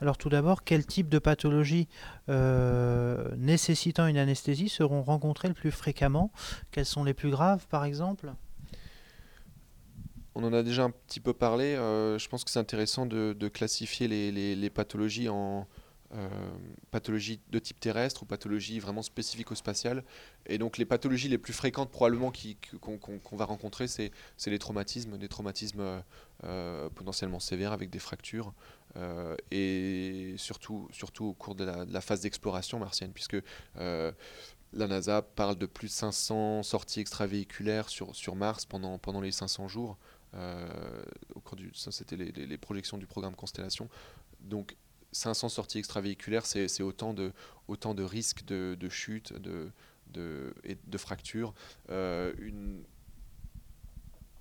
Alors 0.00 0.18
tout 0.18 0.28
d'abord, 0.28 0.64
quel 0.64 0.84
type 0.84 1.08
de 1.08 1.18
pathologies 1.18 1.88
nécessitant 2.28 4.06
une 4.06 4.18
anesthésie 4.18 4.68
seront 4.68 5.02
rencontrées 5.02 5.48
le 5.48 5.54
plus 5.54 5.70
fréquemment? 5.70 6.30
Quelles 6.70 6.86
sont 6.86 7.04
les 7.04 7.14
plus 7.14 7.30
graves, 7.30 7.66
par 7.68 7.84
exemple? 7.84 8.32
On 10.34 10.44
en 10.44 10.52
a 10.52 10.62
déjà 10.62 10.84
un 10.84 10.90
petit 10.90 11.20
peu 11.20 11.32
parlé. 11.32 11.74
je 11.74 12.28
pense 12.28 12.44
que 12.44 12.50
c'est 12.50 12.58
intéressant 12.58 13.06
de, 13.06 13.48
classifier 13.48 14.08
les 14.08 14.70
pathologies 14.70 15.28
en, 15.28 15.60
euh, 15.60 15.81
pathologies 16.90 17.40
de 17.50 17.58
type 17.58 17.80
terrestre 17.80 18.22
ou 18.22 18.26
pathologies 18.26 18.80
vraiment 18.80 19.02
spécifiques 19.02 19.50
au 19.50 19.54
spatial. 19.54 20.04
Et 20.46 20.58
donc 20.58 20.78
les 20.78 20.84
pathologies 20.84 21.28
les 21.28 21.38
plus 21.38 21.52
fréquentes 21.52 21.90
probablement 21.90 22.32
qu'on 22.80 23.36
va 23.36 23.44
rencontrer, 23.44 23.86
c'est 23.88 24.10
les 24.46 24.58
traumatismes, 24.58 25.16
des 25.16 25.28
traumatismes 25.28 25.80
euh, 25.80 26.00
euh, 26.44 26.90
potentiellement 26.90 27.40
sévères 27.40 27.72
avec 27.72 27.90
des 27.90 27.98
fractures, 27.98 28.52
et 29.50 30.34
surtout, 30.36 30.88
surtout 30.92 31.24
au 31.24 31.32
cours 31.32 31.54
de 31.54 31.64
la, 31.64 32.00
phase 32.02 32.20
d'exploration 32.20 32.78
martienne, 32.78 33.12
puisque 33.12 33.38
la 33.74 34.86
NASA 34.86 35.22
parle 35.22 35.56
de 35.56 35.66
plus 35.66 35.88
de 35.88 35.92
500 35.92 36.62
sorties 36.62 37.00
extravéhiculaires 37.00 37.88
sur, 37.88 38.14
sur 38.14 38.36
Mars 38.36 38.66
pendant, 38.66 38.98
pendant 38.98 39.20
les 39.20 39.32
500 39.32 39.68
jours. 39.68 39.96
au 40.34 41.40
ça, 41.72 41.90
c'était 41.90 42.16
les, 42.16 42.32
les, 42.32 42.58
projections 42.58 42.98
du 42.98 43.06
programme 43.06 43.34
Constellation. 43.34 43.88
Donc, 44.40 44.76
500 45.12 45.48
sorties 45.48 45.78
extravéhiculaires, 45.78 46.46
c'est 46.46 46.82
autant 46.82 47.14
de, 47.14 47.32
risques 48.02 48.44
de, 48.44 48.76
de 48.80 50.54
et 50.64 50.76
de 50.86 50.98
fractures. 50.98 51.54
une, 51.88 52.84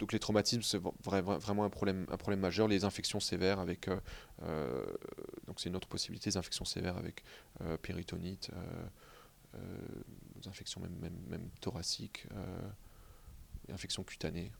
donc 0.02 0.14
les 0.14 0.20
traumatismes, 0.20 0.64
c'est 0.64 0.82
vraiment 1.04 1.64
un 1.64 1.70
problème, 1.70 2.08
majeur. 2.40 2.68
Les 2.68 2.86
infections 2.86 3.20
sévères 3.20 3.60
avec, 3.60 3.88
euh, 3.88 4.00
euh, 4.42 4.84
donc 5.46 5.60
c'est 5.60 5.70
une 5.70 5.76
autre 5.76 5.88
possibilité, 5.88 6.32
les 6.32 6.38
infections 6.38 6.66
sévères 6.66 6.98
avec 6.98 7.24
euh, 7.62 7.78
péritonite, 7.78 8.50
infections 10.48 10.82
même, 10.82 10.96
même, 11.00 11.18
même 11.28 11.50
thoraciques, 11.62 12.26
infections 13.70 14.04
cutanées. 14.04 14.52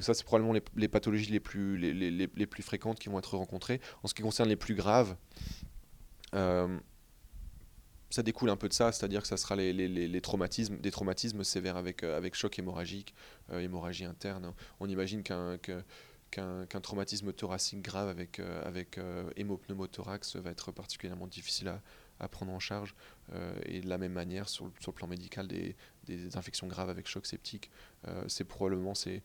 Ça, 0.00 0.14
c'est 0.14 0.24
probablement 0.24 0.58
les, 0.76 0.88
pathologies 0.88 1.30
les 1.30 1.40
plus, 1.40 1.78
les, 1.78 1.94
les, 1.94 2.10
les, 2.10 2.46
plus 2.46 2.62
fréquentes 2.62 2.98
qui 2.98 3.08
vont 3.08 3.18
être 3.18 3.36
rencontrées. 3.36 3.80
En 4.02 4.08
ce 4.08 4.14
qui 4.14 4.22
concerne 4.22 4.48
les 4.48 4.56
plus 4.56 4.74
graves, 4.74 5.16
ça 8.10 8.22
découle 8.22 8.50
un 8.50 8.56
peu 8.56 8.68
de 8.68 8.72
ça, 8.72 8.92
c'est-à-dire 8.92 9.22
que 9.22 9.28
ça 9.28 9.36
sera 9.36 9.56
les, 9.56 10.20
traumatismes, 10.20 10.78
des 10.78 10.90
traumatismes 10.90 11.44
sévères 11.44 11.76
avec, 11.76 12.02
euh, 12.02 12.16
avec 12.16 12.34
choc 12.34 12.58
hémorragique, 12.58 13.14
euh, 13.50 13.60
hémorragie 13.60 14.04
interne. 14.04 14.52
On 14.80 14.88
imagine 14.88 15.22
qu'un 15.22 16.80
traumatisme 16.82 17.32
thoracique 17.32 17.82
grave 17.82 18.08
avec, 18.08 18.40
euh, 18.40 18.62
avec 18.64 18.98
hémopneumothorax 19.36 20.36
va 20.36 20.50
être 20.50 20.72
particulièrement 20.72 21.26
difficile 21.26 21.68
à, 21.68 21.82
à 22.20 22.28
prendre 22.28 22.52
en 22.52 22.58
charge. 22.58 22.94
et 23.66 23.80
de 23.80 23.88
la 23.88 23.98
même 23.98 24.12
manière, 24.12 24.48
sur 24.48 24.64
le, 24.64 24.72
le 24.86 24.92
plan 24.92 25.06
médical, 25.06 25.46
des, 25.46 25.76
infections 26.36 26.66
graves 26.66 26.88
avec 26.88 27.06
choc 27.06 27.26
septique, 27.26 27.70
c'est 28.26 28.44
probablement 28.44 28.94
c'est, 28.94 29.22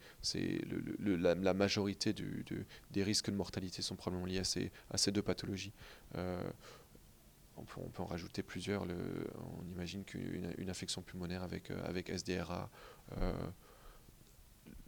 le, 1.00 1.16
la, 1.16 1.54
majorité 1.54 2.14
des 2.14 3.04
risques 3.04 3.30
de 3.30 3.36
mortalité 3.36 3.82
sont 3.82 3.96
probablement 3.96 4.26
liés 4.26 4.40
à 4.40 4.44
ces, 4.44 4.72
à 4.92 4.98
ces 4.98 5.12
deux 5.12 5.22
pathologies 5.22 5.74
on 7.58 7.64
peut, 7.64 7.82
on 7.84 7.90
peut, 7.90 8.04
en 8.04 8.06
rajouter 8.06 8.44
plusieurs. 8.44 8.86
Le, 8.86 8.96
on 9.60 9.72
imagine 9.72 10.04
qu'une 10.04 10.54
une 10.58 10.70
affection 10.70 11.02
pulmonaire 11.02 11.44
avec, 11.44 11.72
euh, 11.72 11.82
avec 11.86 12.10
SDRA, 12.10 12.70
euh, 13.18 13.34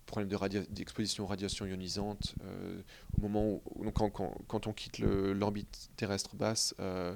problème 0.06 0.30
d'exposition 0.70 1.24
aux 1.24 1.28
radiations 1.28 1.66
ionisantes, 1.66 2.36
euh, 2.44 2.82
au 3.18 3.22
moment 3.22 3.62
où, 3.66 3.84
donc 3.84 3.94
quand, 3.94 4.10
quand, 4.10 4.36
quand, 4.48 4.68
on 4.68 4.74
quitte 4.74 5.00
l'orbite 5.00 5.90
terrestre 5.96 6.36
basse, 6.36 6.76
euh, 6.80 7.16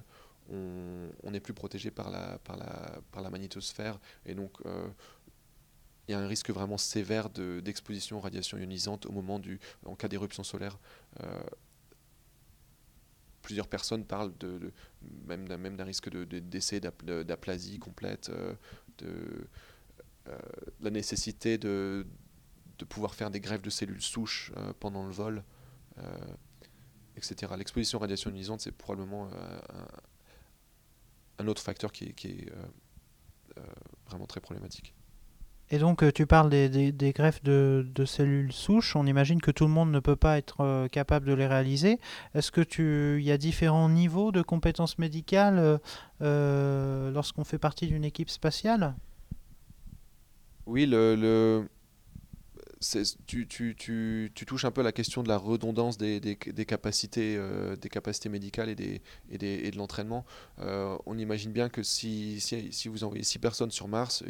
on 0.51 1.31
n'est 1.31 1.39
plus 1.39 1.53
protégé 1.53 1.91
par 1.91 2.09
la, 2.09 2.39
par, 2.39 2.57
la, 2.57 3.01
par 3.11 3.21
la 3.21 3.29
magnétosphère, 3.29 3.99
et 4.25 4.33
donc 4.33 4.57
il 6.07 6.11
y 6.11 6.13
a 6.15 6.19
un 6.19 6.27
risque 6.27 6.49
vraiment 6.49 6.77
sévère 6.77 7.29
d'exposition 7.29 8.17
aux 8.17 8.21
radiations 8.21 8.57
ionisantes 8.57 9.05
au 9.05 9.11
moment 9.11 9.37
du, 9.37 9.59
en 9.85 9.95
cas 9.95 10.07
d'éruption 10.07 10.43
solaire 10.43 10.79
plusieurs 13.49 13.67
personnes 13.67 14.05
parlent 14.05 14.37
de, 14.39 14.71
même 15.25 15.47
d'un 15.47 15.83
risque 15.83 16.07
de, 16.07 17.23
d'aplasie 17.23 17.79
complète, 17.79 18.29
euh, 18.29 18.53
de 18.99 19.47
euh, 20.27 20.37
la 20.81 20.91
nécessité 20.91 21.57
de, 21.57 22.05
de 22.77 22.85
pouvoir 22.85 23.15
faire 23.15 23.31
des 23.31 23.39
greffes 23.39 23.63
de 23.63 23.71
cellules 23.71 24.03
souches 24.03 24.51
euh, 24.55 24.71
pendant 24.79 25.03
le 25.03 25.11
vol, 25.11 25.43
etc. 27.17 27.51
L'exposition 27.57 27.97
aux 27.97 28.01
radiations 28.01 28.29
ionisantes, 28.29 28.61
c'est 28.61 28.71
probablement 28.71 29.27
un, 29.27 29.81
un, 31.39 31.47
autre 31.47 31.61
facteur 31.61 31.91
qui 31.91 32.05
est, 32.05 32.13
qui 32.13 32.27
est 32.27 32.51
vraiment 34.07 34.25
très 34.25 34.39
problématique. 34.39 34.93
Et 35.71 35.77
donc, 35.77 36.01
euh, 36.01 36.11
tu 36.11 36.25
parles 36.25 36.49
des, 36.49 36.91
des, 36.91 37.11
greffes 37.11 37.43
de, 37.43 37.85
de, 37.93 38.05
cellules 38.05 38.51
souches. 38.51 38.95
On 38.95 39.05
imagine 39.05 39.39
que 39.39 39.51
tout 39.51 39.65
le 39.65 39.71
monde 39.71 39.91
ne 39.91 39.99
peut 39.99 40.15
pas 40.15 40.37
être 40.39 40.61
euh, 40.61 40.87
capable 40.87 41.27
de 41.27 41.33
les 41.33 41.45
réaliser. 41.45 41.99
Est-ce 42.33 42.51
que 42.51 42.61
tu, 42.61 43.21
y 43.21 43.31
a 43.31 43.37
différents 43.37 43.87
niveaux 43.87 44.31
de 44.31 44.41
compétences 44.41 44.97
médicales 44.97 45.79
euh, 46.21 47.11
lorsqu'on 47.11 47.43
fait 47.43 47.59
partie 47.59 47.85
d'une 47.85 48.03
équipe 48.03 48.31
spatiale? 48.31 48.95
Oui, 50.65 50.87
le, 50.87 51.15
le... 51.15 51.69
Tu, 53.27 54.31
touches 54.47 54.65
un 54.65 54.71
peu 54.71 54.81
à 54.81 54.83
la 54.83 54.91
question 54.91 55.21
de 55.21 55.27
la 55.27 55.37
redondance 55.37 55.97
des, 55.97 56.19
des 56.19 56.65
capacités, 56.65 57.37
médicales 58.29 58.69
et, 58.69 59.01
de 59.37 59.77
l'entraînement. 59.77 60.25
on 60.57 61.17
imagine 61.17 61.51
bien 61.51 61.69
que 61.69 61.83
si, 61.83 62.39
vous 62.85 63.03
envoyez 63.03 63.23
six 63.23 63.39
personnes 63.39 63.71
sur 63.71 63.87
Mars, 63.87 64.23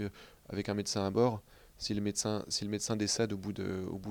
avec 0.50 0.70
un 0.70 0.74
médecin 0.74 1.06
à 1.06 1.12
bord. 1.12 1.42
Si 1.80 1.94
le 1.94 2.02
médecin, 2.02 2.98
décède 2.98 3.32
au 3.32 3.38
bout, 3.38 3.54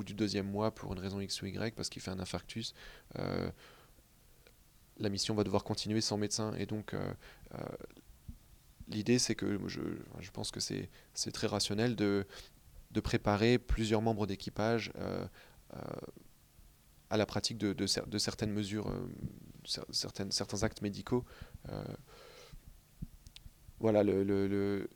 du 0.02 0.14
deuxième 0.14 0.50
mois 0.50 0.74
pour 0.74 0.94
une 0.94 1.00
raison 1.00 1.20
X 1.20 1.42
ou 1.42 1.46
Y, 1.46 1.74
parce 1.74 1.90
qu'il 1.90 2.00
fait 2.00 2.10
un 2.10 2.18
infarctus, 2.18 2.72
euh, 3.18 3.50
la 4.96 5.10
mission 5.10 5.34
va 5.34 5.44
devoir 5.44 5.64
continuer 5.64 6.00
sans 6.00 6.16
médecin. 6.16 6.54
Et 6.54 6.64
donc, 6.64 6.94
euh, 6.94 7.12
euh, 7.54 7.58
l'idée, 8.88 9.18
c'est 9.18 9.34
que 9.34 9.60
je, 9.66 10.30
pense 10.32 10.50
que 10.50 10.60
c'est 10.60 10.88
très 11.30 11.46
rationnel 11.46 11.94
de, 11.94 12.26
de 12.90 13.00
préparer 13.00 13.58
plusieurs 13.58 14.02
membres 14.02 14.26
d'équipage 14.26 14.92
à 17.10 17.16
la 17.16 17.26
pratique 17.26 17.58
de, 17.58 17.86
certaines 17.86 18.52
mesures, 18.52 18.92
certaines, 19.90 20.30
certains 20.30 20.62
actes 20.62 20.82
médicaux. 20.82 21.24
voilà, 23.80 24.02
le, 24.02 24.88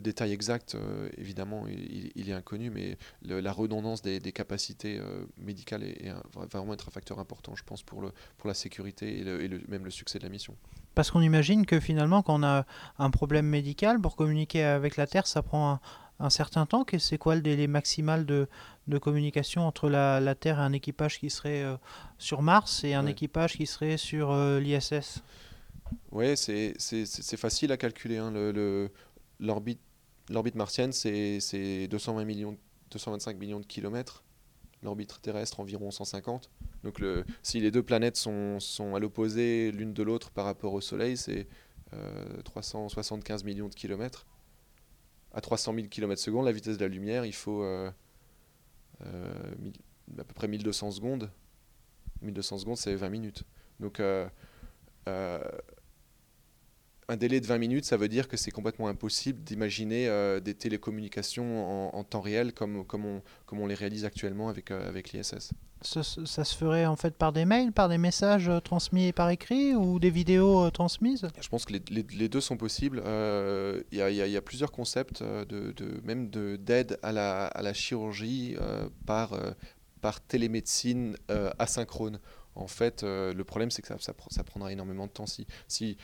détail 0.00 0.32
exact, 0.32 0.74
euh, 0.74 1.08
évidemment, 1.18 1.66
il, 1.66 2.28
est 2.28 2.32
inconnu, 2.32 2.70
mais 2.70 2.96
la 3.22 3.52
redondance 3.52 4.02
des, 4.02 4.20
capacités 4.32 4.98
euh, 4.98 5.24
médicales 5.36 5.82
est, 5.82 6.12
va 6.34 6.46
vraiment 6.46 6.74
être 6.74 6.88
un 6.88 6.92
facteur 6.92 7.18
important, 7.18 7.54
je 7.56 7.64
pense, 7.64 7.82
pour, 7.82 8.02
la 8.44 8.54
sécurité 8.54 9.20
et, 9.20 9.48
même 9.68 9.84
le 9.84 9.90
succès 9.90 10.18
de 10.18 10.24
la 10.24 10.30
mission. 10.30 10.56
Parce 10.94 11.10
qu'on 11.10 11.20
imagine 11.20 11.66
que 11.66 11.80
finalement, 11.80 12.22
quand 12.22 12.40
on 12.40 12.42
a 12.42 12.66
un 12.98 13.10
problème 13.10 13.46
médical, 13.46 14.00
pour 14.00 14.16
communiquer 14.16 14.62
avec 14.62 14.96
la 14.96 15.06
Terre, 15.06 15.26
ça 15.26 15.42
prend 15.42 15.72
un, 15.72 15.80
certain 16.28 16.66
temps. 16.66 16.84
C'est 16.98 17.16
quoi 17.16 17.34
le 17.36 17.40
délai 17.40 17.66
maximal 17.66 18.26
de, 18.26 18.48
de 18.88 18.98
communication 18.98 19.62
entre 19.62 19.88
la, 19.88 20.34
Terre 20.34 20.58
et 20.58 20.62
un 20.62 20.72
équipage 20.72 21.18
qui 21.18 21.30
serait 21.30 21.62
euh, 21.62 21.76
sur 22.18 22.42
Mars 22.42 22.84
et 22.84 22.92
un 22.92 23.06
équipage 23.06 23.56
qui 23.56 23.66
serait 23.66 23.96
sur 23.96 24.34
l'ISS 24.58 25.22
Oui, 26.12 26.36
c'est 26.36 27.36
facile 27.38 27.72
à 27.72 27.78
calculer. 27.78 28.18
Hein, 28.18 28.30
le 28.32 28.90
l'orbite 29.40 30.54
martienne, 30.54 30.92
c'est 30.92 31.88
220 31.88 32.24
millions, 32.24 32.56
225 32.90 33.38
millions 33.38 33.60
de 33.60 33.66
kilomètres. 33.66 34.24
L'orbite 34.82 35.20
terrestre, 35.20 35.60
environ 35.60 35.90
150. 35.90 36.50
Donc 36.84 37.00
le, 37.00 37.24
si 37.42 37.60
les 37.60 37.70
deux 37.70 37.82
planètes 37.82 38.16
sont, 38.16 38.58
sont 38.60 38.94
à 38.94 38.98
l'opposé 38.98 39.70
l'une 39.72 39.92
de 39.92 40.02
l'autre 40.02 40.30
par 40.30 40.46
rapport 40.46 40.72
au 40.72 40.80
Soleil, 40.80 41.16
c'est 41.16 41.46
375 42.44 43.42
euh, 43.42 43.46
millions 43.46 43.68
de 43.68 43.74
kilomètres. 43.74 44.26
À 45.32 45.40
300 45.40 45.74
000 45.74 45.86
km 45.88 46.20
secondes, 46.20 46.44
la 46.44 46.52
vitesse 46.52 46.76
de 46.76 46.84
la 46.84 46.88
lumière, 46.88 47.24
il 47.24 47.34
faut 47.34 47.62
euh, 47.62 47.90
euh, 49.06 49.32
à 50.18 50.24
peu 50.24 50.34
près 50.34 50.48
1200 50.48 50.90
secondes. 50.90 51.30
1200 52.22 52.58
secondes, 52.58 52.76
c'est 52.76 52.94
20 52.94 53.08
minutes. 53.08 53.44
Donc 53.78 54.02
un 57.10 57.16
délai 57.16 57.40
de 57.40 57.46
20 57.46 57.58
minutes, 57.58 57.84
ça 57.84 57.96
veut 57.96 58.08
dire 58.08 58.28
que 58.28 58.36
c'est 58.36 58.52
complètement 58.52 58.86
impossible 58.86 59.42
d'imaginer 59.42 60.08
euh, 60.08 60.38
des 60.38 60.54
télécommunications 60.54 61.94
en, 61.94 62.04
temps 62.04 62.20
réel 62.20 62.52
comme, 62.52 62.84
comme, 62.84 63.04
on, 63.04 63.22
comme 63.46 63.60
on 63.60 63.66
les 63.66 63.74
réalise 63.74 64.04
actuellement 64.04 64.48
avec, 64.48 64.70
euh, 64.70 64.88
avec 64.88 65.12
l'ISS. 65.12 65.50
Ça, 65.82 66.02
ça, 66.02 66.44
se 66.44 66.56
ferait 66.56 66.86
en 66.86 66.94
fait 66.94 67.16
par 67.16 67.32
des 67.32 67.44
mails, 67.44 67.72
par 67.72 67.88
des 67.88 67.98
messages 67.98 68.48
euh, 68.48 68.60
transmis 68.60 69.12
par 69.12 69.28
écrit 69.30 69.74
ou 69.74 69.98
des 69.98 70.10
vidéos 70.10 70.70
transmises? 70.70 71.26
Je 71.40 71.48
pense 71.48 71.64
que 71.64 71.72
les, 71.72 71.82
les, 71.90 72.28
deux 72.28 72.40
sont 72.40 72.56
possibles. 72.56 73.02
Il 73.04 73.98
y, 73.98 74.14
y, 74.14 74.36
a 74.36 74.42
plusieurs 74.42 74.70
concepts, 74.70 75.22
de, 75.22 75.72
de, 75.72 76.00
même 76.04 76.30
d'aide 76.30 76.98
à 77.02 77.10
la, 77.10 77.46
à 77.46 77.62
la 77.62 77.72
chirurgie 77.72 78.56
par, 79.06 79.36
par 80.00 80.20
télémédecine 80.20 81.16
asynchrone. 81.58 82.20
En 82.56 82.66
fait, 82.66 83.02
le 83.02 83.42
problème, 83.42 83.70
c'est 83.70 83.80
que 83.80 83.88
ça, 83.88 83.96
ça, 83.98 84.12
ça, 84.30 84.44
prendra 84.44 84.70
énormément 84.70 85.06
de 85.06 85.12
temps. 85.12 85.26
Si, 85.26 85.46
si 85.66 85.96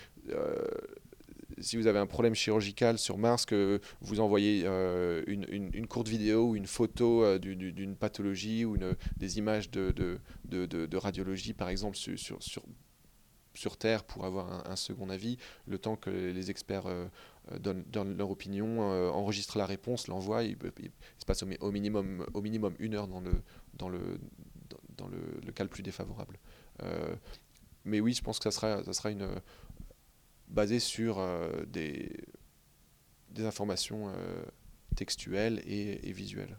si 1.58 1.76
vous 1.76 1.86
avez 1.86 1.98
un 1.98 2.06
problème 2.06 2.34
chirurgical 2.34 2.98
sur 2.98 3.18
Mars, 3.18 3.46
que 3.46 3.80
vous 4.00 4.20
envoyez 4.20 4.62
euh, 4.66 5.22
une, 5.26 5.86
courte 5.86 6.08
vidéo 6.08 6.50
ou 6.50 6.56
une 6.56 6.66
photo 6.66 7.24
euh, 7.24 7.38
d'une 7.38 7.96
pathologie 7.96 8.64
ou 8.64 8.76
des 9.16 9.38
images 9.38 9.70
de, 9.70 10.18
radiologie, 10.94 11.54
par 11.54 11.68
exemple, 11.68 11.96
sur, 11.96 13.76
Terre 13.78 14.04
pour 14.04 14.24
avoir 14.24 14.68
un, 14.68 14.76
second 14.76 15.08
avis, 15.08 15.38
le 15.66 15.78
temps 15.78 15.96
que 15.96 16.10
les 16.10 16.50
experts 16.50 16.88
donnent, 17.58 18.16
leur 18.16 18.30
opinion, 18.30 18.80
enregistrent 19.12 19.58
la 19.58 19.66
réponse, 19.66 20.08
l'envoient, 20.08 20.42
il, 20.42 20.56
se 21.18 21.24
passe 21.24 21.42
au, 21.42 21.70
minimum, 21.72 22.26
une 22.78 22.94
heure 22.94 23.08
dans 23.08 23.20
le, 23.20 23.42
dans 23.74 23.88
cas 25.54 25.64
le 25.64 25.70
plus 25.70 25.82
défavorable. 25.82 26.38
mais 27.86 28.00
oui, 28.00 28.12
je 28.12 28.22
pense 28.22 28.38
que 28.38 28.44
ça 28.44 28.50
sera, 28.50 28.84
ça 28.84 28.92
sera 28.92 29.10
une 29.10 29.26
basé 30.48 30.78
sur 30.80 31.18
euh, 31.18 31.64
des, 31.66 32.10
des, 33.30 33.44
informations 33.44 34.08
euh, 34.08 34.42
textuelles 34.94 35.62
et, 35.66 36.12
visuelles. 36.12 36.58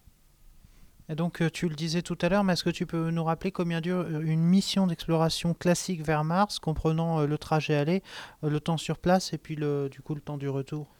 Et 1.10 1.16
donc, 1.16 1.42
euh, 1.42 1.50
tu 1.50 1.70
le 1.70 1.76
disais 1.76 2.02
tout 2.02 2.18
à 2.22 2.30
l'heure, 2.30 2.44
mais 2.44 2.54
est-ce 2.54 2.64
que 2.64 2.70
tu 2.70 2.86
peux 2.86 3.10
nous 3.12 3.24
rappeler 3.24 3.52
combien 3.52 3.80
dure 3.80 4.08
une 4.20 4.44
mission 4.44 4.88
d'exploration 4.88 5.54
classique 5.54 6.04
vers 6.04 6.24
Mars, 6.24 6.60
comprenant 6.60 7.26
le 7.26 7.38
trajet 7.38 7.76
aller, 7.76 8.04
le 8.44 8.60
temps 8.60 8.78
sur 8.78 8.98
place 8.98 9.34
et 9.34 9.38
puis 9.38 9.56
le, 9.56 9.90
du 9.90 10.02
coup 10.02 10.16
le 10.16 10.22
temps 10.22 10.38
du 10.38 10.50
retour? 10.50 10.94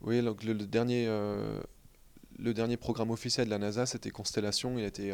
Oui, 0.00 0.22
donc 0.22 0.44
le, 0.44 0.54
dernier, 0.54 1.06
le 2.38 2.54
dernier 2.54 2.76
programme 2.76 3.10
officiel 3.10 3.46
de 3.46 3.50
la 3.50 3.58
NASA, 3.58 3.86
c'était 3.86 4.10
Constellation. 4.10 4.78
Il 4.78 4.84
a 4.84 4.88
été 4.88 5.12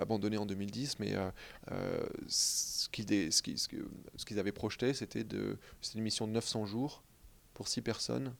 abandonné 0.00 0.38
en 0.38 0.46
2010, 0.46 0.98
mais 0.98 1.14
ce 2.28 2.88
qu'ils 2.88 3.32
ce 3.32 3.42
ce 4.16 4.38
avaient 4.38 4.52
projeté, 4.52 4.94
c'était 4.94 5.24
une 5.94 6.00
mission 6.00 6.26
de 6.26 6.32
900 6.32 6.66
jours 6.66 7.02
pour 7.54 7.68
6 7.68 7.82
personnes 7.82 8.34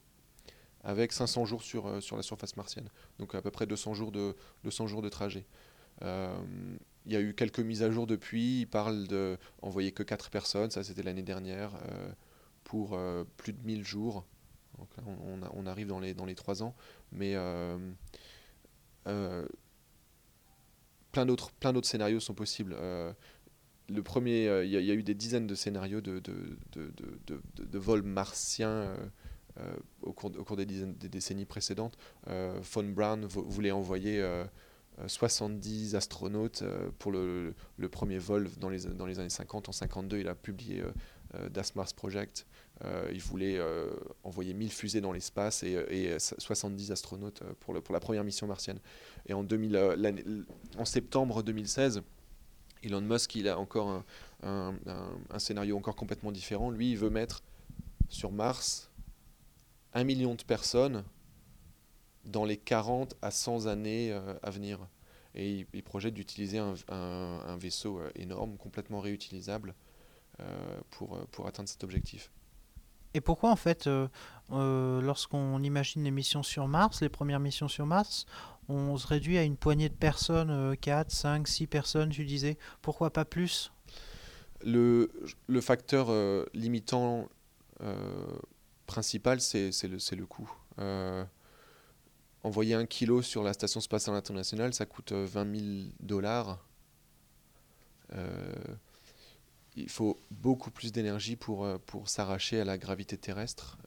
avec 0.84 1.12
500 1.12 1.44
jours 1.44 1.62
sur, 1.62 1.86
euh, 1.86 2.00
la 2.12 2.22
surface 2.22 2.56
martienne. 2.56 2.88
Donc 3.18 3.34
à 3.34 3.42
peu 3.42 3.50
près 3.50 3.66
200 3.66 3.94
jours 3.94 4.12
de, 4.12 4.36
200 4.64 4.86
jours 4.86 5.02
de 5.02 5.08
trajet. 5.08 5.44
Euh, 6.02 6.34
il 7.06 7.12
y 7.12 7.16
a 7.16 7.20
eu 7.20 7.34
quelques 7.34 7.60
mises 7.60 7.82
à 7.82 7.90
jour 7.90 8.06
depuis. 8.06 8.60
Il 8.60 8.66
parle 8.66 9.06
d'envoyer 9.06 9.92
que 9.92 10.02
4 10.02 10.30
personnes, 10.30 10.70
ça 10.70 10.84
c'était 10.84 11.02
l'année 11.02 11.22
dernière, 11.22 11.72
euh, 11.88 12.12
pour 12.64 12.98
plus 13.36 13.52
de 13.52 13.62
1000 13.64 13.84
jours. 13.84 14.24
On, 15.54 15.66
arrive 15.66 15.86
dans 15.88 16.00
les, 16.00 16.14
dans 16.14 16.24
les 16.24 16.34
3 16.34 16.62
ans. 16.62 16.74
Mais 17.12 17.36
plein 21.12 21.26
d'autres 21.26 21.52
plein 21.52 21.72
d'autres 21.72 21.88
scénarios 21.88 22.20
sont 22.20 22.34
possibles. 22.34 22.74
le 23.88 24.02
premier, 24.02 24.62
il 24.64 24.70
y, 24.70 24.90
a 24.90 24.94
eu 24.94 25.02
des 25.02 25.14
dizaines 25.14 25.46
de 25.46 25.54
scénarios 25.54 26.00
de, 26.00 26.18
de, 26.18 26.56
de, 26.72 26.92
de, 27.26 27.40
de 27.64 27.78
vols 27.78 28.02
martiens 28.02 28.94
euh, 29.58 29.74
au 30.02 30.12
cours, 30.12 30.32
au, 30.38 30.44
cours, 30.44 30.56
des, 30.56 30.64
décennies 30.64 31.44
précédentes, 31.44 31.98
euh, 32.28 32.58
Von 32.62 32.84
Braun 32.84 33.26
voulait 33.26 33.70
envoyer 33.70 34.24
70 35.06 35.94
euh, 35.94 35.98
astronautes 35.98 36.64
pour 36.98 37.12
le, 37.12 37.54
le, 37.76 37.88
premier 37.88 38.18
vol 38.18 38.48
dans 38.58 38.70
les, 38.70 38.84
dans 38.86 39.06
les 39.06 39.18
années 39.18 39.28
50. 39.28 39.68
En 39.68 39.72
52, 39.72 40.18
il 40.20 40.28
a 40.28 40.34
publié 40.34 40.82
Das 41.50 41.74
Mars 41.74 41.92
Project. 41.92 42.46
Il 43.12 43.20
voulait 43.20 43.60
envoyer 44.24 44.54
1000 44.54 44.72
fusées 44.72 45.00
dans 45.00 45.12
l'espace 45.12 45.62
et, 45.62 45.72
et, 45.90 46.18
70 46.18 46.90
astronautes 46.90 47.42
pour, 47.60 47.74
la 47.74 48.00
première 48.00 48.24
mission 48.24 48.46
martienne. 48.46 48.80
Et 49.26 49.34
en, 49.34 49.44
2000, 49.44 50.46
en 50.78 50.84
septembre 50.84 51.42
2016, 51.42 52.02
Elon 52.82 53.00
Musk, 53.00 53.34
il 53.36 53.48
a 53.48 53.58
encore 53.58 54.02
un, 54.42 54.74
scénario 55.38 55.76
encore 55.76 55.96
complètement 55.96 56.32
différent. 56.32 56.70
Lui, 56.70 56.92
il 56.92 56.98
veut 56.98 57.10
mettre 57.10 57.42
sur 58.08 58.32
Mars 58.32 58.90
un 59.94 60.04
million 60.04 60.34
de 60.34 60.42
personnes 60.42 61.04
dans 62.24 62.44
les 62.44 62.56
40 62.56 63.14
à 63.22 63.30
100 63.30 63.66
années 63.66 64.12
euh, 64.12 64.34
à 64.42 64.50
venir. 64.50 64.78
Et 65.34 65.66
il, 65.72 65.82
projette 65.82 66.14
d'utiliser 66.14 66.58
un, 66.58 67.56
vaisseau 67.56 67.98
euh, 67.98 68.10
énorme, 68.14 68.56
complètement 68.58 69.00
réutilisable, 69.00 69.74
euh, 70.40 70.80
pour 70.90 71.46
atteindre 71.46 71.68
cet 71.68 71.84
objectif. 71.84 72.30
Et 73.14 73.20
pourquoi 73.20 73.50
en 73.50 73.56
fait, 73.56 73.88
lorsqu'on 74.50 75.62
imagine 75.62 76.04
les 76.04 76.10
missions 76.10 76.42
sur 76.42 76.68
Mars, 76.68 77.00
les 77.02 77.08
premières 77.08 77.40
missions 77.40 77.68
sur 77.68 77.86
Mars, 77.86 78.26
on 78.68 78.96
se 78.96 79.06
réduit 79.06 79.38
à 79.38 79.42
une 79.42 79.56
poignée 79.56 79.88
de 79.88 79.94
personnes, 79.94 80.76
4, 80.76 81.10
5, 81.10 81.48
6 81.48 81.66
personnes, 81.66 82.10
tu 82.10 82.24
disais, 82.24 82.56
pourquoi 82.80 83.10
pas 83.10 83.24
plus? 83.24 83.72
Le, 84.64 85.10
le, 85.46 85.60
facteur 85.60 86.10
limitant 86.54 87.28
principal, 88.92 89.40
c'est 89.40 89.70
le, 89.84 90.16
le 90.16 90.26
coût. 90.26 90.50
Euh, 90.78 91.24
envoyer 92.42 92.74
un 92.74 92.86
kilo 92.86 93.22
sur 93.22 93.42
la 93.42 93.52
station 93.52 93.80
spatiale 93.80 94.16
internationale, 94.16 94.74
ça 94.74 94.84
coûte 94.86 95.12
20 95.12 95.46
euh, 95.46 95.84
000 95.84 95.92
dollars. 96.00 96.64
Euh, 99.76 99.82
il 99.82 99.88
faut 99.88 100.18
beaucoup 100.30 100.70
plus 100.70 100.92
d'énergie 100.92 101.36
pour, 101.36 101.68
pour 101.86 102.08
s'arracher 102.08 102.60
à 102.60 102.64
la 102.64 102.78
gravité 102.78 103.16
terrestre. 103.16 103.78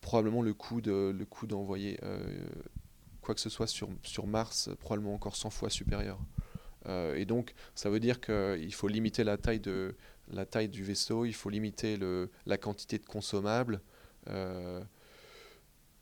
probablement 0.00 0.42
le 0.42 0.54
coût 0.54 0.80
de 0.80 1.16
d'envoyer 1.44 1.98
quoi 3.20 3.34
que 3.34 3.40
ce 3.40 3.50
soit 3.50 3.68
sur, 3.68 3.88
sur 4.02 4.26
Mars, 4.26 4.70
probablement 4.80 5.14
encore 5.14 5.36
100 5.36 5.50
fois 5.50 5.70
supérieur. 5.70 6.18
et 6.88 7.24
donc, 7.24 7.54
ça 7.74 7.88
veut 7.88 8.00
dire 8.00 8.20
qu'il 8.20 8.74
faut 8.74 8.88
limiter 8.88 9.24
la 9.24 9.36
taille 9.36 9.60
de, 9.60 9.94
la 10.32 10.46
taille 10.46 10.68
du 10.68 10.82
vaisseau, 10.82 11.24
il 11.24 11.34
faut 11.34 11.50
limiter 11.50 11.96
le, 11.96 12.30
la 12.46 12.58
quantité 12.58 12.98
de 12.98 13.06
consommables. 13.06 13.80
Euh, 14.28 14.82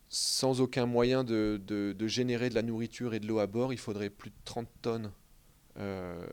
sans 0.08 0.60
aucun 0.60 0.86
moyen 0.86 1.22
de, 1.22 1.60
de, 1.66 2.06
générer 2.06 2.50
de 2.50 2.54
la 2.54 2.62
nourriture 2.62 3.14
et 3.14 3.20
de 3.20 3.26
l'eau 3.26 3.38
à 3.38 3.46
bord, 3.46 3.72
il 3.72 3.78
faudrait 3.78 4.10
plus 4.10 4.30
de 4.30 4.36
30 4.44 4.68
tonnes 4.82 5.12
euh, 5.78 6.26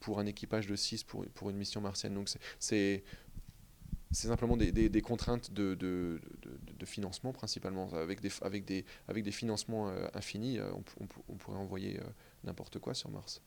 pour 0.00 0.18
un 0.18 0.26
équipage 0.26 0.66
de 0.66 0.76
6 0.76 1.04
pour, 1.04 1.24
pour 1.34 1.50
une 1.50 1.56
mission 1.56 1.80
martienne. 1.80 2.14
Donc 2.14 2.28
c'est 2.58 3.04
simplement 4.10 4.56
des, 4.56 4.72
des, 4.72 5.02
contraintes 5.02 5.52
de, 5.52 5.74
de, 5.74 6.20
financement 6.84 7.32
principalement. 7.32 7.92
Avec 7.92 8.20
des, 8.20 8.30
avec 8.42 8.64
des, 8.64 8.84
avec 9.08 9.22
des 9.22 9.32
financements 9.32 9.88
euh, 9.88 10.06
infinis, 10.14 10.58
on, 10.60 10.82
on, 11.28 11.34
pourrait 11.36 11.58
envoyer 11.58 12.00
n'importe 12.42 12.78
quoi 12.78 12.94
sur 12.94 13.10
Mars. 13.10 13.42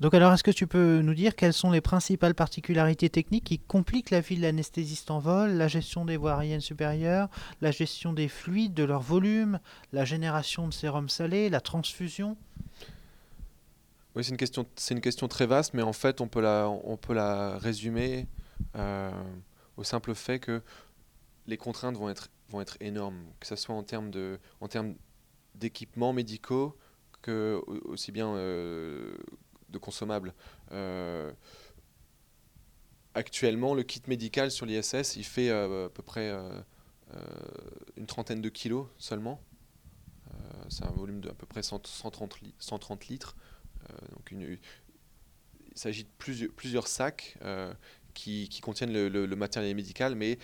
Donc 0.00 0.14
alors, 0.14 0.32
est-ce 0.32 0.44
que 0.44 0.52
tu 0.52 0.68
peux 0.68 1.00
nous 1.00 1.14
dire 1.14 1.34
quelles 1.34 1.52
sont 1.52 1.72
les 1.72 1.80
principales 1.80 2.34
particularités 2.34 3.10
techniques 3.10 3.44
qui 3.44 3.58
compliquent 3.58 4.10
la 4.10 4.20
vie 4.20 4.36
de 4.36 4.42
l'anesthésiste 4.42 5.10
en 5.10 5.18
vol, 5.18 5.50
la 5.50 5.66
gestion 5.66 6.04
des 6.04 6.16
voies 6.16 6.34
aériennes 6.34 6.60
supérieures, 6.60 7.28
la 7.60 7.72
gestion 7.72 8.12
des 8.12 8.28
fluides, 8.28 8.74
de 8.74 8.84
leur 8.84 9.00
volume, 9.00 9.58
la 9.92 10.04
génération 10.04 10.68
de 10.68 10.72
sérum 10.72 11.08
salé, 11.08 11.50
la 11.50 11.60
transfusion? 11.60 12.36
Oui, 14.18 14.24
c'est 14.24 14.30
une, 14.32 14.36
question, 14.36 14.66
c'est 14.74 14.94
une 14.94 15.00
question 15.00 15.28
très 15.28 15.46
vaste, 15.46 15.74
mais 15.74 15.82
en 15.82 15.92
fait, 15.92 16.20
on 16.20 16.26
peut 16.26 16.40
la, 16.40 16.68
on 16.68 16.96
peut 16.96 17.14
la 17.14 17.56
résumer 17.56 18.26
euh, 18.74 19.12
au 19.76 19.84
simple 19.84 20.12
fait 20.12 20.40
que 20.40 20.60
les 21.46 21.56
contraintes 21.56 21.96
vont 21.96 22.10
être, 22.10 22.28
vont 22.48 22.60
être 22.60 22.76
énormes, 22.80 23.22
que 23.38 23.46
ce 23.46 23.54
soit 23.54 23.76
en 23.76 23.84
termes, 23.84 24.10
de, 24.10 24.40
en 24.60 24.66
termes 24.66 24.96
d'équipements 25.54 26.12
médicaux, 26.12 26.76
que 27.22 27.62
aussi 27.84 28.10
bien 28.10 28.34
euh, 28.34 29.16
de 29.68 29.78
consommables. 29.78 30.34
Euh, 30.72 31.32
actuellement, 33.14 33.72
le 33.72 33.84
kit 33.84 34.02
médical 34.08 34.50
sur 34.50 34.66
l'ISS, 34.66 35.14
il 35.14 35.22
fait 35.24 35.50
à 35.50 35.88
peu 35.94 36.02
près 36.02 36.36
une 37.96 38.06
trentaine 38.06 38.42
de 38.42 38.48
kilos 38.48 38.88
seulement. 38.98 39.40
c'est 40.70 40.84
un 40.84 40.90
volume 40.90 41.20
de 41.20 41.30
à 41.30 41.34
peu 41.34 41.46
près 41.46 41.62
130, 41.62 42.40
130 42.58 43.06
litres. 43.06 43.36
Une, 44.30 44.58
il 45.72 45.78
s'agit 45.78 46.04
de 46.04 46.10
plusieurs, 46.18 46.52
plusieurs 46.52 46.88
sacs 46.88 47.38
qui, 48.14 48.48
qui, 48.48 48.60
contiennent 48.60 48.92
le, 48.92 49.36
matériel 49.36 49.74
médical, 49.74 50.14
mais 50.14 50.38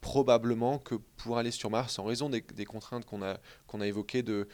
probablement 0.00 0.78
que 0.78 0.94
pour 0.94 1.38
aller 1.38 1.50
sur 1.50 1.70
Mars, 1.70 1.98
en 1.98 2.04
raison 2.04 2.30
des, 2.30 2.42
contraintes 2.64 3.04
qu'on 3.04 3.22
a, 3.22 3.38
qu'on 3.66 3.80
a 3.80 3.86
évoquées 3.86 4.22
de, 4.22 4.48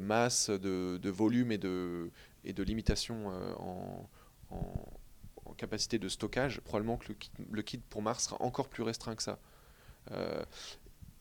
masse, 0.00 0.50
de, 0.50 1.10
volume 1.10 1.52
et 1.52 1.58
de, 1.58 2.10
et 2.44 2.52
de 2.52 2.62
limitation 2.62 3.32
euh, 3.32 3.54
en, 3.58 4.08
capacité 5.56 5.98
de 5.98 6.10
stockage, 6.10 6.60
probablement 6.60 6.98
que 6.98 7.08
le 7.08 7.14
kit, 7.14 7.30
le 7.50 7.62
kit, 7.62 7.78
pour 7.78 8.02
Mars 8.02 8.24
sera 8.24 8.42
encore 8.42 8.68
plus 8.68 8.82
restreint 8.82 9.14
que 9.14 9.22
ça. 9.22 9.38
Euh, 10.10 10.44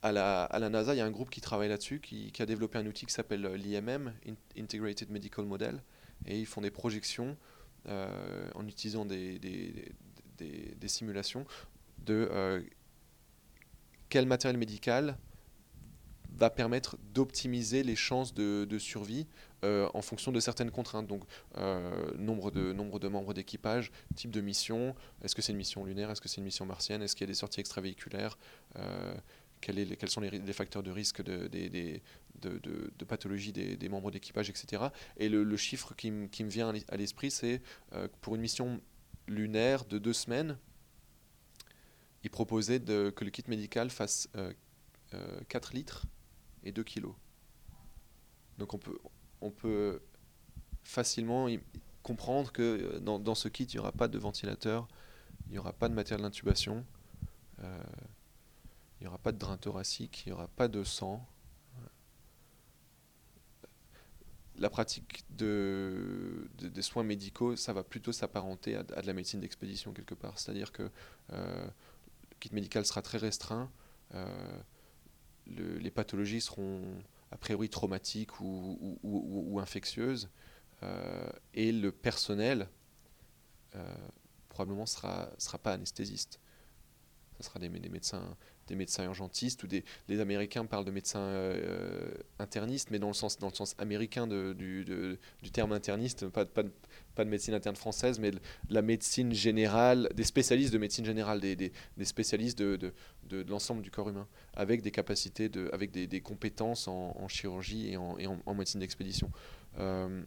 à, 0.06 0.60
la, 0.60 0.70
NASA, 0.70 0.94
il 0.94 0.98
y 0.98 1.02
a 1.02 1.06
un 1.06 1.12
groupe 1.12 1.32
qui 1.32 1.42
travaille 1.42 1.70
là-dessus, 1.70 2.00
qui, 2.00 2.32
a 2.40 2.46
développé 2.46 2.78
un 2.78 2.86
outil 2.86 3.06
qui 3.06 3.14
s'appelle 3.14 3.46
euh, 3.46 3.58
l'IMM, 3.58 4.14
Integrated 4.58 5.10
Medical 5.10 5.46
Model, 5.46 5.82
et 6.28 6.40
ils 6.40 6.46
font 6.46 6.62
des 6.62 6.72
projections 6.72 7.36
euh, 7.88 8.48
en 8.54 8.68
utilisant 8.68 9.06
des, 9.06 9.40
simulations 10.86 11.46
de 11.98 12.30
euh, 12.32 12.62
quel 14.10 14.28
matériel 14.28 14.58
médical 14.60 15.18
va 16.38 16.52
permettre 16.52 16.98
d'optimiser 17.14 17.82
les 17.82 17.96
chances 17.96 18.34
de, 18.34 18.78
survie 18.78 19.26
en 19.64 20.02
fonction 20.04 20.32
de 20.32 20.40
certaines 20.40 20.70
contraintes. 20.70 21.08
Donc, 21.08 21.24
nombre, 22.18 22.52
de, 22.52 22.74
membres 23.08 23.34
d'équipage, 23.34 23.92
type 24.16 24.32
de 24.32 24.42
mission, 24.42 24.96
est-ce 25.24 25.34
que 25.34 25.42
c'est 25.42 25.54
une 25.54 25.58
mission 25.58 25.86
lunaire, 25.86 26.12
est-ce 26.12 26.22
que 26.22 26.28
c'est 26.28 26.38
une 26.38 26.44
mission 26.44 26.66
martienne, 26.66 27.02
est-ce 27.02 27.16
qu'il 27.16 27.24
y 27.26 27.30
a 27.30 27.32
des 27.32 27.40
sorties 27.40 27.62
extravéhiculaires, 27.62 28.38
quels 29.74 30.10
sont 30.10 30.22
les, 30.22 30.54
facteurs 30.54 30.84
de 30.84 30.92
risque 30.92 31.24
de, 31.24 32.00
pathologie 33.08 33.52
des, 33.52 33.90
membres 33.90 34.12
d'équipage, 34.12 34.50
etc. 34.50 34.84
Et 35.18 35.30
le, 35.30 35.58
chiffre 35.58 35.96
qui, 35.96 36.12
me 36.12 36.50
vient 36.50 36.74
à 36.90 36.98
l'esprit, 36.98 37.32
c'est 37.32 37.62
euh, 37.94 38.08
pour 38.22 38.36
une 38.36 38.42
mission 38.42 38.80
lunaire 39.28 39.86
de 39.86 39.98
deux 39.98 40.14
semaines, 40.14 40.58
il 42.24 42.30
proposait 42.30 42.80
que 42.80 43.24
le 43.24 43.30
kit 43.30 43.44
médical 43.48 43.90
fasse 43.90 44.30
euh, 44.36 44.52
4 45.48 45.70
euh, 45.70 45.78
litres 45.78 46.06
et 46.64 46.72
2 46.72 46.84
kilos. 46.84 47.14
Donc 48.58 48.74
on 49.42 49.52
peut, 49.52 50.02
facilement 50.84 51.48
comprendre 52.04 52.52
que 52.52 52.62
euh, 52.62 53.00
dans, 53.00 53.20
dans, 53.20 53.36
ce 53.36 53.48
kit, 53.48 53.64
il 53.66 53.76
n'y 53.76 53.80
aura 53.80 53.92
pas 53.92 54.08
de 54.08 54.18
ventilateur, 54.18 54.88
il 55.48 55.52
n'y 55.52 55.58
aura 55.58 55.74
pas 55.74 55.90
de 55.90 55.94
matériel 55.94 56.22
d'intubation, 56.24 56.86
n'y 59.06 59.10
aura 59.10 59.18
pas 59.18 59.32
de 59.32 59.38
drain 59.38 59.58
thoracique, 59.58 60.24
il 60.26 60.30
n'y 60.30 60.34
aura 60.34 60.48
pas 60.48 60.68
de 60.68 60.84
sang. 60.84 61.26
la 64.58 64.70
pratique 64.70 65.26
de, 65.32 66.48
des 66.60 66.82
soins 66.82 67.04
médicaux, 67.04 67.58
ça 67.58 67.74
va 67.74 67.84
plutôt 67.84 68.14
s'apparenter 68.14 68.78
à, 68.78 68.84
de 68.84 69.06
la 69.06 69.14
médecine 69.14 69.42
d'expédition 69.42 69.92
quelque 69.92 70.16
part. 70.16 70.40
C'est-à-dire 70.40 70.72
que 70.72 70.90
le 71.30 71.70
kit 72.40 72.50
médical 72.54 72.86
sera 72.86 73.02
très 73.02 73.18
restreint, 73.18 73.70
les 75.48 75.92
pathologies 75.92 76.42
seront 76.42 76.82
a 77.32 77.38
priori 77.38 77.70
traumatiques 77.70 78.40
ou, 78.40 79.60
infectieuses, 79.62 80.30
et 81.54 81.72
le 81.74 81.92
personnel 81.92 82.70
probablement 84.50 84.86
sera, 84.86 85.30
sera 85.38 85.58
pas 85.58 85.74
anesthésiste. 85.74 86.40
Ce 87.38 87.44
sera 87.44 87.60
des, 87.60 87.70
médecins, 87.70 88.38
des 88.68 88.76
médecins 88.76 89.04
urgentistes 89.06 89.64
ou 89.64 89.68
des 89.68 89.84
les 90.08 90.20
Américains 90.20 90.66
parlent 90.66 90.86
de 90.86 90.92
médecins 90.92 91.20
euh, 91.20 92.12
internistes, 92.40 92.90
mais 92.92 93.00
dans 93.00 93.08
le 93.08 93.14
sens, 93.14 93.38
américain 93.78 94.28
du, 94.28 95.18
terme 95.52 95.72
interniste, 95.72 96.28
pas, 96.28 96.46
de 96.46 97.30
médecine 97.30 97.54
interne 97.54 97.76
française, 97.76 98.20
mais 98.20 98.32
la 98.70 98.82
médecine 98.82 99.34
générale, 99.34 100.10
des 100.16 100.24
spécialistes 100.24 100.74
de 100.74 100.78
médecine 100.78 101.06
générale, 101.06 101.40
des, 101.40 101.72
spécialistes 102.04 102.60
de, 102.60 102.94
l'ensemble 103.48 103.82
du 103.82 103.92
corps 103.92 104.10
humain, 104.10 104.28
avec 104.54 104.82
des 104.82 104.92
capacités, 104.92 105.50
avec 105.72 105.92
des, 105.92 106.22
compétences 106.22 106.88
en, 106.88 107.28
chirurgie 107.28 107.92
et 107.92 107.98
en, 107.98 108.54
médecine 108.54 108.80
d'expédition. 108.80 109.32
Euh, 109.80 110.24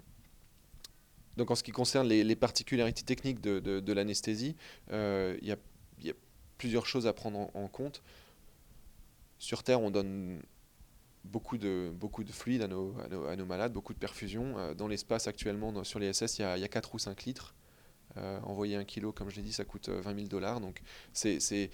donc 1.38 1.52
en 1.52 1.54
ce 1.54 1.62
qui 1.62 1.70
concerne 1.70 2.08
les, 2.08 2.36
particularités 2.36 3.04
techniques 3.04 3.40
de, 3.40 3.92
l'anesthésie, 3.92 4.56
euh, 4.90 5.38
il 5.40 5.48
y, 5.48 5.52
a, 5.52 6.14
plusieurs 6.58 6.86
choses 6.86 7.06
à 7.06 7.12
prendre 7.12 7.50
en, 7.54 7.68
compte. 7.68 8.02
Sur 9.38 9.62
Terre, 9.62 9.80
on 9.80 9.90
donne 9.90 10.42
beaucoup 11.24 11.58
de, 11.58 11.92
beaucoup 11.94 12.24
de 12.24 12.32
fluide 12.32 12.62
à 12.62 12.68
nos, 12.68 12.94
malades, 13.46 13.72
beaucoup 13.72 13.92
de 13.92 13.98
perfusions. 13.98 14.58
Euh, 14.58 14.74
dans 14.74 14.88
l'espace 14.88 15.26
actuellement, 15.26 15.84
sur 15.84 15.98
les 15.98 16.12
SS, 16.12 16.38
il 16.38 16.42
y 16.42 16.44
a, 16.44 16.58
y 16.58 16.64
a 16.64 16.68
4 16.68 16.94
ou 16.94 16.98
5 16.98 17.24
litres. 17.24 17.54
Euh, 18.16 18.40
envoyer 18.40 18.76
un 18.76 18.84
kilo, 18.84 19.12
comme 19.12 19.30
je 19.30 19.36
l'ai 19.36 19.42
dit, 19.42 19.52
ça 19.52 19.64
coûte 19.64 19.88
20 19.90 20.14
000 20.14 20.28
dollars. 20.28 20.60
Donc 20.60 20.80
c'est 21.12 21.70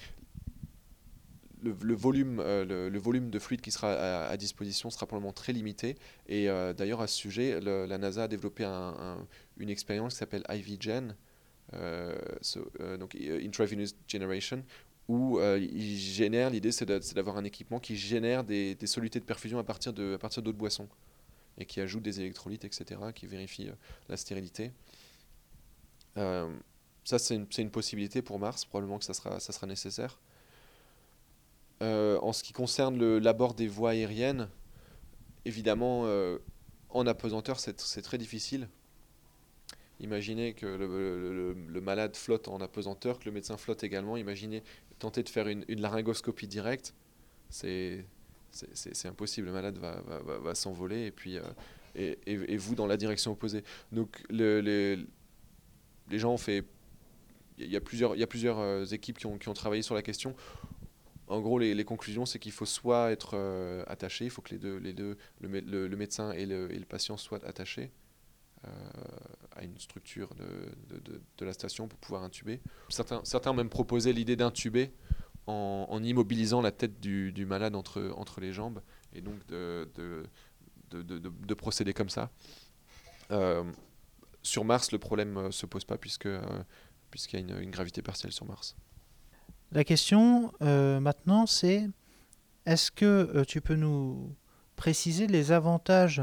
le, 1.64 1.94
volume, 1.94 2.40
euh, 2.40 2.90
de 2.90 3.38
fluide 3.38 3.60
qui 3.60 3.70
sera 3.70 4.26
à, 4.26 4.36
disposition 4.36 4.90
sera 4.90 5.06
probablement 5.06 5.32
très 5.32 5.52
limité. 5.52 5.96
Et 6.28 6.48
euh, 6.48 6.72
d'ailleurs, 6.72 7.00
à 7.00 7.06
ce 7.06 7.16
sujet, 7.16 7.60
la 7.60 7.98
NASA 7.98 8.24
a 8.24 8.28
développé 8.28 8.64
une 8.64 9.70
expérience 9.70 10.14
qui 10.14 10.18
s'appelle 10.18 10.44
IVGen, 10.48 11.16
euh, 11.72 12.14
Intravenous 13.42 13.94
Generation, 14.06 14.62
où 15.08 15.38
il 15.40 15.96
génère, 15.96 16.50
l'idée 16.50 16.72
c'est 16.72 16.86
d'avoir 16.86 17.36
un 17.36 17.44
équipement 17.44 17.78
qui 17.78 17.96
génère 17.96 18.44
des, 18.44 18.76
solutés 18.86 19.20
de 19.20 19.24
perfusion 19.24 19.58
à 19.58 19.64
partir 19.64 19.92
d'autres 19.92 20.52
boissons 20.52 20.88
et 21.58 21.66
qui 21.66 21.80
ajoute 21.80 22.02
des 22.02 22.20
électrolytes, 22.20 22.64
etc., 22.64 23.00
qui 23.14 23.26
vérifie 23.26 23.68
la 24.08 24.16
stérilité. 24.16 24.72
ça, 26.16 27.18
c'est 27.18 27.34
une, 27.34 27.46
une, 27.58 27.70
possibilité 27.70 28.22
pour 28.22 28.38
Mars, 28.38 28.64
probablement 28.64 28.98
que 28.98 29.04
ça 29.04 29.14
sera, 29.14 29.40
ça 29.40 29.52
sera 29.52 29.66
nécessaire. 29.66 30.18
Euh, 31.82 32.18
en 32.22 32.32
ce 32.32 32.42
qui 32.42 32.52
concerne 32.52 33.18
l'abord 33.18 33.54
des 33.54 33.68
voies 33.68 33.90
aériennes, 33.90 34.48
évidemment, 35.44 36.02
euh, 36.06 36.38
en 36.88 37.06
apesanteur, 37.06 37.58
c'est 37.58 38.02
très 38.02 38.18
difficile. 38.18 38.68
Imaginez 40.00 40.54
que 40.54 40.66
le, 40.66 41.80
malade 41.80 42.16
flotte 42.16 42.48
en 42.48 42.60
apesanteur, 42.60 43.18
que 43.18 43.26
le 43.26 43.32
médecin 43.32 43.56
flotte 43.56 43.84
également. 43.84 44.16
Imaginez 44.16 44.62
tenter 44.98 45.22
de 45.22 45.28
faire 45.28 45.48
une, 45.48 45.64
laryngoscopie 45.68 46.46
directe. 46.46 46.94
C'est 47.50 48.04
impossible. 49.04 49.48
Le 49.48 49.52
malade 49.52 49.78
va, 49.78 50.54
s'envoler 50.54 51.12
euh, 51.26 51.42
et, 51.94 52.18
et, 52.26 52.56
vous 52.56 52.74
dans 52.74 52.86
la 52.86 52.96
direction 52.96 53.32
opposée. 53.32 53.64
Donc 53.92 54.22
les, 54.30 54.98
gens 56.12 56.32
ont 56.32 56.38
fait. 56.38 56.64
Il 57.58 57.70
y 57.70 57.76
a 57.76 57.80
plusieurs, 57.80 58.14
plusieurs 58.28 58.92
équipes 58.92 59.18
qui 59.18 59.26
ont, 59.26 59.54
travaillé 59.54 59.82
sur 59.82 59.94
la 59.94 60.02
question 60.02 60.34
en 61.26 61.40
gros, 61.40 61.58
les, 61.58 61.84
conclusions, 61.84 62.26
c'est 62.26 62.38
qu'il 62.38 62.52
faut 62.52 62.66
soit 62.66 63.10
être 63.10 63.30
euh, 63.34 63.82
attaché, 63.86 64.26
il 64.26 64.30
faut 64.30 64.42
que 64.42 64.50
les 64.50 64.58
deux, 64.58 64.76
les 64.76 64.92
deux 64.92 65.16
le, 65.40 65.96
médecin 65.96 66.32
et 66.32 66.44
le, 66.44 66.68
patient 66.86 67.16
soient 67.16 67.44
attachés 67.46 67.84
euh, 67.84 68.03
à 69.56 69.62
une 69.62 69.78
structure 69.78 70.30
de, 70.34 70.98
de, 71.38 71.44
la 71.44 71.52
station 71.52 71.88
pour 71.88 71.98
pouvoir 71.98 72.22
intuber. 72.22 72.60
Certains, 72.88 73.20
certains 73.24 73.50
ont 73.50 73.54
même 73.54 73.70
proposé 73.70 74.12
l'idée 74.12 74.36
d'intuber 74.36 74.92
en, 75.46 76.00
immobilisant 76.02 76.60
la 76.60 76.72
tête 76.72 77.00
du, 77.00 77.46
malade 77.46 77.74
entre, 77.76 78.12
entre 78.16 78.40
les 78.40 78.52
jambes 78.52 78.80
et 79.12 79.20
donc 79.20 79.46
de, 79.46 79.88
de 80.90 81.54
procéder 81.54 81.92
comme 81.92 82.08
ça. 82.08 82.30
Euh, 83.30 83.64
sur 84.42 84.64
Mars, 84.64 84.92
le 84.92 84.98
problème 84.98 85.46
ne 85.46 85.50
se 85.50 85.66
pose 85.66 85.84
pas 85.84 85.96
puisque 85.96 86.28
puisqu'il 87.10 87.48
y 87.48 87.52
a 87.52 87.60
une, 87.60 87.70
gravité 87.70 88.02
partielle 88.02 88.32
sur 88.32 88.44
Mars. 88.44 88.76
La 89.70 89.84
question 89.84 90.52
euh, 90.62 90.98
maintenant, 91.00 91.46
c'est 91.46 91.88
est-ce 92.66 92.90
que 92.90 93.04
euh, 93.04 93.44
tu 93.44 93.60
peux 93.60 93.76
nous 93.76 94.34
préciser 94.76 95.26
les 95.28 95.52
avantages 95.52 96.22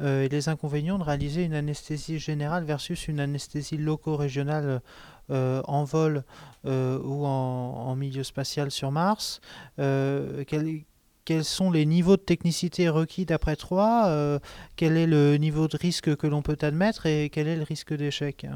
euh, 0.00 0.24
et 0.24 0.28
les 0.28 0.48
inconvénients 0.48 0.98
de 0.98 1.04
réaliser 1.04 1.44
une 1.44 1.54
anesthésie 1.54 2.18
générale 2.18 2.64
versus 2.64 3.08
une 3.08 3.20
anesthésie 3.20 3.76
loco-régionale 3.76 4.80
en 5.28 5.82
vol 5.82 6.22
ou 6.64 7.26
en, 7.26 7.96
milieu 7.96 8.22
spatial 8.22 8.70
sur 8.70 8.92
Mars 8.92 9.40
quels, 9.76 11.44
sont 11.44 11.72
les 11.72 11.84
niveaux 11.84 12.16
de 12.16 12.22
technicité 12.22 12.88
requis 12.88 13.26
d'après 13.26 13.56
toi 13.56 14.40
Quel 14.76 14.96
est 14.96 15.08
le 15.08 15.36
niveau 15.36 15.66
de 15.66 15.76
risque 15.76 16.14
que 16.14 16.28
l'on 16.28 16.42
peut 16.42 16.58
admettre 16.60 17.06
et 17.06 17.28
quel 17.28 17.48
est 17.48 17.56
le 17.56 17.64
risque 17.64 17.92
d'échec? 17.92 18.46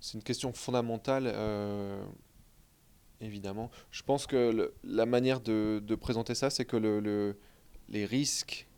C'est 0.00 0.18
une 0.18 0.22
question 0.22 0.52
fondamentale 0.52 1.28
évidemment. 3.24 3.70
Je 3.90 4.02
pense 4.02 4.26
que 4.26 4.72
la 4.84 5.06
manière 5.06 5.40
de, 5.40 5.94
présenter 6.00 6.34
ça, 6.34 6.50
c'est 6.50 6.64
que 6.64 6.76
le, 6.76 7.38
les 7.88 8.04
risques 8.04 8.68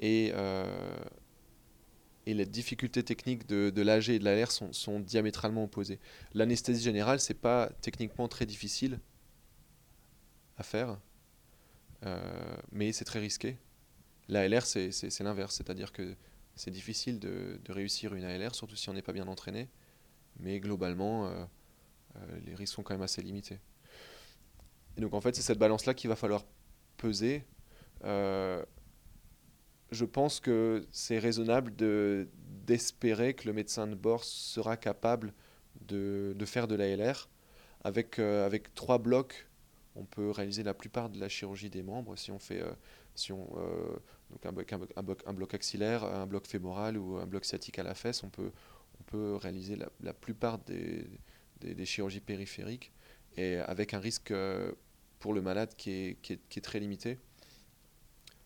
et, 0.00 0.32
euh, 0.34 0.66
et 2.26 2.34
les 2.34 2.46
difficultés 2.46 3.04
techniques 3.04 3.46
de, 3.46 3.70
de 3.70 3.82
l'AG 3.82 4.08
et 4.08 4.18
de 4.18 4.24
l'AR 4.24 4.50
sont, 4.50 5.00
diamétralement 5.00 5.64
opposées. 5.64 6.00
L'anesthésie 6.34 6.82
générale, 6.82 7.20
c'est 7.20 7.34
pas 7.34 7.70
techniquement 7.82 8.26
très 8.26 8.46
difficile 8.46 8.98
à 10.56 10.62
faire, 10.62 10.98
euh, 12.04 12.56
mais 12.72 12.92
c'est 12.92 13.04
très 13.04 13.20
risqué. 13.20 13.58
L'ALR, 14.28 14.64
c'est 14.64 15.20
l'inverse, 15.20 15.56
c'est-à-dire 15.56 15.92
que 15.92 16.14
c'est 16.54 16.70
difficile 16.70 17.18
de, 17.18 17.58
réussir 17.68 18.14
une 18.14 18.24
ALR, 18.24 18.54
surtout 18.54 18.76
si 18.76 18.88
on 18.88 18.94
n'est 18.94 19.02
pas 19.02 19.12
bien 19.12 19.28
entraîné, 19.28 19.68
mais 20.38 20.58
globalement... 20.58 21.26
Euh, 21.26 21.44
les 22.44 22.56
risques 22.56 22.74
sont 22.74 22.82
quand 22.82 22.92
même 22.92 23.02
assez 23.02 23.22
limités. 23.22 23.60
Donc 24.96 25.14
en 25.14 25.20
fait, 25.20 25.36
c'est 25.36 25.42
cette 25.42 25.60
balance-là 25.60 25.94
qu'il 25.94 26.10
va 26.10 26.16
falloir 26.16 26.44
peser. 26.96 27.44
Euh, 29.92 29.94
je 29.94 30.04
pense 30.04 30.40
que 30.40 30.86
c'est 30.90 31.18
raisonnable 31.18 31.72
d'espérer 32.66 33.34
que 33.34 33.46
le 33.46 33.52
médecin 33.52 33.86
de 33.86 33.94
bord 33.94 34.24
sera 34.24 34.76
capable 34.76 35.32
de, 35.82 36.34
de 36.36 36.44
faire 36.44 36.68
de 36.68 36.74
l'ALR. 36.74 37.28
Avec, 37.82 38.18
euh, 38.18 38.44
avec 38.44 38.74
trois 38.74 38.98
blocs, 38.98 39.48
on 39.96 40.04
peut 40.04 40.30
réaliser 40.30 40.62
la 40.62 40.74
plupart 40.74 41.08
de 41.08 41.18
la 41.18 41.28
chirurgie 41.28 41.70
des 41.70 41.82
membres. 41.82 42.16
Si 42.16 42.30
on 42.30 42.38
fait 42.38 42.62
si 43.14 43.32
on, 43.32 43.48
donc 44.30 44.46
un, 44.46 44.52
bloc, 44.52 44.72
un, 44.72 45.02
bloc, 45.02 45.22
un, 45.26 45.32
bloc, 45.32 45.54
axillaire, 45.54 46.04
un 46.04 46.26
bloc 46.26 46.46
fémoral 46.46 46.96
ou 46.96 47.16
un 47.16 47.26
bloc 47.26 47.44
sciatique 47.44 47.78
à 47.78 47.82
la 47.82 47.94
fesse, 47.94 48.22
on 48.22 48.28
peut, 48.28 48.52
on 49.00 49.02
peut 49.04 49.34
réaliser 49.36 49.76
la, 49.76 49.88
la 50.02 50.12
plupart 50.12 50.58
des, 50.58 51.06
des, 51.60 51.84
chirurgies 51.84 52.20
périphériques, 52.20 52.92
et 53.36 53.56
avec 53.56 53.94
un 53.94 53.98
risque 53.98 54.30
euh, 54.30 54.72
pour 55.18 55.34
le 55.34 55.42
malade 55.42 55.74
qui 55.76 55.90
est, 55.90 56.18
qui 56.22 56.34
est, 56.34 56.40
qui 56.48 56.58
est 56.58 56.62
très 56.62 56.80
limité. 56.80 57.18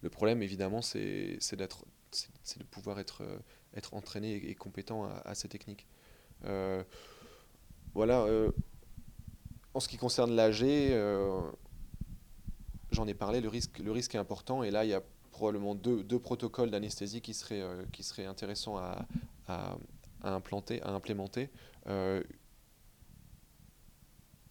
Le 0.04 0.10
problème, 0.10 0.42
évidemment, 0.42 0.82
c'est 0.82 1.38
de 1.56 2.64
pouvoir 2.70 3.00
être, 3.00 3.22
euh, 3.22 3.38
être 3.74 3.94
entraîné 3.94 4.34
et, 4.34 4.54
compétent 4.54 5.08
à, 5.24 5.34
ces 5.34 5.48
techniques. 5.48 5.86
Euh, 6.44 6.84
voilà. 7.94 8.26
en 9.72 9.80
ce 9.80 9.88
qui 9.88 9.96
concerne 9.96 10.36
l'AG, 10.36 10.62
j'en 12.90 13.06
ai 13.06 13.14
parlé, 13.14 13.40
le 13.40 13.48
risque, 13.48 13.78
le 13.78 13.92
risque 13.92 14.14
est 14.14 14.18
important. 14.18 14.62
Et 14.62 14.70
là, 14.70 14.84
il 14.84 14.90
y 14.90 14.94
a 14.94 15.02
probablement 15.30 15.74
deux, 15.74 16.04
deux 16.04 16.18
protocoles 16.18 16.70
d'anesthésie 16.70 17.22
qui 17.22 17.32
seraient, 17.32 17.64
qui 17.90 18.02
seraient 18.02 18.26
intéressants 18.26 18.76
à, 18.76 19.06
à, 19.48 19.78
à, 20.20 20.34
implanter, 20.34 20.82
à 20.82 20.90
implémenter 20.90 21.48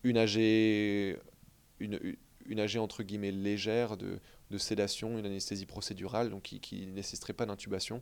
une 0.04 0.18
AG, 0.18 0.36
une, 1.80 2.00
une 2.48 2.60
AG 2.60 2.78
entre 2.78 3.04
guillemets 3.04 3.32
légère 3.32 3.98
de, 3.98 4.20
de, 4.54 4.58
sédation, 4.58 5.18
une 5.18 5.26
anesthésie 5.26 5.66
procédurale, 5.66 6.30
donc 6.30 6.44
qui, 6.44 6.86
ne 6.86 6.92
nécessiterait 6.92 7.34
pas 7.34 7.46
d'intubation 7.46 8.02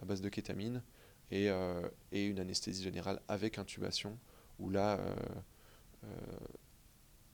à 0.00 0.04
base 0.04 0.20
de 0.20 0.28
kétamine, 0.28 0.82
et, 1.30 1.48
euh, 1.48 1.88
une 2.12 2.40
anesthésie 2.40 2.82
générale 2.82 3.20
avec 3.28 3.58
intubation, 3.58 4.18
où 4.58 4.68
là, 4.68 4.98
euh, 4.98 5.14
euh, 6.04 6.08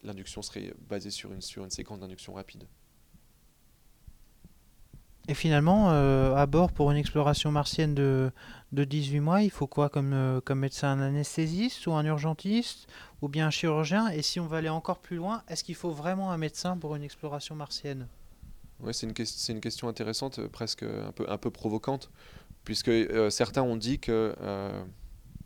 l'induction 0.03 0.43
serait 0.43 0.73
basée 0.89 1.11
sur 1.11 1.33
une, 1.33 1.41
sur 1.41 1.65
une 1.65 1.71
séquence 1.71 2.01
d'induction 2.01 2.35
rapide. 2.35 2.65
Et 5.31 5.35
finalement, 5.35 5.91
à 5.91 6.47
bord, 6.47 6.73
pour 6.73 6.91
une 6.91 6.97
exploration 6.97 7.53
martienne 7.53 7.95
de, 7.95 8.33
de 8.73 8.85
18 8.85 9.21
mois, 9.21 9.43
il 9.43 9.51
faut 9.51 9.67
quoi 9.67 9.91
comme, 9.91 10.41
comme 10.47 10.61
médecin? 10.61 10.89
Un 10.89 11.03
anesthésiste 11.03 11.87
ou 11.87 11.93
un 11.93 12.07
urgentiste 12.07 12.87
ou 13.21 13.29
bien 13.29 13.49
un 13.49 13.51
chirurgien? 13.51 14.09
Et 14.09 14.23
si 14.23 14.41
on 14.41 14.47
va 14.47 14.57
aller 14.57 14.71
encore 14.71 15.01
plus 15.01 15.17
loin, 15.17 15.43
est-ce 15.47 15.65
qu'il 15.65 15.75
faut 15.75 15.91
vraiment 15.91 16.33
un 16.33 16.39
médecin 16.39 16.79
pour 16.79 16.97
une 16.97 17.03
exploration 17.03 17.55
martienne? 17.55 18.09
Ouais, 18.81 18.93
c'est 18.93 19.07
une, 19.07 19.61
question 19.61 19.89
intéressante, 19.89 20.47
presque 20.49 20.85
un 20.85 21.13
peu, 21.13 21.29
un 21.29 21.39
peu 21.39 21.51
provocante, 21.51 22.11
puisque 22.65 22.91
certains 23.31 23.63
ont 23.63 23.77
dit 23.77 23.99
que 23.99 24.35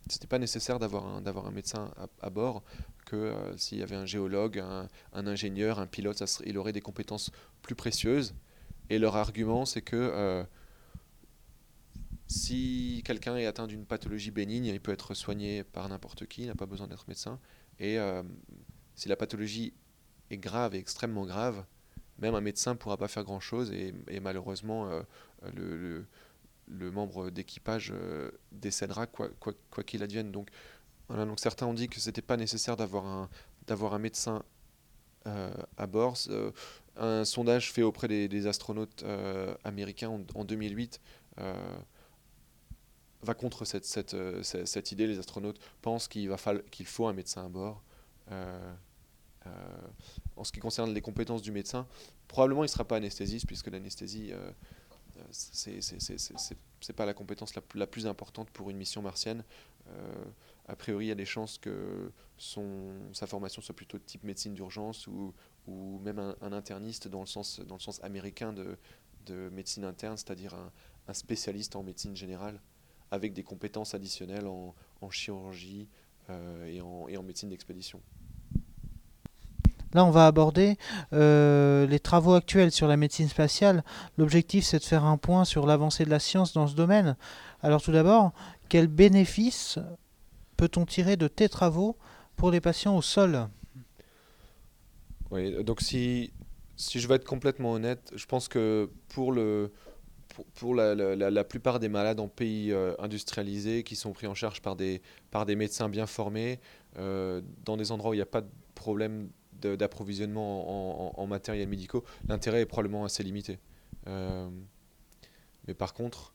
ce 0.09 0.15
n'était 0.15 0.27
pas 0.27 0.39
nécessaire 0.39 0.79
d'avoir 0.79 1.05
un, 1.05 1.51
médecin 1.51 1.91
à, 2.21 2.29
bord, 2.29 2.63
que 3.05 3.15
euh, 3.15 3.57
s'il 3.57 3.77
y 3.77 3.83
avait 3.83 3.95
un 3.95 4.05
géologue, 4.05 4.59
un, 4.59 4.87
ingénieur, 5.13 5.79
un 5.79 5.87
pilote, 5.87 6.21
il 6.45 6.57
aurait 6.57 6.73
des 6.73 6.81
compétences 6.81 7.31
plus 7.61 7.75
précieuses. 7.75 8.35
Et 8.89 8.99
leur 8.99 9.15
argument, 9.15 9.65
c'est 9.65 9.81
que 9.81 9.95
euh, 9.95 10.43
si 12.27 13.01
quelqu'un 13.05 13.37
est 13.37 13.45
atteint 13.45 13.67
d'une 13.67 13.85
pathologie 13.85 14.31
bénigne, 14.31 14.65
il 14.65 14.81
peut 14.81 14.91
être 14.91 15.13
soigné 15.13 15.63
par 15.63 15.87
n'importe 15.87 16.25
qui, 16.25 16.41
il 16.41 16.47
n'a 16.47 16.55
pas 16.55 16.65
besoin 16.65 16.87
d'être 16.87 17.07
médecin. 17.07 17.39
Et 17.79 17.97
euh, 17.97 18.23
si 18.95 19.07
la 19.07 19.15
pathologie 19.15 19.73
est 20.31 20.37
grave 20.37 20.75
et 20.75 20.79
extrêmement 20.79 21.25
grave, 21.25 21.63
même 22.19 22.35
un 22.35 22.41
médecin 22.41 22.73
ne 22.73 22.77
pourra 22.77 22.97
pas 22.97 23.07
faire 23.07 23.23
grand-chose 23.23 23.71
et, 23.71 24.19
malheureusement, 24.19 24.89
le 25.53 26.05
le 26.67 26.91
membre 26.91 27.29
d'équipage 27.29 27.91
euh, 27.93 28.31
décédera 28.51 29.07
quoi 29.07 29.29
qu'il 29.85 30.03
advienne. 30.03 30.31
Donc, 30.31 30.49
certains 31.37 31.65
ont 31.65 31.73
dit 31.73 31.89
que 31.89 31.99
c'était 31.99 32.21
pas 32.21 32.37
nécessaire 32.37 32.75
d'avoir 32.75 33.05
un, 33.05 33.99
médecin 33.99 34.43
euh, 35.27 35.53
à 35.77 35.87
bord. 35.87 36.17
Euh, 36.29 36.51
un 36.95 37.25
sondage 37.25 37.71
fait 37.71 37.83
auprès 37.83 38.07
des, 38.07 38.47
astronautes 38.47 39.03
américains 39.63 40.09
en, 40.35 40.45
2008 40.45 41.01
va 43.21 43.33
contre 43.33 43.65
cette, 43.65 44.91
idée. 44.91 45.07
Les 45.07 45.19
astronautes 45.19 45.59
pensent 45.81 46.07
qu'il 46.07 46.29
faut 46.85 47.07
un 47.07 47.13
médecin 47.13 47.45
à 47.45 47.49
bord. 47.49 47.83
En 50.35 50.43
ce 50.43 50.51
qui 50.51 50.59
concerne 50.59 50.93
les 50.93 51.01
compétences 51.01 51.41
du 51.41 51.51
médecin, 51.51 51.87
probablement 52.27 52.63
il 52.63 52.67
ne 52.67 52.71
sera 52.71 52.85
pas 52.85 52.97
anesthésiste 52.97 53.45
puisque 53.45 53.67
l'anesthésie 53.67 54.33
c'est 55.31 56.93
pas 56.93 57.05
la 57.05 57.13
compétence 57.13 57.53
la, 57.75 57.87
plus 57.87 58.07
importante 58.07 58.49
pour 58.49 58.69
une 58.69 58.77
mission 58.77 59.01
martienne. 59.01 59.43
Euh, 59.87 60.25
a 60.67 60.75
priori, 60.75 61.05
il 61.05 61.09
y 61.09 61.11
a 61.11 61.15
des 61.15 61.25
chances 61.25 61.57
que 61.57 62.11
son, 62.37 62.93
sa 63.13 63.27
formation 63.27 63.61
soit 63.61 63.75
plutôt 63.75 63.97
de 63.97 64.03
type 64.03 64.23
médecine 64.23 64.53
d'urgence 64.53 65.07
ou, 65.07 65.33
ou 65.67 65.99
même 65.99 66.19
un, 66.19 66.51
interniste 66.51 67.07
dans 67.07 67.19
le 67.19 67.25
sens, 67.25 67.59
dans 67.59 67.75
le 67.75 67.81
sens 67.81 68.01
américain 68.03 68.53
de, 68.53 68.77
de 69.25 69.49
médecine 69.49 69.83
interne, 69.83 70.17
c'est-à-dire 70.17 70.55
un, 71.07 71.13
spécialiste 71.13 71.75
en 71.75 71.83
médecine 71.83 72.15
générale 72.15 72.61
avec 73.11 73.33
des 73.33 73.43
compétences 73.43 73.93
additionnelles 73.93 74.47
en, 74.47 74.73
chirurgie 75.11 75.89
euh, 76.29 76.65
et 77.09 77.17
en 77.17 77.23
médecine 77.23 77.49
d'expédition. 77.49 78.01
Là, 79.93 80.05
on 80.05 80.11
va 80.11 80.25
aborder 80.25 80.77
euh, 81.13 81.85
les 81.85 81.99
travaux 81.99 82.33
actuels 82.33 82.71
sur 82.71 82.87
la 82.87 82.97
médecine 82.97 83.27
spatiale. 83.27 83.83
L'objectif, 84.17 84.65
c'est 84.65 84.79
de 84.79 84.83
faire 84.83 85.05
un 85.05 85.17
point 85.17 85.45
sur 85.45 85.65
l'avancée 85.65 86.05
de 86.05 86.09
la 86.09 86.19
science 86.19 86.53
dans 86.53 86.67
ce 86.67 86.75
domaine. 86.75 87.15
Alors 87.61 87.81
tout 87.81 87.91
d'abord, 87.91 88.31
quels 88.69 88.87
bénéfices 88.87 89.79
peut-on 90.57 90.85
tirer 90.85 91.15
de 91.15 91.27
tes 91.27 91.49
travaux 91.49 91.97
pour 92.35 92.51
les 92.51 92.61
patients 92.61 92.97
au 92.97 93.01
sol? 93.01 93.47
Oui, 95.31 95.63
donc 95.63 95.81
si, 95.81 96.31
si 96.75 96.99
je 96.99 97.07
veux 97.07 97.15
être 97.15 97.25
complètement 97.25 97.73
honnête, 97.73 98.11
je 98.15 98.25
pense 98.25 98.47
que 98.47 98.89
pour 99.09 99.33
la, 99.33 101.43
plupart 101.43 101.79
des 101.79 101.89
malades 101.89 102.19
en 102.19 102.27
pays 102.27 102.71
euh, 102.71 102.93
industrialisés 102.99 103.83
qui 103.83 103.95
sont 103.95 104.11
pris 104.11 104.27
en 104.27 104.35
charge 104.35 104.61
par 104.61 104.75
des, 104.75 105.01
par 105.31 105.45
des 105.45 105.55
médecins 105.55 105.89
bien 105.89 106.07
formés, 106.07 106.59
euh, 106.97 107.41
dans 107.65 107.77
des 107.77 107.91
endroits 107.91 108.11
où 108.11 108.13
il 108.13 108.17
n'y 108.17 108.23
a 108.23 108.27
pas 108.27 108.41
de 108.41 108.49
problème 108.75 109.29
d'approvisionnement 109.65 111.19
en, 111.19 111.27
matériel 111.27 111.67
médicaux, 111.67 112.03
l'intérêt 112.27 112.61
est 112.61 112.65
probablement 112.65 113.05
assez 113.05 113.23
limité. 113.23 113.59
Euh, 114.07 114.49
mais 115.67 115.73
par 115.73 115.93
contre, 115.93 116.33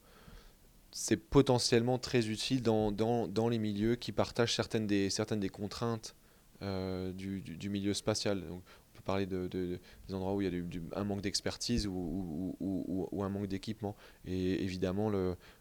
c'est 0.91 1.17
potentiellement 1.17 1.97
très 1.97 2.27
utile 2.27 2.61
dans, 2.61 3.49
les 3.49 3.59
milieux 3.59 3.95
qui 3.95 4.11
partagent 4.11 4.55
certaines 4.55 4.87
des, 4.87 5.49
contraintes 5.49 6.15
euh, 6.61 7.11
du, 7.13 7.69
milieu 7.69 7.93
spatial. 7.93 8.43
On 8.49 8.61
peut 8.93 9.03
parler 9.05 9.25
de, 9.25 9.47
de, 9.47 9.79
des 10.07 10.13
endroits 10.13 10.33
où 10.33 10.41
il 10.41 10.53
y 10.53 10.59
a 10.59 10.99
un 10.99 11.03
manque 11.03 11.21
d'expertise 11.21 11.87
ou, 11.87 12.55
un 13.21 13.29
manque 13.29 13.47
d'équipement. 13.47 13.95
Et 14.25 14.63
évidemment, 14.63 15.11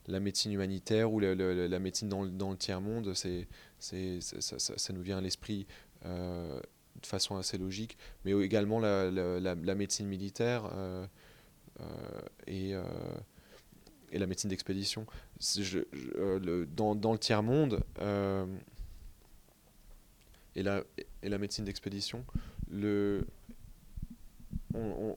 la 0.06 0.20
médecine 0.20 0.52
humanitaire 0.52 1.12
ou 1.12 1.20
la 1.20 1.78
médecine 1.78 2.08
dans, 2.08 2.22
le 2.22 2.56
tiers-monde, 2.56 3.12
ça, 3.14 4.92
nous 4.92 5.02
vient 5.02 5.18
à 5.18 5.20
l'esprit 5.20 5.66
euh, 6.04 6.60
de 7.00 7.06
façon 7.06 7.36
assez 7.36 7.58
logique, 7.58 7.96
mais 8.24 8.32
également 8.32 8.80
la, 8.80 9.74
médecine 9.74 10.06
militaire 10.06 10.70
euh, 10.72 11.06
euh, 11.80 11.84
et, 12.46 12.74
euh, 12.74 12.82
et, 14.10 14.18
la 14.18 14.26
médecine 14.26 14.50
d'expédition. 14.50 15.06
dans, 16.76 17.12
le 17.12 17.18
tiers-monde 17.18 17.82
et, 20.54 20.62
la, 20.62 20.82
et 21.22 21.28
la 21.28 21.38
médecine 21.38 21.64
d'expédition, 21.64 22.24
on 24.74 25.16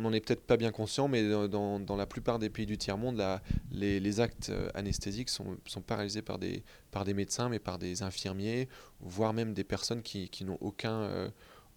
n'en 0.00 0.12
est 0.12 0.20
peut-être 0.20 0.44
pas 0.44 0.56
bien 0.56 0.72
conscient, 0.72 1.08
mais 1.08 1.22
dans, 1.48 1.96
la 1.96 2.06
plupart 2.06 2.38
des 2.38 2.50
pays 2.50 2.66
du 2.66 2.76
tiers-monde, 2.78 3.22
les, 3.70 4.00
les, 4.00 4.20
actes 4.20 4.50
euh, 4.50 4.68
anesthésiques 4.74 5.28
sont, 5.28 5.56
sont 5.66 5.82
pas 5.82 5.96
réalisés 5.96 6.22
par 6.22 6.38
des, 6.38 6.64
par 6.90 7.04
des 7.04 7.14
médecins, 7.14 7.48
mais 7.48 7.58
par 7.58 7.78
des 7.78 8.02
infirmiers, 8.02 8.68
voire 9.00 9.32
même 9.32 9.54
des 9.54 9.64
personnes 9.64 10.02
qui, 10.02 10.30
n'ont 10.44 10.58
euh, 10.84 11.30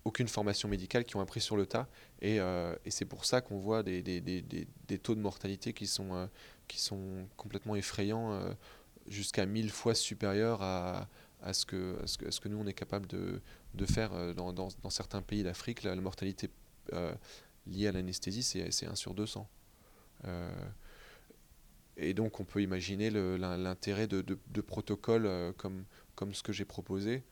aucune 0.03 0.28
formation 0.28 0.68
médicale, 0.68 1.05
qui 1.05 1.15
ont 1.15 1.22
appris 1.22 1.41
sur 1.41 1.57
le 1.57 1.65
tas. 1.65 1.88
Et, 2.22 2.39
euh, 2.39 2.76
c'est 2.88 3.05
pour 3.05 3.26
ça 3.26 3.41
qu'on 3.41 3.59
voit 3.59 3.84
des, 3.84 4.01
taux 5.03 5.15
de 5.15 5.22
mortalité 5.22 5.74
qui 5.74 5.86
sont, 5.86 6.28
complètement 7.36 7.76
effrayants, 7.76 8.39
jusqu'à 9.07 9.45
mille 9.45 9.70
fois 9.70 9.93
supérieurs 9.93 10.61
à, 10.63 11.07
ce 11.53 11.65
que, 11.65 12.47
nous, 12.47 12.57
on 12.57 12.65
est 12.65 12.74
capable 12.74 13.05
de, 13.07 13.41
faire 13.86 14.34
dans, 14.34 14.89
certains 14.89 15.22
pays 15.22 15.43
d'Afrique. 15.43 15.84
La, 15.84 15.95
mortalité 15.95 16.49
lié 17.68 17.88
à 17.88 17.91
l'anesthésie, 17.91 18.43
c'est 18.43 18.86
1 18.86 18.95
sur 18.95 19.13
200. 19.13 19.47
Euh, 20.26 20.49
et 21.95 22.13
donc 22.13 22.39
on 22.39 22.43
peut 22.43 22.61
imaginer 22.61 23.09
l'intérêt 23.09 24.07
de, 24.07 24.22
de, 24.22 24.61
protocoles 24.61 25.26
euh, 25.26 25.51
comme, 25.53 26.34
ce 26.34 26.43
que 26.43 26.53
j'ai 26.53 26.65
proposé 26.65 27.24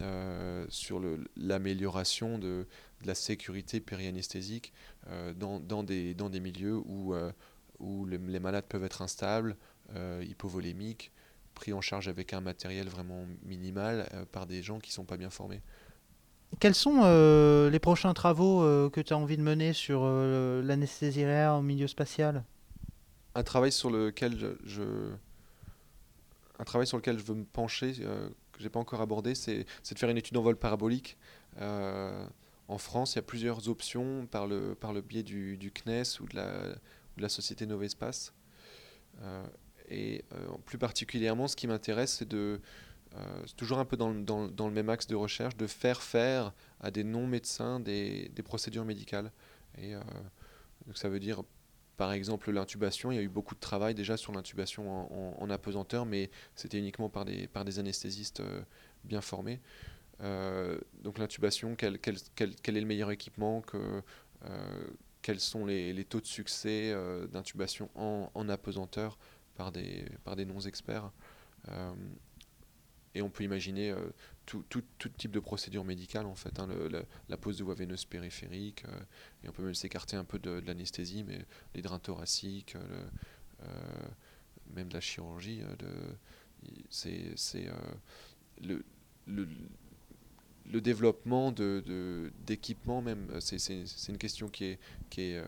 euh, 0.00 0.66
sur 0.68 1.00
l'amélioration 1.36 2.38
de, 2.38 2.66
la 3.04 3.14
sécurité 3.14 3.80
périanesthésique 3.80 4.72
dans, 5.36 5.60
dans, 5.60 5.82
des, 5.82 6.14
dans 6.14 6.30
milieux 6.30 6.76
où, 6.76 7.14
les, 8.06 8.38
malades 8.38 8.64
peuvent 8.66 8.84
être 8.84 9.02
instables, 9.02 9.56
hypovolémiques, 10.22 11.12
pris 11.54 11.74
en 11.74 11.82
charge 11.82 12.08
avec 12.08 12.32
un 12.32 12.40
matériel 12.40 12.88
vraiment 12.88 13.26
minimal 13.42 14.08
par 14.32 14.46
des 14.46 14.62
gens 14.62 14.78
qui 14.80 14.88
ne 14.88 14.94
sont 14.94 15.04
pas 15.04 15.18
bien 15.18 15.28
formés. 15.28 15.60
Quels 16.60 16.74
sont 16.74 17.00
euh, 17.04 17.70
les 17.70 17.78
prochains 17.78 18.12
travaux 18.14 18.62
euh, 18.62 18.90
que 18.90 19.00
tu 19.00 19.12
as 19.12 19.16
envie 19.16 19.36
de 19.36 19.42
mener 19.42 19.72
sur 19.72 20.00
euh, 20.04 20.62
l'anesthésie 20.62 21.24
réelle 21.24 21.50
au 21.50 21.62
milieu 21.62 21.86
spatial? 21.86 22.44
Un 23.34 23.42
travail 23.42 23.72
sur 23.72 23.90
lequel 23.90 24.56
je, 24.64 24.82
un 26.58 26.64
travail 26.64 26.86
sur 26.86 26.96
lequel 26.96 27.18
je 27.18 27.24
veux 27.24 27.34
me 27.34 27.44
pencher 27.44 27.92
que 27.94 28.60
j'ai 28.60 28.68
pas 28.68 28.78
encore 28.78 29.00
abordé, 29.00 29.34
c'est 29.34 29.64
de 29.64 29.98
faire 29.98 30.08
une 30.08 30.18
étude 30.18 30.36
en 30.36 30.42
vol 30.42 30.56
parabolique. 30.56 31.16
en 31.60 32.78
France, 32.78 33.14
il 33.14 33.16
y 33.16 33.18
a 33.18 33.22
plusieurs 33.22 33.68
options 33.68 34.26
par 34.30 34.46
le, 34.46 34.76
par 34.76 34.92
le 34.92 35.00
biais 35.00 35.24
du, 35.24 35.56
du 35.56 35.72
CNES 35.72 36.20
ou 36.20 36.26
de 36.28 36.36
la, 36.36 36.68
de 37.16 37.22
la 37.22 37.28
société 37.28 37.66
Novespace. 37.66 38.32
et 39.90 40.24
plus 40.64 40.78
particulièrement, 40.78 41.48
ce 41.48 41.56
qui 41.56 41.66
m'intéresse, 41.66 42.18
c'est 42.18 42.28
de 42.28 42.36
euh, 42.36 42.58
toujours 43.56 43.78
un 43.78 43.84
peu 43.84 43.96
dans, 43.96 44.10
le 44.10 44.70
même 44.70 44.88
axe 44.88 45.06
de 45.06 45.14
recherche, 45.14 45.56
de 45.56 45.66
faire 45.66 46.02
faire 46.02 46.52
à 46.80 46.90
des 46.90 47.04
non-médecins 47.04 47.80
des, 47.80 48.30
des, 48.34 48.42
procédures 48.42 48.84
médicales. 48.84 49.30
Et 49.78 49.94
euh, 49.94 50.00
ça 50.94 51.08
veut 51.08 51.20
dire, 51.20 51.42
par 51.96 52.12
exemple, 52.12 52.50
l'intubation. 52.50 53.12
Il 53.12 53.16
y 53.16 53.18
a 53.18 53.22
eu 53.22 53.28
beaucoup 53.28 53.54
de 53.54 53.60
travail 53.60 53.94
déjà 53.94 54.16
sur 54.16 54.32
l'intubation 54.32 55.40
en, 55.40 55.50
apesanteur, 55.50 56.06
mais 56.06 56.30
c'était 56.54 56.78
uniquement 56.78 57.08
par 57.08 57.24
des, 57.24 57.78
anesthésistes 57.78 58.40
euh, 58.40 58.62
bien 59.04 59.20
formés. 59.20 59.60
donc 61.02 61.18
l'intubation, 61.18 61.76
quel, 61.76 61.96
est 61.96 62.70
le 62.70 62.86
meilleur 62.86 63.10
équipement 63.10 63.60
que, 63.60 64.02
Quels 65.22 65.40
sont 65.40 65.66
les, 65.66 66.04
taux 66.04 66.20
de 66.20 66.26
succès 66.26 66.94
d'intubation 67.30 67.90
en, 67.94 68.30
en, 68.34 68.48
apesanteur 68.48 69.18
par 69.56 69.70
des, 69.70 70.06
par 70.24 70.36
des 70.36 70.44
non-experts 70.44 71.12
et 73.14 73.22
on 73.22 73.30
peut 73.30 73.44
imaginer 73.44 73.94
tout, 74.46 74.64
tout, 74.68 74.82
tout, 74.98 75.08
type 75.08 75.30
de 75.30 75.40
procédure 75.40 75.84
médicale 75.84 76.26
en 76.26 76.34
fait, 76.34 76.58
hein, 76.58 76.68
la 77.28 77.36
pose 77.36 77.58
de 77.58 77.64
voie 77.64 77.74
veineuse 77.74 78.04
périphérique, 78.04 78.84
et 79.42 79.48
on 79.48 79.52
peut 79.52 79.62
même 79.62 79.74
s'écarter 79.74 80.16
un 80.16 80.24
peu 80.24 80.38
de, 80.38 80.62
l'anesthésie, 80.66 81.22
mais 81.22 81.44
les 81.74 81.82
drains 81.82 81.98
thoraciques, 81.98 82.76
même 84.74 84.88
de 84.88 84.94
la 84.94 85.00
chirurgie, 85.00 85.62
c'est 86.90 87.68
le, 88.62 88.84
le, 89.26 89.48
le 90.70 90.80
développement 90.80 91.52
d'équipements 91.52 93.00
de, 93.00 93.06
même, 93.06 93.28
c'est 93.40 94.08
une 94.08 94.18
question 94.18 94.48
qui 94.48 94.64
est, 94.64 94.78
qui 95.10 95.22
est, 95.22 95.38
euh, 95.38 95.44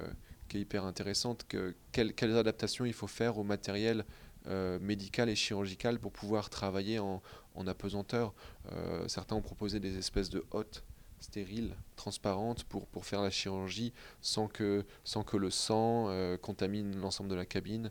qui 0.49 0.59
est 0.59 0.61
hyper 0.61 0.85
intéressante. 0.85 1.45
Que, 1.49 1.75
quelles, 1.93 2.37
adaptations 2.37 2.85
il 2.85 2.93
faut 2.93 3.07
faire 3.07 3.39
au 3.39 3.45
matériel 3.45 4.05
euh, 4.47 4.79
médical 4.79 5.29
et 5.29 5.35
chirurgical 5.35 5.99
pour 5.99 6.13
pouvoir 6.13 6.51
travailler 6.51 6.99
en, 6.99 7.23
en 7.57 7.67
apesanteur 7.67 8.35
euh, 8.73 9.07
Certains 9.09 9.37
ont 9.37 9.43
proposé 9.43 9.81
des 9.81 9.99
espèces 9.99 10.31
de 10.31 10.45
hottes 10.51 10.85
stériles, 11.21 11.75
transparentes, 11.97 12.65
pour, 12.65 12.87
pour 12.87 13.07
faire 13.07 13.23
la 13.23 13.31
chirurgie 13.31 13.93
sans 14.21 14.49
que, 14.49 14.85
sans 15.03 15.23
que 15.23 15.37
le 15.37 15.51
sang 15.51 16.11
contamine 16.43 16.95
l'ensemble 17.01 17.31
de 17.31 17.35
la 17.35 17.47
cabine 17.47 17.91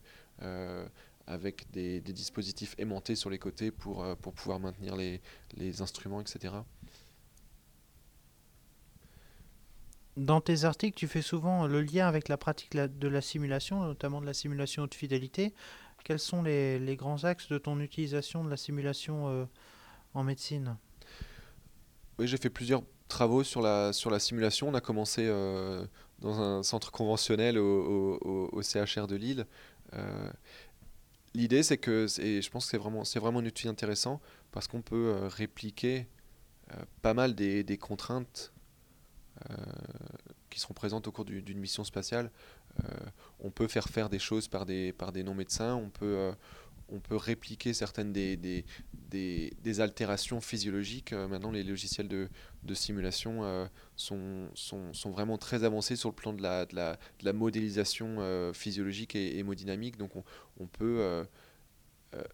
avec 1.26 1.70
des, 1.72 2.02
des, 2.02 2.14
dispositifs 2.14 2.76
aimantés 2.78 3.16
sur 3.16 3.32
les 3.32 3.40
côtés 3.40 3.72
pour, 3.72 4.06
pour 4.18 4.34
pouvoir 4.34 4.60
maintenir 4.60 4.96
les, 4.96 5.22
les 5.58 5.82
instruments, 5.82 6.22
etc. 6.22 6.54
Dans 10.18 10.40
tes 10.40 10.64
articles, 10.64 10.98
tu 10.98 11.08
fais 11.10 11.22
souvent 11.22 11.68
le 11.68 11.82
lien 11.82 12.08
avec 12.08 12.30
la 12.30 12.38
pratique 12.38 12.74
de 12.74 13.08
la 13.10 13.20
simulation, 13.20 13.82
notamment 13.82 14.22
de 14.22 14.26
la 14.26 14.34
simulation 14.34 14.88
de 14.88 14.94
fidélité. 14.94 15.54
Quels 16.06 16.20
sont 16.20 16.44
les, 16.44 16.96
grands 16.96 17.24
axes 17.24 17.50
de 17.50 17.58
ton 17.58 17.80
utilisation 17.80 18.44
de 18.44 18.50
la 18.52 18.58
simulation 18.58 19.28
euh, 19.28 19.46
en 20.14 20.24
médecine? 20.24 20.78
Oui, 22.20 22.28
j'ai 22.28 22.38
fait 22.38 22.52
plusieurs 22.52 22.84
travaux 23.08 23.44
sur 23.44 23.60
la, 23.60 23.92
sur 23.92 24.12
la 24.12 24.20
simulation. 24.20 24.70
On 24.70 24.76
a 24.76 24.82
commencé 24.82 25.26
euh, 25.26 25.84
dans 26.20 26.40
un 26.40 26.62
centre 26.62 26.92
conventionnel 26.92 27.58
au, 27.58 28.20
au, 28.22 28.62
CHR 28.62 29.08
de 29.08 29.16
Lille. 29.16 29.48
Euh, 29.94 30.30
l'idée, 31.34 31.64
c'est 31.64 31.80
que, 31.80 32.06
et 32.22 32.40
je 32.44 32.52
pense 32.52 32.66
que 32.66 32.72
c'est 32.72 32.78
vraiment, 32.78 33.02
vraiment 33.16 33.40
un 33.40 33.46
outil 33.46 33.68
intéressant 33.68 34.22
parce 34.52 34.68
qu'on 34.68 34.84
peut 34.84 35.26
répliquer 35.26 36.08
pas 37.02 37.16
mal 37.16 37.34
des, 37.34 37.64
des 37.64 37.80
contraintes 37.80 38.54
qui 40.52 40.60
seront 40.60 40.76
présentes 40.76 41.08
au 41.08 41.12
cours 41.12 41.26
d'une 41.26 41.60
mission 41.60 41.84
spatiale. 41.84 42.30
Euh, 42.84 42.88
on 43.40 43.52
peut 43.52 43.68
faire 43.68 43.88
faire 43.88 44.10
des 44.10 44.20
choses 44.20 44.48
par 44.48 44.66
des, 44.66 44.92
par 44.94 45.12
des 45.12 45.24
non-médecins, 45.24 45.76
on 45.76 45.90
peut 45.90 46.18
euh, 46.18 46.32
on 46.90 47.00
peut 47.00 47.16
répliquer 47.16 47.74
certaines 47.74 48.14
des, 48.14 48.38
des, 48.38 48.64
des, 49.10 49.82
altérations 49.82 50.40
physiologiques. 50.40 51.14
maintenant, 51.14 51.50
les 51.50 51.64
logiciels 51.64 52.08
de, 52.08 52.30
de 52.62 52.74
simulation 52.76 53.68
sont, 53.96 54.52
sont, 54.54 54.94
sont, 54.94 55.10
vraiment 55.10 55.40
très 55.40 55.64
avancés 55.64 55.96
sur 55.96 56.10
le 56.10 56.16
plan 56.16 56.32
de 56.32 56.44
la, 56.44 56.68
de 56.68 56.76
la, 57.24 57.34
modélisation 57.34 58.52
physiologique 58.54 59.16
et 59.16 59.40
hémodynamique. 59.40 59.98
Donc, 59.98 60.12
on, 60.60 60.68
peut 60.68 61.26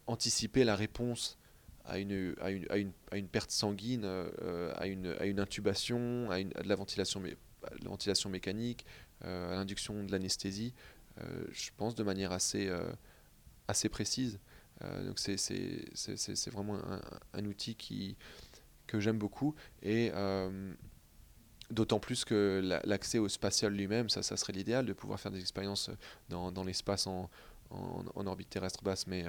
anticiper 0.06 0.66
la 0.66 0.76
réponse 0.76 1.38
à 1.86 2.00
une, 2.00 2.36
à 2.42 2.52
une, 2.52 2.66
à 2.70 2.78
une, 2.78 2.92
à 3.12 3.18
une 3.18 3.28
perte 3.28 3.52
sanguine, 3.52 4.04
euh, 4.06 4.72
à, 4.76 4.88
une, 4.88 5.16
à 5.20 5.26
une 5.26 5.40
intubation, 5.40 6.30
à, 6.30 6.40
une, 6.40 6.50
de 6.50 6.68
la 6.68 6.76
ventilation, 6.76 7.22
la 7.24 7.90
ventilation 7.90 8.30
mécanique, 8.30 8.86
euh, 8.86 9.11
à 9.24 9.56
l'induction 9.56 10.04
de 10.04 10.12
l'anesthésie, 10.12 10.74
euh, 11.20 11.46
je 11.52 11.70
pense 11.78 11.96
de 11.96 12.04
manière 12.04 12.32
assez, 12.32 12.72
assez 13.68 13.90
précise. 13.90 14.40
donc 14.82 15.20
c'est 15.20 16.50
vraiment 16.52 16.80
un, 17.34 17.46
outil 17.46 17.76
qui, 17.76 18.16
que 18.88 19.00
j'aime 19.00 19.18
beaucoup. 19.18 19.56
Et 19.84 20.12
D'autant 21.70 22.02
plus 22.02 22.26
que 22.26 22.82
l'accès 22.84 23.18
au 23.18 23.30
spatial 23.30 23.72
lui-même, 23.72 24.10
ça, 24.10 24.24
ça 24.24 24.36
serait 24.36 24.52
l'idéal 24.52 24.86
de 24.86 24.92
pouvoir 24.92 25.22
faire 25.22 25.32
des 25.32 25.40
expériences 25.40 25.90
dans, 26.28 26.52
dans 26.52 26.66
l'espace 26.66 27.08
en, 27.08 27.30
en, 27.70 28.28
orbite 28.28 28.50
terrestre 28.50 28.84
basse, 28.84 29.08
mais 29.08 29.24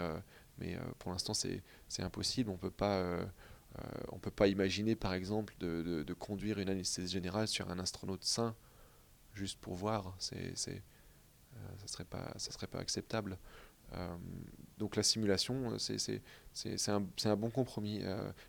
mais 0.59 0.76
euh, 0.76 0.80
pour 0.99 1.12
l'instant, 1.12 1.34
c'est 1.34 1.62
impossible. 1.99 2.51
On 2.51 2.59
euh, 2.62 2.70
euh, 2.82 3.24
ne 4.12 4.18
peut 4.18 4.30
pas 4.30 4.49
imaginer, 4.49 4.95
par 4.95 5.14
exemple, 5.14 5.55
de, 5.61 6.14
conduire 6.18 6.59
une 6.59 6.68
anesthésie 6.68 7.12
générale 7.12 7.49
sur 7.49 7.70
un 7.70 7.78
astronaute 7.78 8.24
sain, 8.24 8.55
juste 9.35 9.59
pour 9.61 9.74
voir. 9.74 10.14
C'est, 10.18 10.53
c'est, 10.57 10.83
ça 11.76 11.83
ne 11.83 11.89
serait, 11.89 12.05
pas, 12.05 12.33
ça 12.37 12.51
serait 12.51 12.66
pas 12.66 12.78
acceptable. 12.78 13.39
donc 14.78 14.97
la 14.97 15.03
simulation, 15.03 15.78
c'est, 15.78 15.99
c'est, 15.99 16.22
c'est, 16.53 16.91
un, 16.91 17.05
un, 17.24 17.37
bon 17.37 17.51
compromis. 17.51 18.03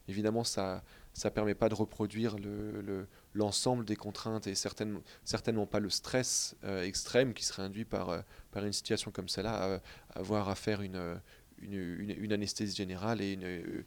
évidemment, 0.08 0.44
ça 0.44 0.84
ne 1.24 1.30
permet 1.30 1.54
pas 1.54 1.70
de 1.70 1.76
reproduire 1.76 2.38
le, 2.38 2.82
le, 2.82 3.08
l'ensemble 3.34 3.86
des 3.86 3.98
contraintes 3.98 4.48
et 4.48 4.56
certainement, 4.56 5.66
pas 5.66 5.80
le 5.80 5.90
stress 5.90 6.56
extrême 6.64 7.34
qui 7.34 7.44
serait 7.44 7.64
induit 7.64 7.86
par, 7.86 8.24
par 8.52 8.64
une 8.66 8.74
situation 8.74 9.12
comme 9.12 9.28
celle-là, 9.28 9.82
avoir 10.16 10.50
à 10.50 10.56
faire 10.56 10.82
une 10.82 11.20
une, 11.64 12.16
une, 12.18 12.34
anesthésie 12.34 12.76
générale 12.76 13.22
et 13.22 13.34
une, 13.34 13.86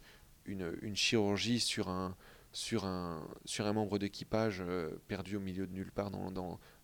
une, 0.81 0.95
chirurgie 0.95 1.59
sur 1.59 1.89
un, 1.89 2.15
sur 2.51 2.85
un, 2.85 3.27
sur 3.45 3.65
un 3.67 3.73
membre 3.73 3.99
d'équipage 3.99 4.63
euh, 4.65 4.91
perdu 5.07 5.35
au 5.35 5.39
milieu 5.39 5.67
de 5.67 5.73
nulle 5.73 5.91
part 5.91 6.11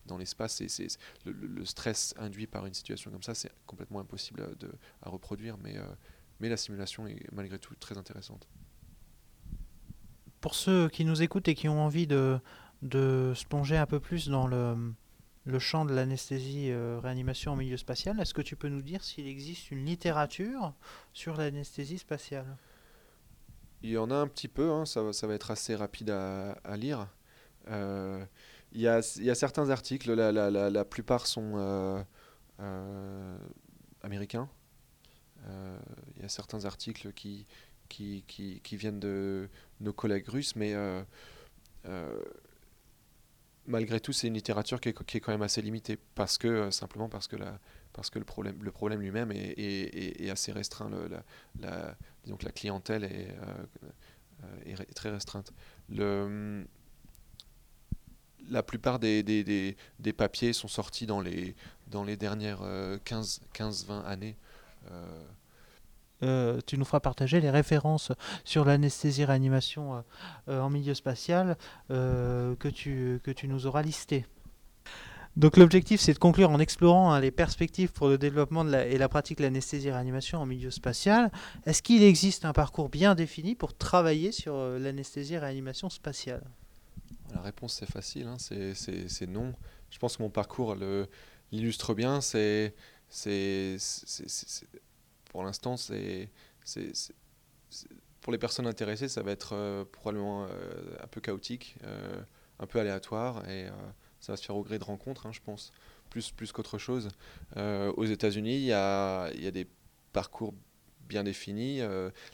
dans 0.06 0.18
l'espace. 0.18 0.62
C'est, 0.68 0.88
le, 1.26 1.32
le, 1.32 1.66
stress 1.66 2.14
induit 2.18 2.48
par 2.48 2.66
une 2.66 2.74
situation 2.74 3.12
comme 3.12 3.24
ça, 3.24 3.34
c'est 3.34 3.52
complètement 3.66 4.00
impossible 4.00 4.42
à, 4.42 4.48
de, 4.56 4.72
à 5.02 5.10
reproduire, 5.10 5.58
mais, 5.58 5.78
euh, 5.78 5.84
mais 6.40 6.50
la 6.50 6.58
simulation 6.58 7.08
est 7.08 7.32
malgré 7.32 7.60
tout 7.60 7.76
très 7.76 7.98
intéressante. 7.98 8.48
Pour 10.42 10.56
ceux 10.56 10.90
qui 10.90 11.06
nous 11.06 11.22
écoutent 11.22 11.48
et 11.48 11.56
qui 11.56 11.70
ont 11.70 11.82
envie 11.82 12.08
de, 12.08 12.40
de 12.82 13.34
se 13.36 13.46
plonger 13.46 13.78
un 13.78 13.86
peu 13.86 14.00
plus 14.00 14.28
dans 14.28 14.46
le, 14.48 14.94
le 15.46 15.60
champ 15.60 15.86
de 15.86 15.94
l'anesthésie 15.94 16.70
euh, 16.72 17.00
réanimation 17.02 17.54
en 17.54 17.56
milieu 17.56 17.78
spatial. 17.78 18.20
Est-ce 18.20 18.34
que 18.34 18.42
tu 18.42 18.56
peux 18.56 18.70
nous 18.70 18.82
dire 18.82 19.04
s'il 19.04 19.28
existe 19.28 19.72
une 19.72 19.86
littérature 19.86 20.74
sur 21.14 21.36
l'anesthésie 21.36 21.98
spatiale? 21.98 22.58
Il 23.82 23.90
y 23.90 23.98
en 23.98 24.12
a 24.12 24.16
un 24.16 24.28
petit 24.28 24.48
peu, 24.48 24.72
hein, 24.72 24.86
ça, 24.86 25.04
va, 25.04 25.12
ça, 25.12 25.28
va, 25.28 25.34
être 25.34 25.52
assez 25.52 25.76
rapide 25.76 26.10
à, 26.10 26.54
à 26.64 26.78
lire. 26.78 27.08
Euh, 27.70 28.26
il, 28.74 28.82
y 28.82 28.88
a, 28.88 29.36
certains 29.36 29.70
articles, 29.70 30.12
la, 30.14 30.86
plupart 30.86 31.28
sont 31.28 31.54
euh, 31.56 32.04
euh 32.60 33.38
américains. 34.02 34.50
Euh, 35.48 35.80
il 36.16 36.22
y 36.22 36.26
a 36.26 36.30
certains 36.30 36.66
articles 36.66 37.14
qui, 37.14 37.46
viennent 38.72 39.00
de 39.00 39.50
nos 39.80 39.94
collègues 39.94 40.28
russes, 40.28 40.56
mais 40.56 40.76
malgré 43.66 44.00
tout, 44.00 44.12
c'est 44.12 44.28
une 44.28 44.34
littérature 44.34 44.82
qui 44.82 44.90
est, 44.90 45.20
quand 45.20 45.32
même 45.32 45.44
assez 45.44 45.62
limitée, 45.62 45.98
parce 46.16 46.38
que, 46.38 46.72
simplement 46.72 47.10
parce 47.10 47.28
que, 47.28 47.38
le 47.38 48.26
problème, 48.26 49.00
lui-même 49.00 49.32
est, 49.32 50.30
assez 50.30 50.52
restreint. 50.52 50.90
Le, 50.90 51.10
la, 51.60 51.96
clientèle 52.52 53.04
est, 53.04 53.36
très 54.96 55.12
restreinte. 55.12 55.54
Le, 55.90 56.66
la 58.50 58.64
plupart 58.64 59.00
des, 59.00 59.76
papiers 60.18 60.54
sont 60.54 60.68
sortis 60.68 61.06
dans 61.06 61.22
les, 61.22 61.56
dans 61.88 62.04
les 62.04 62.18
dernières 62.18 62.62
15-20 63.06 63.90
euh, 63.90 64.06
années. 64.06 64.36
Euh, 64.92 65.24
euh, 66.24 66.62
tu 66.66 66.78
nous 66.78 66.86
feras 66.86 67.02
partager 67.02 67.42
les 67.42 67.50
références 67.50 68.12
sur 68.46 68.64
l'anesthésie-réanimation 68.64 70.04
en 70.48 70.70
milieu 70.70 70.94
spatial 70.94 71.58
que, 71.90 72.70
tu, 72.70 73.48
nous 73.48 73.66
auras 73.66 73.82
listées. 73.82 74.26
Donc 75.36 75.58
l'objectif 75.58 76.00
c'est 76.00 76.14
de 76.14 76.20
conclure 76.20 76.52
en 76.52 76.60
explorant 76.60 77.12
hein, 77.12 77.20
les 77.20 77.32
perspectives 77.32 77.92
pour 77.92 78.08
le 78.08 78.20
développement 78.20 78.72
et 78.72 79.00
la 79.00 79.10
pratique 79.10 79.40
de 79.40 79.44
l'anesthésie-réanimation 79.44 80.40
en 80.40 80.46
milieu 80.46 80.70
spatial. 80.70 81.32
Est-ce 81.66 81.82
qu'il 81.82 82.04
existe 82.04 82.46
un 82.46 82.54
parcours 82.54 82.88
bien 82.88 83.16
défini 83.16 83.56
pour 83.56 83.76
travailler 83.76 84.32
sur 84.32 84.56
l'anesthésie-réanimation 84.56 85.90
spatiale? 85.90 86.44
La 87.34 87.42
réponse 87.42 87.74
c'est 87.74 87.90
facile, 87.90 88.28
hein, 88.28 88.38
c'est 88.38 89.28
non. 89.28 89.54
Je 89.90 90.00
pense 90.00 90.18
que 90.18 90.24
mon 90.24 90.30
parcours 90.30 90.76
l'illustre 91.52 91.94
bien. 91.94 92.20
Pour 95.32 95.44
l'instant, 95.44 95.76
pour 98.24 98.32
les 98.32 98.40
personnes 98.40 98.68
intéressées, 98.68 99.10
ça 99.10 99.22
va 99.22 99.32
être 99.32 99.54
euh, 99.54 99.84
probablement 99.84 100.46
euh, 100.46 100.96
un 101.02 101.08
peu 101.08 101.20
chaotique, 101.20 101.76
euh, 101.84 102.22
un 102.60 102.66
peu 102.66 102.80
aléatoire, 102.80 103.48
et 103.50 103.68
ça 104.20 104.32
va 104.32 104.38
se 104.38 104.46
faire 104.46 104.56
au 104.56 104.64
gré 104.64 104.80
de 104.80 104.84
rencontres, 104.84 105.26
hein, 105.26 105.32
je 105.34 105.42
pense, 105.42 105.74
plus, 106.10 106.52
qu'autre 106.54 106.78
chose. 106.78 107.10
aux 107.58 108.06
États-Unis, 108.06 108.56
il 108.56 108.66
y 108.66 108.72
a, 108.72 109.30
des 109.52 109.68
parcours 110.14 110.54
bien 111.02 111.24
définis. 111.24 111.82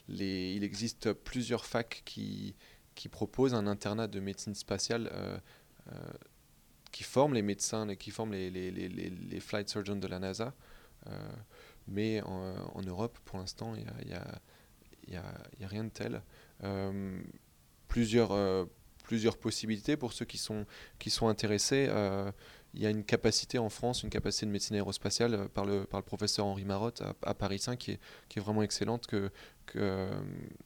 Il 0.08 0.64
existe 0.64 1.14
plusieurs 1.14 1.66
facs 1.66 2.04
qui, 2.06 2.56
qui 3.00 3.08
proposent 3.08 3.54
un 3.54 3.66
internat 3.66 4.08
de 4.08 4.20
médecine 4.20 4.54
spatiale 4.56 5.10
qui 6.92 7.04
forment 7.06 7.34
les 7.34 7.42
médecins, 7.42 7.96
qui 7.96 8.12
forment 8.12 8.34
les, 8.34 8.52
les, 8.52 8.72
les, 8.72 8.90
les 8.90 9.40
flight 9.40 9.70
surgeons 9.70 9.96
de 9.96 10.08
la 10.08 10.20
NASA. 10.20 10.54
Mais 11.88 12.22
en, 12.24 12.82
Europe, 12.86 13.18
pour 13.24 13.40
l'instant, 13.40 13.74
il 13.74 13.84
n'y 14.06 14.14
a, 14.14 14.26
y 15.08 15.16
a, 15.16 15.24
y 15.62 15.64
a, 15.64 15.68
rien 15.70 15.86
de 15.86 15.90
tel. 15.90 16.22
plusieurs, 17.88 18.68
plusieurs 19.06 19.38
possibilités 19.38 19.96
pour 19.96 20.12
ceux 20.12 20.26
qui 20.26 20.38
sont, 20.38 20.66
qui 21.00 21.10
sont 21.10 21.30
intéressés. 21.30 21.90
il 22.74 22.82
y 22.82 22.86
a 22.86 22.90
une 22.90 23.06
capacité 23.06 23.60
en 23.60 23.70
France, 23.70 24.04
une 24.04 24.10
capacité 24.10 24.46
de 24.46 24.52
médecine 24.52 24.76
aérospatiale 24.76 25.48
par 25.48 25.64
le, 25.64 25.86
par 25.86 26.02
le 26.02 26.06
professeur 26.06 26.48
Henri 26.48 26.66
Marotte 26.66 27.02
à, 27.24 27.34
Paris 27.34 27.60
5 27.60 27.80
qui 27.80 27.92
est, 27.92 28.00
qui 28.28 28.40
est 28.40 28.42
vraiment 28.42 28.62
excellente, 28.62 29.08
que, 29.08 29.32
que, 29.68 30.10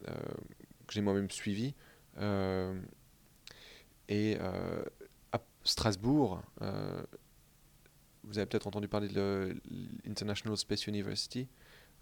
que 0.03 0.93
j'ai 0.93 1.01
moi-même 1.01 1.29
suivi. 1.29 1.75
Et 4.09 4.37
à 4.39 5.39
Strasbourg, 5.63 6.41
vous 8.23 8.37
avez 8.37 8.47
peut-être 8.47 8.67
entendu 8.67 8.87
parler 8.87 9.07
de 9.07 9.55
l'International 10.05 10.57
Space 10.57 10.87
University. 10.87 11.47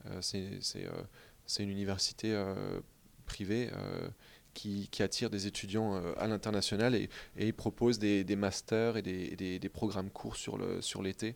Euh, 0.08 0.22
euh, 0.36 1.04
c'est 1.46 1.64
une 1.64 1.70
université 1.70 2.34
euh, 2.34 2.80
privée 3.26 3.70
qui, 4.54 4.90
attire 5.00 5.30
des 5.30 5.48
étudiants 5.48 5.96
à 6.18 6.28
l'international 6.28 6.96
et, 6.96 7.10
et 7.38 7.48
ils 7.48 7.54
proposent 7.54 8.00
des, 8.00 8.36
masters 8.36 8.98
et 8.98 9.02
des, 9.02 9.70
programmes 9.70 10.10
courts 10.10 10.36
sur 10.36 10.58
l'été 11.02 11.36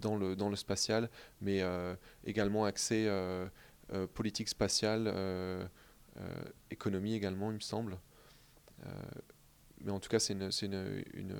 dans, 0.00 0.16
le, 0.16 0.56
spatial, 0.56 1.10
mais 1.40 1.62
également 2.24 2.64
accès 2.64 3.08
politique 4.14 4.48
spatiale, 4.48 5.68
économie 6.70 7.14
également, 7.14 7.50
il 7.50 7.56
me 7.56 7.60
semble. 7.60 7.98
mais 9.80 9.90
en 9.90 10.00
tout 10.00 10.08
cas, 10.08 10.18
c'est 10.18 10.34
une, 10.34 10.50
une, 10.62 11.04
une 11.14 11.36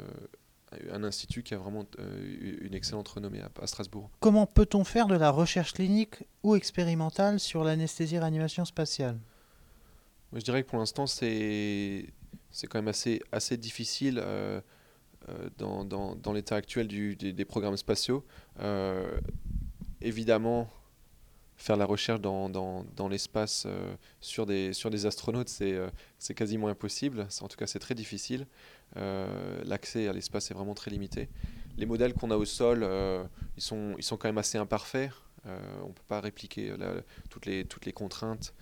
un 0.91 1.05
institut 1.05 1.43
qui 1.43 1.55
a 1.55 1.59
vraiment 1.59 1.87
euh, 1.99 2.59
une 2.61 2.75
excellente 2.75 3.09
renommée 3.09 3.41
à, 3.41 3.67
Strasbourg. 3.67 4.11
Comment 4.21 4.47
peut-on 4.47 4.85
faire 4.85 5.07
de 5.07 5.17
la 5.17 5.31
recherche 5.31 5.73
clinique 5.73 6.25
ou 6.43 6.57
expérimentale 6.57 7.41
sur 7.41 7.65
l'anesthésie-réanimation 7.65 8.65
spatiale? 8.65 9.19
Je 10.33 10.41
dirais 10.41 10.63
que 10.63 10.69
pour 10.69 10.79
l'instant, 10.79 11.07
c'est 11.07 12.07
quand 12.65 12.79
même 12.79 12.89
assez, 12.89 13.23
assez 13.33 13.57
difficile 13.57 14.21
euh, 14.23 14.61
euh, 15.29 15.49
dans, 15.57 15.85
dans, 15.85 16.15
dans 16.17 16.33
l'état 16.33 16.57
actuel 16.57 16.87
du, 16.87 17.17
des, 17.17 17.33
des, 17.33 17.45
programmes 17.45 17.77
spatiaux. 17.77 18.25
évidemment, 20.03 20.69
faire 21.59 21.77
la 21.77 21.85
recherche 21.85 22.21
dans, 22.21 22.49
dans, 22.49 22.87
dans 22.97 23.09
l'espace 23.09 23.65
euh, 23.67 23.95
sur, 24.21 24.47
des, 24.47 24.73
sur 24.73 24.91
des 24.91 25.07
astronautes, 25.07 25.49
c'est 25.49 25.75
euh, 25.75 25.91
quasiment 26.35 26.69
impossible. 26.69 27.27
En 27.41 27.49
tout 27.49 27.57
cas, 27.57 27.67
c'est 27.67 27.81
très 27.81 27.97
difficile. 27.97 28.47
Euh, 28.97 29.61
l'accès 29.65 30.09
à 30.09 30.13
l'espace 30.13 30.51
est 30.51 30.55
vraiment 30.55 30.75
très 30.75 30.91
limité. 30.91 31.29
Les 31.77 31.85
modèles 31.85 32.15
qu'on 32.15 32.31
a 32.31 32.37
au 32.37 32.45
sol, 32.45 32.89
ils, 33.57 33.63
sont, 33.63 33.95
ils 33.99 34.03
sont 34.03 34.17
quand 34.17 34.29
même 34.29 34.39
assez 34.39 34.59
imparfaits. 34.59 35.13
on 35.45 35.89
ne 35.89 35.93
peut 35.93 36.03
pas 36.09 36.21
répliquer 36.21 36.75
toutes, 37.31 37.47
les, 37.47 37.65
toutes 37.65 37.87
les 37.87 37.93
contraintes 37.93 38.53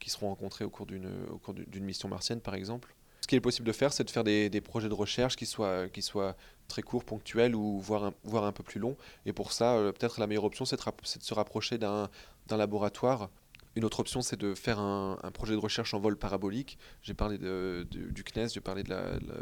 qui 0.00 0.10
seront 0.10 0.30
rencontrées 0.30 0.64
au 0.64 0.70
cours 0.70 0.86
d'une 0.86 1.84
mission 1.84 2.08
martienne, 2.08 2.40
par 2.40 2.56
exemple. 2.56 2.96
Ce 3.20 3.28
qui 3.28 3.36
est 3.36 3.40
possible 3.40 3.66
de 3.66 3.72
faire, 3.72 3.92
c'est 3.92 4.04
de 4.04 4.10
faire 4.10 4.24
des, 4.24 4.50
des, 4.50 4.60
projets 4.60 4.88
de 4.88 4.94
recherche 4.94 5.36
qui 5.36 5.46
soient, 5.46 5.88
qui 5.88 6.02
soient 6.02 6.36
très 6.66 6.82
courts, 6.82 7.04
ponctuels 7.04 7.54
ou 7.54 7.80
voire 7.80 8.04
un, 8.04 8.46
un 8.46 8.52
peu 8.52 8.62
plus 8.62 8.80
longs. 8.80 8.96
Et 9.24 9.32
pour 9.32 9.52
ça, 9.52 9.74
euh, 9.74 9.92
peut-être 9.92 10.20
la 10.20 10.26
meilleure 10.26 10.44
option, 10.44 10.64
c'est 10.64 10.76
de, 10.76 10.82
se 11.04 11.34
rapprocher 11.34 11.78
d'un 11.78 12.08
laboratoire. 12.50 13.30
Une 13.74 13.84
autre 13.84 14.00
option, 14.00 14.22
c'est 14.22 14.38
de 14.38 14.54
faire 14.54 14.78
un, 14.78 15.18
un, 15.22 15.30
projet 15.30 15.52
de 15.54 15.58
recherche 15.58 15.92
en 15.94 16.00
vol 16.00 16.16
parabolique. 16.16 16.78
J'ai 17.02 17.14
parlé 17.14 17.36
de, 17.38 17.86
du 17.90 18.24
CNES, 18.24 18.48
j'ai 18.54 18.60
parlé 18.60 18.82
de 18.82 18.94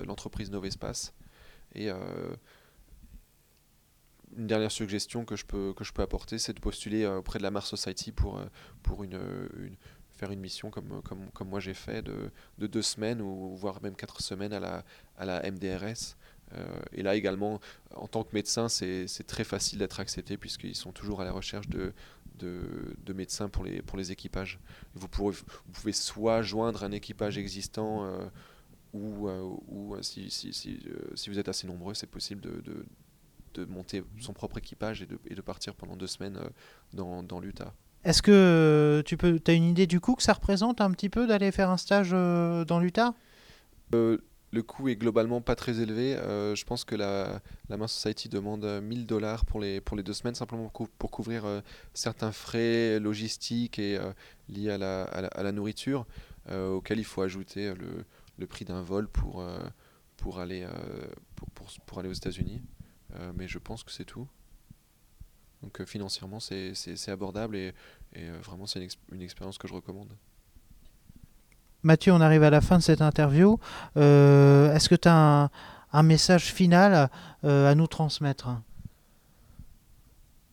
l'entreprise 0.04 0.50
Novespace. 0.50 1.14
Et 1.74 1.90
euh, 1.90 1.96
une 4.36 4.46
dernière 4.46 4.72
suggestion 4.72 5.24
que 5.24 5.36
je 5.36 5.44
peux, 5.44 5.72
que 5.74 5.84
je 5.84 5.92
peux 5.92 6.02
apporter, 6.02 6.38
c'est 6.38 6.52
de 6.52 6.60
postuler 6.60 7.04
euh, 7.04 7.18
auprès 7.18 7.38
de 7.38 7.44
la 7.44 7.52
Mars 7.52 7.68
Society 7.68 8.10
pour, 8.10 8.40
pour 8.82 9.04
une, 9.04 9.20
faire 10.14 10.30
une 10.30 10.40
mission 10.40 10.70
comme, 10.70 11.02
comme, 11.02 11.30
comme 11.32 11.48
moi 11.48 11.60
j'ai 11.60 11.74
fait 11.74 12.02
de, 12.02 12.30
de, 12.58 12.66
deux 12.66 12.82
semaines 12.82 13.20
ou 13.20 13.54
voire 13.56 13.82
même 13.82 13.96
quatre 13.96 14.20
semaines 14.22 14.52
à 14.52 14.60
la, 14.60 14.84
à 15.16 15.24
la 15.24 15.50
MDRS. 15.50 16.16
Euh, 16.56 16.64
et 16.92 17.02
là 17.02 17.14
également, 17.14 17.60
en 17.94 18.06
tant 18.06 18.24
que 18.24 18.30
médecin, 18.32 18.68
c'est 18.68 19.26
très 19.26 19.44
facile 19.44 19.78
d'être 19.78 20.00
accepté 20.00 20.36
puisqu'ils 20.36 20.74
sont 20.74 20.92
toujours 20.92 21.20
à 21.20 21.24
la 21.24 21.32
recherche 21.32 21.68
de, 21.68 21.92
de, 22.38 22.96
de, 23.04 23.12
médecins 23.12 23.48
pour 23.48 23.64
les, 23.64 23.82
pour 23.82 23.98
les 23.98 24.12
équipages. 24.12 24.58
Vous, 24.94 25.08
pourrez, 25.08 25.34
vous 25.34 25.72
pouvez 25.72 25.92
soit 25.92 26.42
joindre 26.42 26.84
un 26.84 26.92
équipage 26.92 27.38
existant 27.38 28.04
euh, 28.04 28.26
ou, 28.92 29.28
euh, 29.28 29.56
ou 29.68 29.96
si, 30.02 30.30
si, 30.30 30.52
si, 30.52 30.80
si, 31.14 31.30
vous 31.30 31.38
êtes 31.38 31.48
assez 31.48 31.66
nombreux, 31.66 31.94
c'est 31.94 32.06
possible 32.06 32.40
de, 32.40 32.60
de, 32.60 32.84
de, 33.54 33.64
monter 33.64 34.04
son 34.20 34.32
propre 34.32 34.58
équipage 34.58 35.02
et 35.02 35.06
de, 35.06 35.18
et 35.28 35.34
partir 35.36 35.74
pendant 35.74 35.96
deux 35.96 36.06
semaines 36.06 36.38
dans, 36.92 37.22
dans 37.22 37.40
l'Utah. 37.40 37.74
Est-ce 38.04 38.20
que 38.20 39.02
tu 39.06 39.16
peux, 39.16 39.40
as 39.46 39.52
une 39.52 39.64
idée 39.64 39.86
du 39.86 39.98
coût 39.98 40.14
que 40.14 40.22
ça 40.22 40.34
représente 40.34 40.80
un 40.80 40.90
petit 40.90 41.08
peu 41.08 41.26
d'aller 41.26 41.50
faire 41.52 41.70
un 41.70 41.78
stage 41.78 42.10
dans 42.10 42.78
l'Utah? 42.78 43.14
Le 44.54 44.62
coût 44.62 44.88
est 44.88 44.96
globalement 44.96 45.40
pas 45.40 45.56
très 45.56 45.80
élevé. 45.80 46.16
je 46.16 46.64
pense 46.64 46.84
que 46.84 46.94
la, 46.94 47.40
la 47.68 47.76
Mars 47.76 47.92
Society 47.92 48.28
demande 48.28 48.64
1000 48.64 49.06
dollars 49.06 49.44
pour 49.44 49.60
les, 49.60 49.80
pour 49.80 49.96
les 49.96 50.02
deux 50.02 50.12
semaines, 50.12 50.34
simplement 50.34 50.68
pour, 50.68 51.10
couvrir 51.10 51.44
certains 51.92 52.30
frais 52.30 53.00
logistiques 53.00 53.78
et 53.78 53.98
liés 54.48 54.70
à 54.70 54.78
la, 54.78 55.04
à 55.04 55.42
la, 55.42 55.52
nourriture, 55.52 56.06
auquel 56.52 56.98
il 56.98 57.04
faut 57.04 57.22
ajouter 57.22 57.74
le, 57.74 58.04
le 58.38 58.46
prix 58.46 58.64
d'un 58.64 58.82
vol 58.82 59.08
pour, 59.08 59.44
pour, 60.16 60.38
aller, 60.38 60.66
pour, 61.34 61.48
pour, 61.86 61.98
aller 61.98 62.08
aux 62.08 62.12
États-Unis. 62.12 62.62
mais 63.34 63.48
je 63.48 63.58
pense 63.58 63.82
que 63.82 63.90
c'est 63.90 64.04
tout. 64.04 64.28
Donc 65.64 65.80
euh, 65.80 65.86
financièrement, 65.86 66.40
c'est 66.40 67.08
abordable 67.08 67.56
et, 67.56 67.72
euh, 68.16 68.38
vraiment, 68.42 68.66
c'est 68.66 68.86
une, 69.10 69.22
expérience 69.22 69.56
que 69.56 69.66
je 69.66 69.72
recommande. 69.72 70.14
Mathieu, 71.84 72.12
on 72.12 72.20
arrive 72.20 72.42
à 72.42 72.50
la 72.50 72.60
fin 72.60 72.78
de 72.78 72.82
cette 72.82 73.02
interview. 73.02 73.58
Euh, 73.96 74.74
est-ce 74.74 74.88
que 74.88 74.94
tu 74.94 75.08
as 75.08 75.50
un, 75.92 76.02
message 76.02 76.52
final 76.52 77.08
à 77.42 77.74
nous 77.74 77.86
transmettre? 77.86 78.48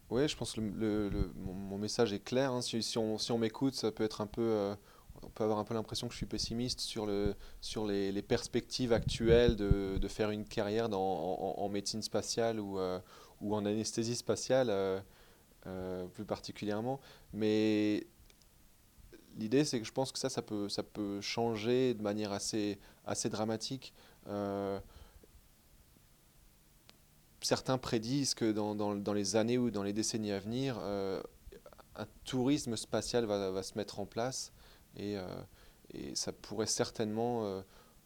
Oui, 0.09 0.27
je 0.27 0.35
pense 0.35 0.53
que 0.53 0.61
mon, 0.61 1.77
message 1.77 2.13
est 2.13 2.23
clair. 2.23 2.51
Hein. 2.51 2.61
Si, 2.61 2.97
on, 2.97 3.37
m'écoute, 3.39 3.73
ça 3.73 3.91
peut 3.91 4.03
être 4.03 4.21
un 4.21 4.27
peu 4.27 4.75
on 5.23 5.29
peut 5.29 5.43
avoir 5.43 5.59
un 5.59 5.63
peu 5.63 5.73
l'impression 5.73 6.07
que 6.07 6.13
je 6.13 6.17
suis 6.17 6.25
pessimiste 6.25 6.79
sur, 6.79 7.05
le, 7.05 7.35
sur 7.61 7.85
les, 7.85 8.21
perspectives 8.21 8.91
actuelles 8.91 9.55
de, 9.55 10.07
faire 10.07 10.31
une 10.31 10.45
carrière 10.45 10.89
en, 10.91 11.69
médecine 11.69 12.01
spatiale 12.01 12.59
ou, 12.59 12.79
ou 13.41 13.55
en 13.55 13.65
anesthésie 13.65 14.15
spatiale 14.15 14.67
euh, 14.69 14.99
euh, 15.67 16.05
plus 16.07 16.25
particulièrement. 16.25 16.99
Mais 17.33 18.07
l'idée, 19.37 19.65
c'est 19.65 19.79
que 19.79 19.85
je 19.85 19.91
pense 19.91 20.11
que 20.11 20.19
ça, 20.19 20.29
ça 20.29 20.41
peut, 20.41 20.69
ça 20.69 20.83
peut 20.83 21.21
changer 21.21 21.93
de 21.93 22.01
manière 22.01 22.31
assez, 22.31 22.79
assez 23.05 23.29
dramatique. 23.29 23.93
Euh, 24.27 24.79
certains 27.41 27.77
prédisent 27.77 28.33
que 28.33 28.51
dans, 28.51 28.75
dans, 28.75 28.95
dans, 28.95 29.13
les 29.13 29.35
années 29.35 29.57
ou 29.57 29.71
dans 29.71 29.83
les 29.83 29.93
décennies 29.93 30.31
à 30.31 30.39
venir, 30.39 30.77
un 30.79 32.05
tourisme 32.23 32.75
spatial 32.77 33.25
va, 33.25 33.51
va, 33.51 33.63
se 33.63 33.77
mettre 33.77 33.99
en 33.99 34.05
place 34.05 34.51
et, 34.95 35.15
et 35.93 36.15
ça 36.15 36.31
pourrait 36.31 36.67
certainement 36.67 37.63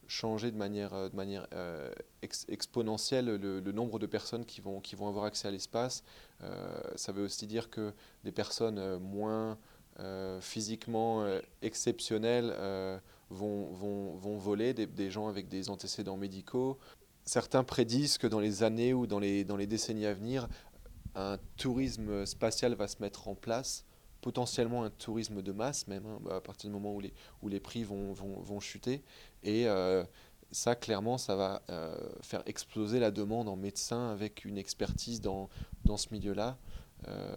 changer 0.07 0.51
de 0.51 0.57
manière, 0.57 0.93
euh, 0.93 1.09
de 1.09 1.15
manière 1.15 1.47
euh, 1.53 1.91
exponentielle 2.47 3.25
le, 3.25 3.71
nombre 3.71 3.99
de 3.99 4.05
personnes 4.05 4.45
qui 4.45 4.61
vont, 4.61 4.79
qui 4.79 4.95
vont 4.95 5.07
avoir 5.07 5.25
accès 5.25 5.47
à 5.47 5.51
l'espace. 5.51 6.03
Euh, 6.43 6.79
ça 6.95 7.11
veut 7.11 7.23
aussi 7.23 7.47
dire 7.47 7.69
que 7.69 7.93
des 8.23 8.31
personnes 8.31 8.97
moins 8.99 9.57
physiquement 10.41 11.25
exceptionnelles 11.61 12.53
vont, 13.29 13.71
vont, 13.73 14.15
vont, 14.15 14.37
voler, 14.37 14.73
des, 14.73 15.11
gens 15.11 15.27
avec 15.27 15.47
des 15.47 15.69
antécédents 15.69 16.17
médicaux. 16.17 16.77
Certains 17.23 17.63
prédisent 17.63 18.17
que 18.17 18.27
dans 18.27 18.39
les 18.39 18.63
années 18.63 18.93
ou 18.93 19.07
dans 19.07 19.19
les, 19.19 19.43
dans 19.43 19.57
les 19.57 19.67
décennies 19.67 20.05
à 20.05 20.13
venir, 20.13 20.47
un 21.15 21.37
tourisme 21.57 22.25
spatial 22.25 22.75
va 22.75 22.87
se 22.87 23.01
mettre 23.01 23.27
en 23.27 23.35
place 23.35 23.85
potentiellement 24.25 24.83
un 24.83 24.89
tourisme 24.89 25.43
de 25.43 25.51
masse 25.51 25.87
même, 25.87 26.03
hein, 26.07 26.19
à 26.31 26.41
partir 26.41 26.69
du 26.69 26.73
moment 26.73 26.95
où 26.95 26.99
les, 26.99 27.13
où 27.43 27.47
les 27.47 27.59
prix 27.59 27.83
vont, 27.83 28.11
vont, 28.11 28.39
vont 28.41 28.59
chuter. 28.59 29.03
Et 29.43 29.67
euh, 29.67 30.03
ça, 30.51 30.75
clairement, 30.75 31.19
ça 31.19 31.35
va 31.35 31.61
euh, 31.69 31.95
faire 32.21 32.41
exploser 32.47 32.99
la 32.99 33.11
demande 33.11 33.47
en 33.47 33.55
médecins 33.55 34.09
avec 34.09 34.43
une 34.43 34.57
expertise 34.57 35.21
dans, 35.21 35.47
dans 35.83 35.97
ce 35.97 36.07
milieu-là. 36.11 36.57
Euh, 37.07 37.35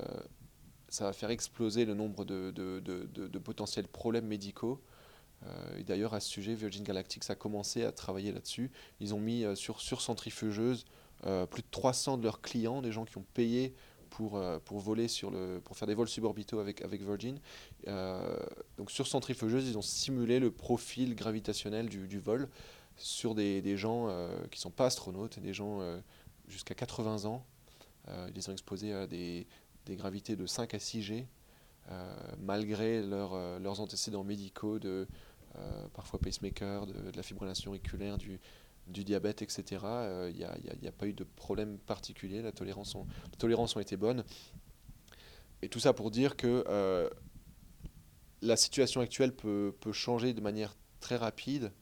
ça 0.88 1.04
va 1.04 1.12
faire 1.12 1.30
exploser 1.30 1.84
le 1.84 1.94
nombre 1.94 2.24
de, 2.24 2.50
de, 2.50 2.80
de, 2.80 3.38
potentiels 3.38 3.88
problèmes 3.88 4.26
médicaux. 4.26 4.80
et 5.76 5.84
d'ailleurs, 5.84 6.14
à 6.14 6.20
ce 6.20 6.28
sujet, 6.28 6.54
Virgin 6.54 6.82
Galactic 6.82 7.28
a 7.28 7.34
commencé 7.34 7.84
à 7.84 7.92
travailler 7.92 8.32
là-dessus. 8.32 8.70
Ils 9.00 9.14
ont 9.14 9.20
mis 9.20 9.44
sur, 9.54 9.80
sur 9.80 10.00
centrifugeuse 10.00 10.86
plus 11.50 11.62
de 11.62 11.68
300 11.70 12.18
de 12.18 12.22
leurs 12.22 12.40
clients, 12.40 12.80
des 12.80 12.92
gens 12.92 13.04
qui 13.04 13.18
ont 13.18 13.26
payé 13.34 13.74
pour, 14.08 14.36
euh, 14.36 14.58
pour 14.64 14.78
voler 14.78 15.08
sur 15.08 15.30
le, 15.30 15.60
pour 15.64 15.76
faire 15.76 15.86
des 15.86 15.94
vols 15.94 16.08
suborbitaux 16.08 16.58
avec, 16.58 16.82
avec 16.82 17.02
Virgin. 17.02 17.38
Euh, 17.86 18.36
donc 18.76 18.90
sur 18.90 19.06
centrifugeuse, 19.06 19.68
ils 19.68 19.78
ont 19.78 19.82
simulé 19.82 20.40
le 20.40 20.50
profil 20.50 21.14
gravitationnel 21.14 21.88
du, 21.88 22.18
vol 22.18 22.48
sur 22.96 23.34
des, 23.34 23.62
des 23.62 23.76
gens 23.76 24.08
euh, 24.08 24.28
qui 24.50 24.58
ne 24.58 24.62
sont 24.62 24.70
pas 24.70 24.86
astronautes, 24.86 25.38
des 25.38 25.54
gens 25.54 25.80
jusqu'à 26.48 26.74
80 26.74 27.26
ans. 27.26 27.44
ils 28.08 28.34
les 28.34 28.48
ont 28.48 28.52
exposés 28.52 28.92
à 28.92 29.06
des, 29.06 29.46
des, 29.88 29.96
gravités 29.96 30.36
de 30.36 30.46
5 30.46 30.74
à 30.74 30.78
6 30.78 31.02
G. 31.02 31.26
malgré 32.38 33.02
leurs 33.02 33.80
antécédents 33.80 34.24
médicaux 34.24 34.78
de 34.78 35.06
parfois 35.94 36.20
pacemaker, 36.20 36.86
de, 36.86 37.16
la 37.16 37.22
fibrillation 37.22 37.70
auriculaire, 37.70 38.18
du, 38.18 38.38
diabète, 38.86 39.42
etc. 39.42 39.64
Il 40.30 40.36
n'y 40.36 40.88
a, 40.88 40.92
pas 40.92 41.06
eu 41.06 41.12
de 41.12 41.24
problème 41.24 41.78
particulier, 41.78 42.42
la 42.42 42.52
tolérance, 42.52 42.94
ont, 42.94 43.06
les 43.30 43.38
tolérances 43.38 43.76
ont 43.76 43.80
été 43.80 43.96
bonnes. 43.96 44.24
Et 45.62 45.68
tout 45.68 45.80
ça 45.80 45.92
pour 45.92 46.10
dire 46.10 46.36
que 46.36 46.64
la 48.42 48.56
situation 48.56 49.00
actuelle 49.00 49.34
peut, 49.34 49.74
peut, 49.80 49.92
changer 49.92 50.32
de 50.32 50.40
manière 50.40 50.76
très 51.00 51.16
rapide. 51.16 51.72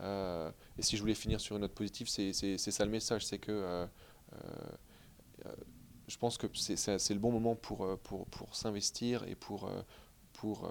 Euh, 0.00 0.50
et 0.78 0.82
si 0.82 0.96
je 0.96 1.00
voulais 1.00 1.14
finir 1.14 1.40
sur 1.40 1.56
une 1.56 1.62
note 1.62 1.74
positive, 1.74 2.08
c'est 2.08 2.32
ça 2.58 2.84
le 2.84 2.90
message, 2.90 3.24
c'est 3.24 3.38
que 3.38 3.52
euh, 3.52 3.86
euh, 5.46 5.50
je 6.06 6.16
pense 6.18 6.38
que 6.38 6.46
c'est 6.54 7.14
le 7.14 7.20
bon 7.20 7.32
moment 7.32 7.54
pour, 7.54 7.98
pour, 8.00 8.26
pour 8.26 8.54
s'investir 8.54 9.24
et 9.24 9.34
pour, 9.34 9.68
pour 10.32 10.70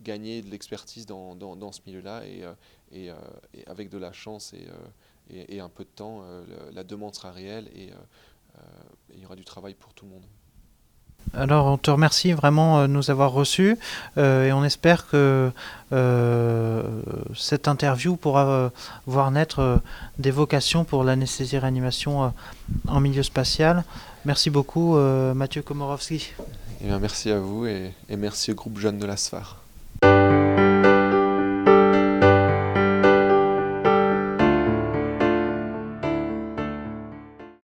gagner 0.00 0.42
de 0.42 0.50
l'expertise 0.50 1.06
dans, 1.06 1.34
dans, 1.34 1.56
dans, 1.56 1.72
ce 1.72 1.80
milieu-là. 1.86 2.26
Et, 2.26 2.44
et, 2.92 3.12
et, 3.54 3.66
avec 3.66 3.88
de 3.88 3.98
la 3.98 4.12
chance 4.12 4.52
et, 4.52 4.66
et 5.30 5.60
un 5.60 5.70
peu 5.70 5.84
de 5.84 5.90
temps, 5.90 6.22
la 6.72 6.84
demande 6.84 7.14
sera 7.14 7.32
réelle 7.32 7.68
et 7.74 7.90
il 9.14 9.20
y 9.20 9.24
aura 9.24 9.36
du 9.36 9.44
travail 9.44 9.74
pour 9.74 9.94
tout 9.94 10.04
le 10.04 10.12
monde. 10.12 10.26
Alors 11.34 11.66
on 11.66 11.76
te 11.76 11.90
remercie 11.90 12.32
vraiment 12.32 12.82
de 12.82 12.86
nous 12.86 13.10
avoir 13.10 13.32
reçus 13.32 13.76
euh, 14.16 14.46
et 14.46 14.52
on 14.52 14.64
espère 14.64 15.06
que 15.08 15.50
euh, 15.92 16.82
cette 17.34 17.68
interview 17.68 18.16
pourra 18.16 18.46
euh, 18.46 18.68
voir 19.06 19.30
naître 19.30 19.80
des 20.18 20.30
vocations 20.30 20.84
pour 20.84 21.04
l'anesthésie-réanimation 21.04 22.32
en 22.88 23.00
milieu 23.00 23.22
spatial. 23.22 23.84
Merci 24.24 24.50
beaucoup 24.50 24.96
Mathieu 25.34 25.62
Komorowski. 25.62 26.32
Eh 26.82 26.88
merci 27.00 27.30
à 27.30 27.38
vous 27.38 27.66
et, 27.66 27.92
et 28.08 28.16
merci 28.16 28.52
au 28.52 28.54
groupe 28.54 28.78
Jeune 28.78 28.98
de 28.98 29.06
la 29.06 29.16
SFAR. 29.16 29.65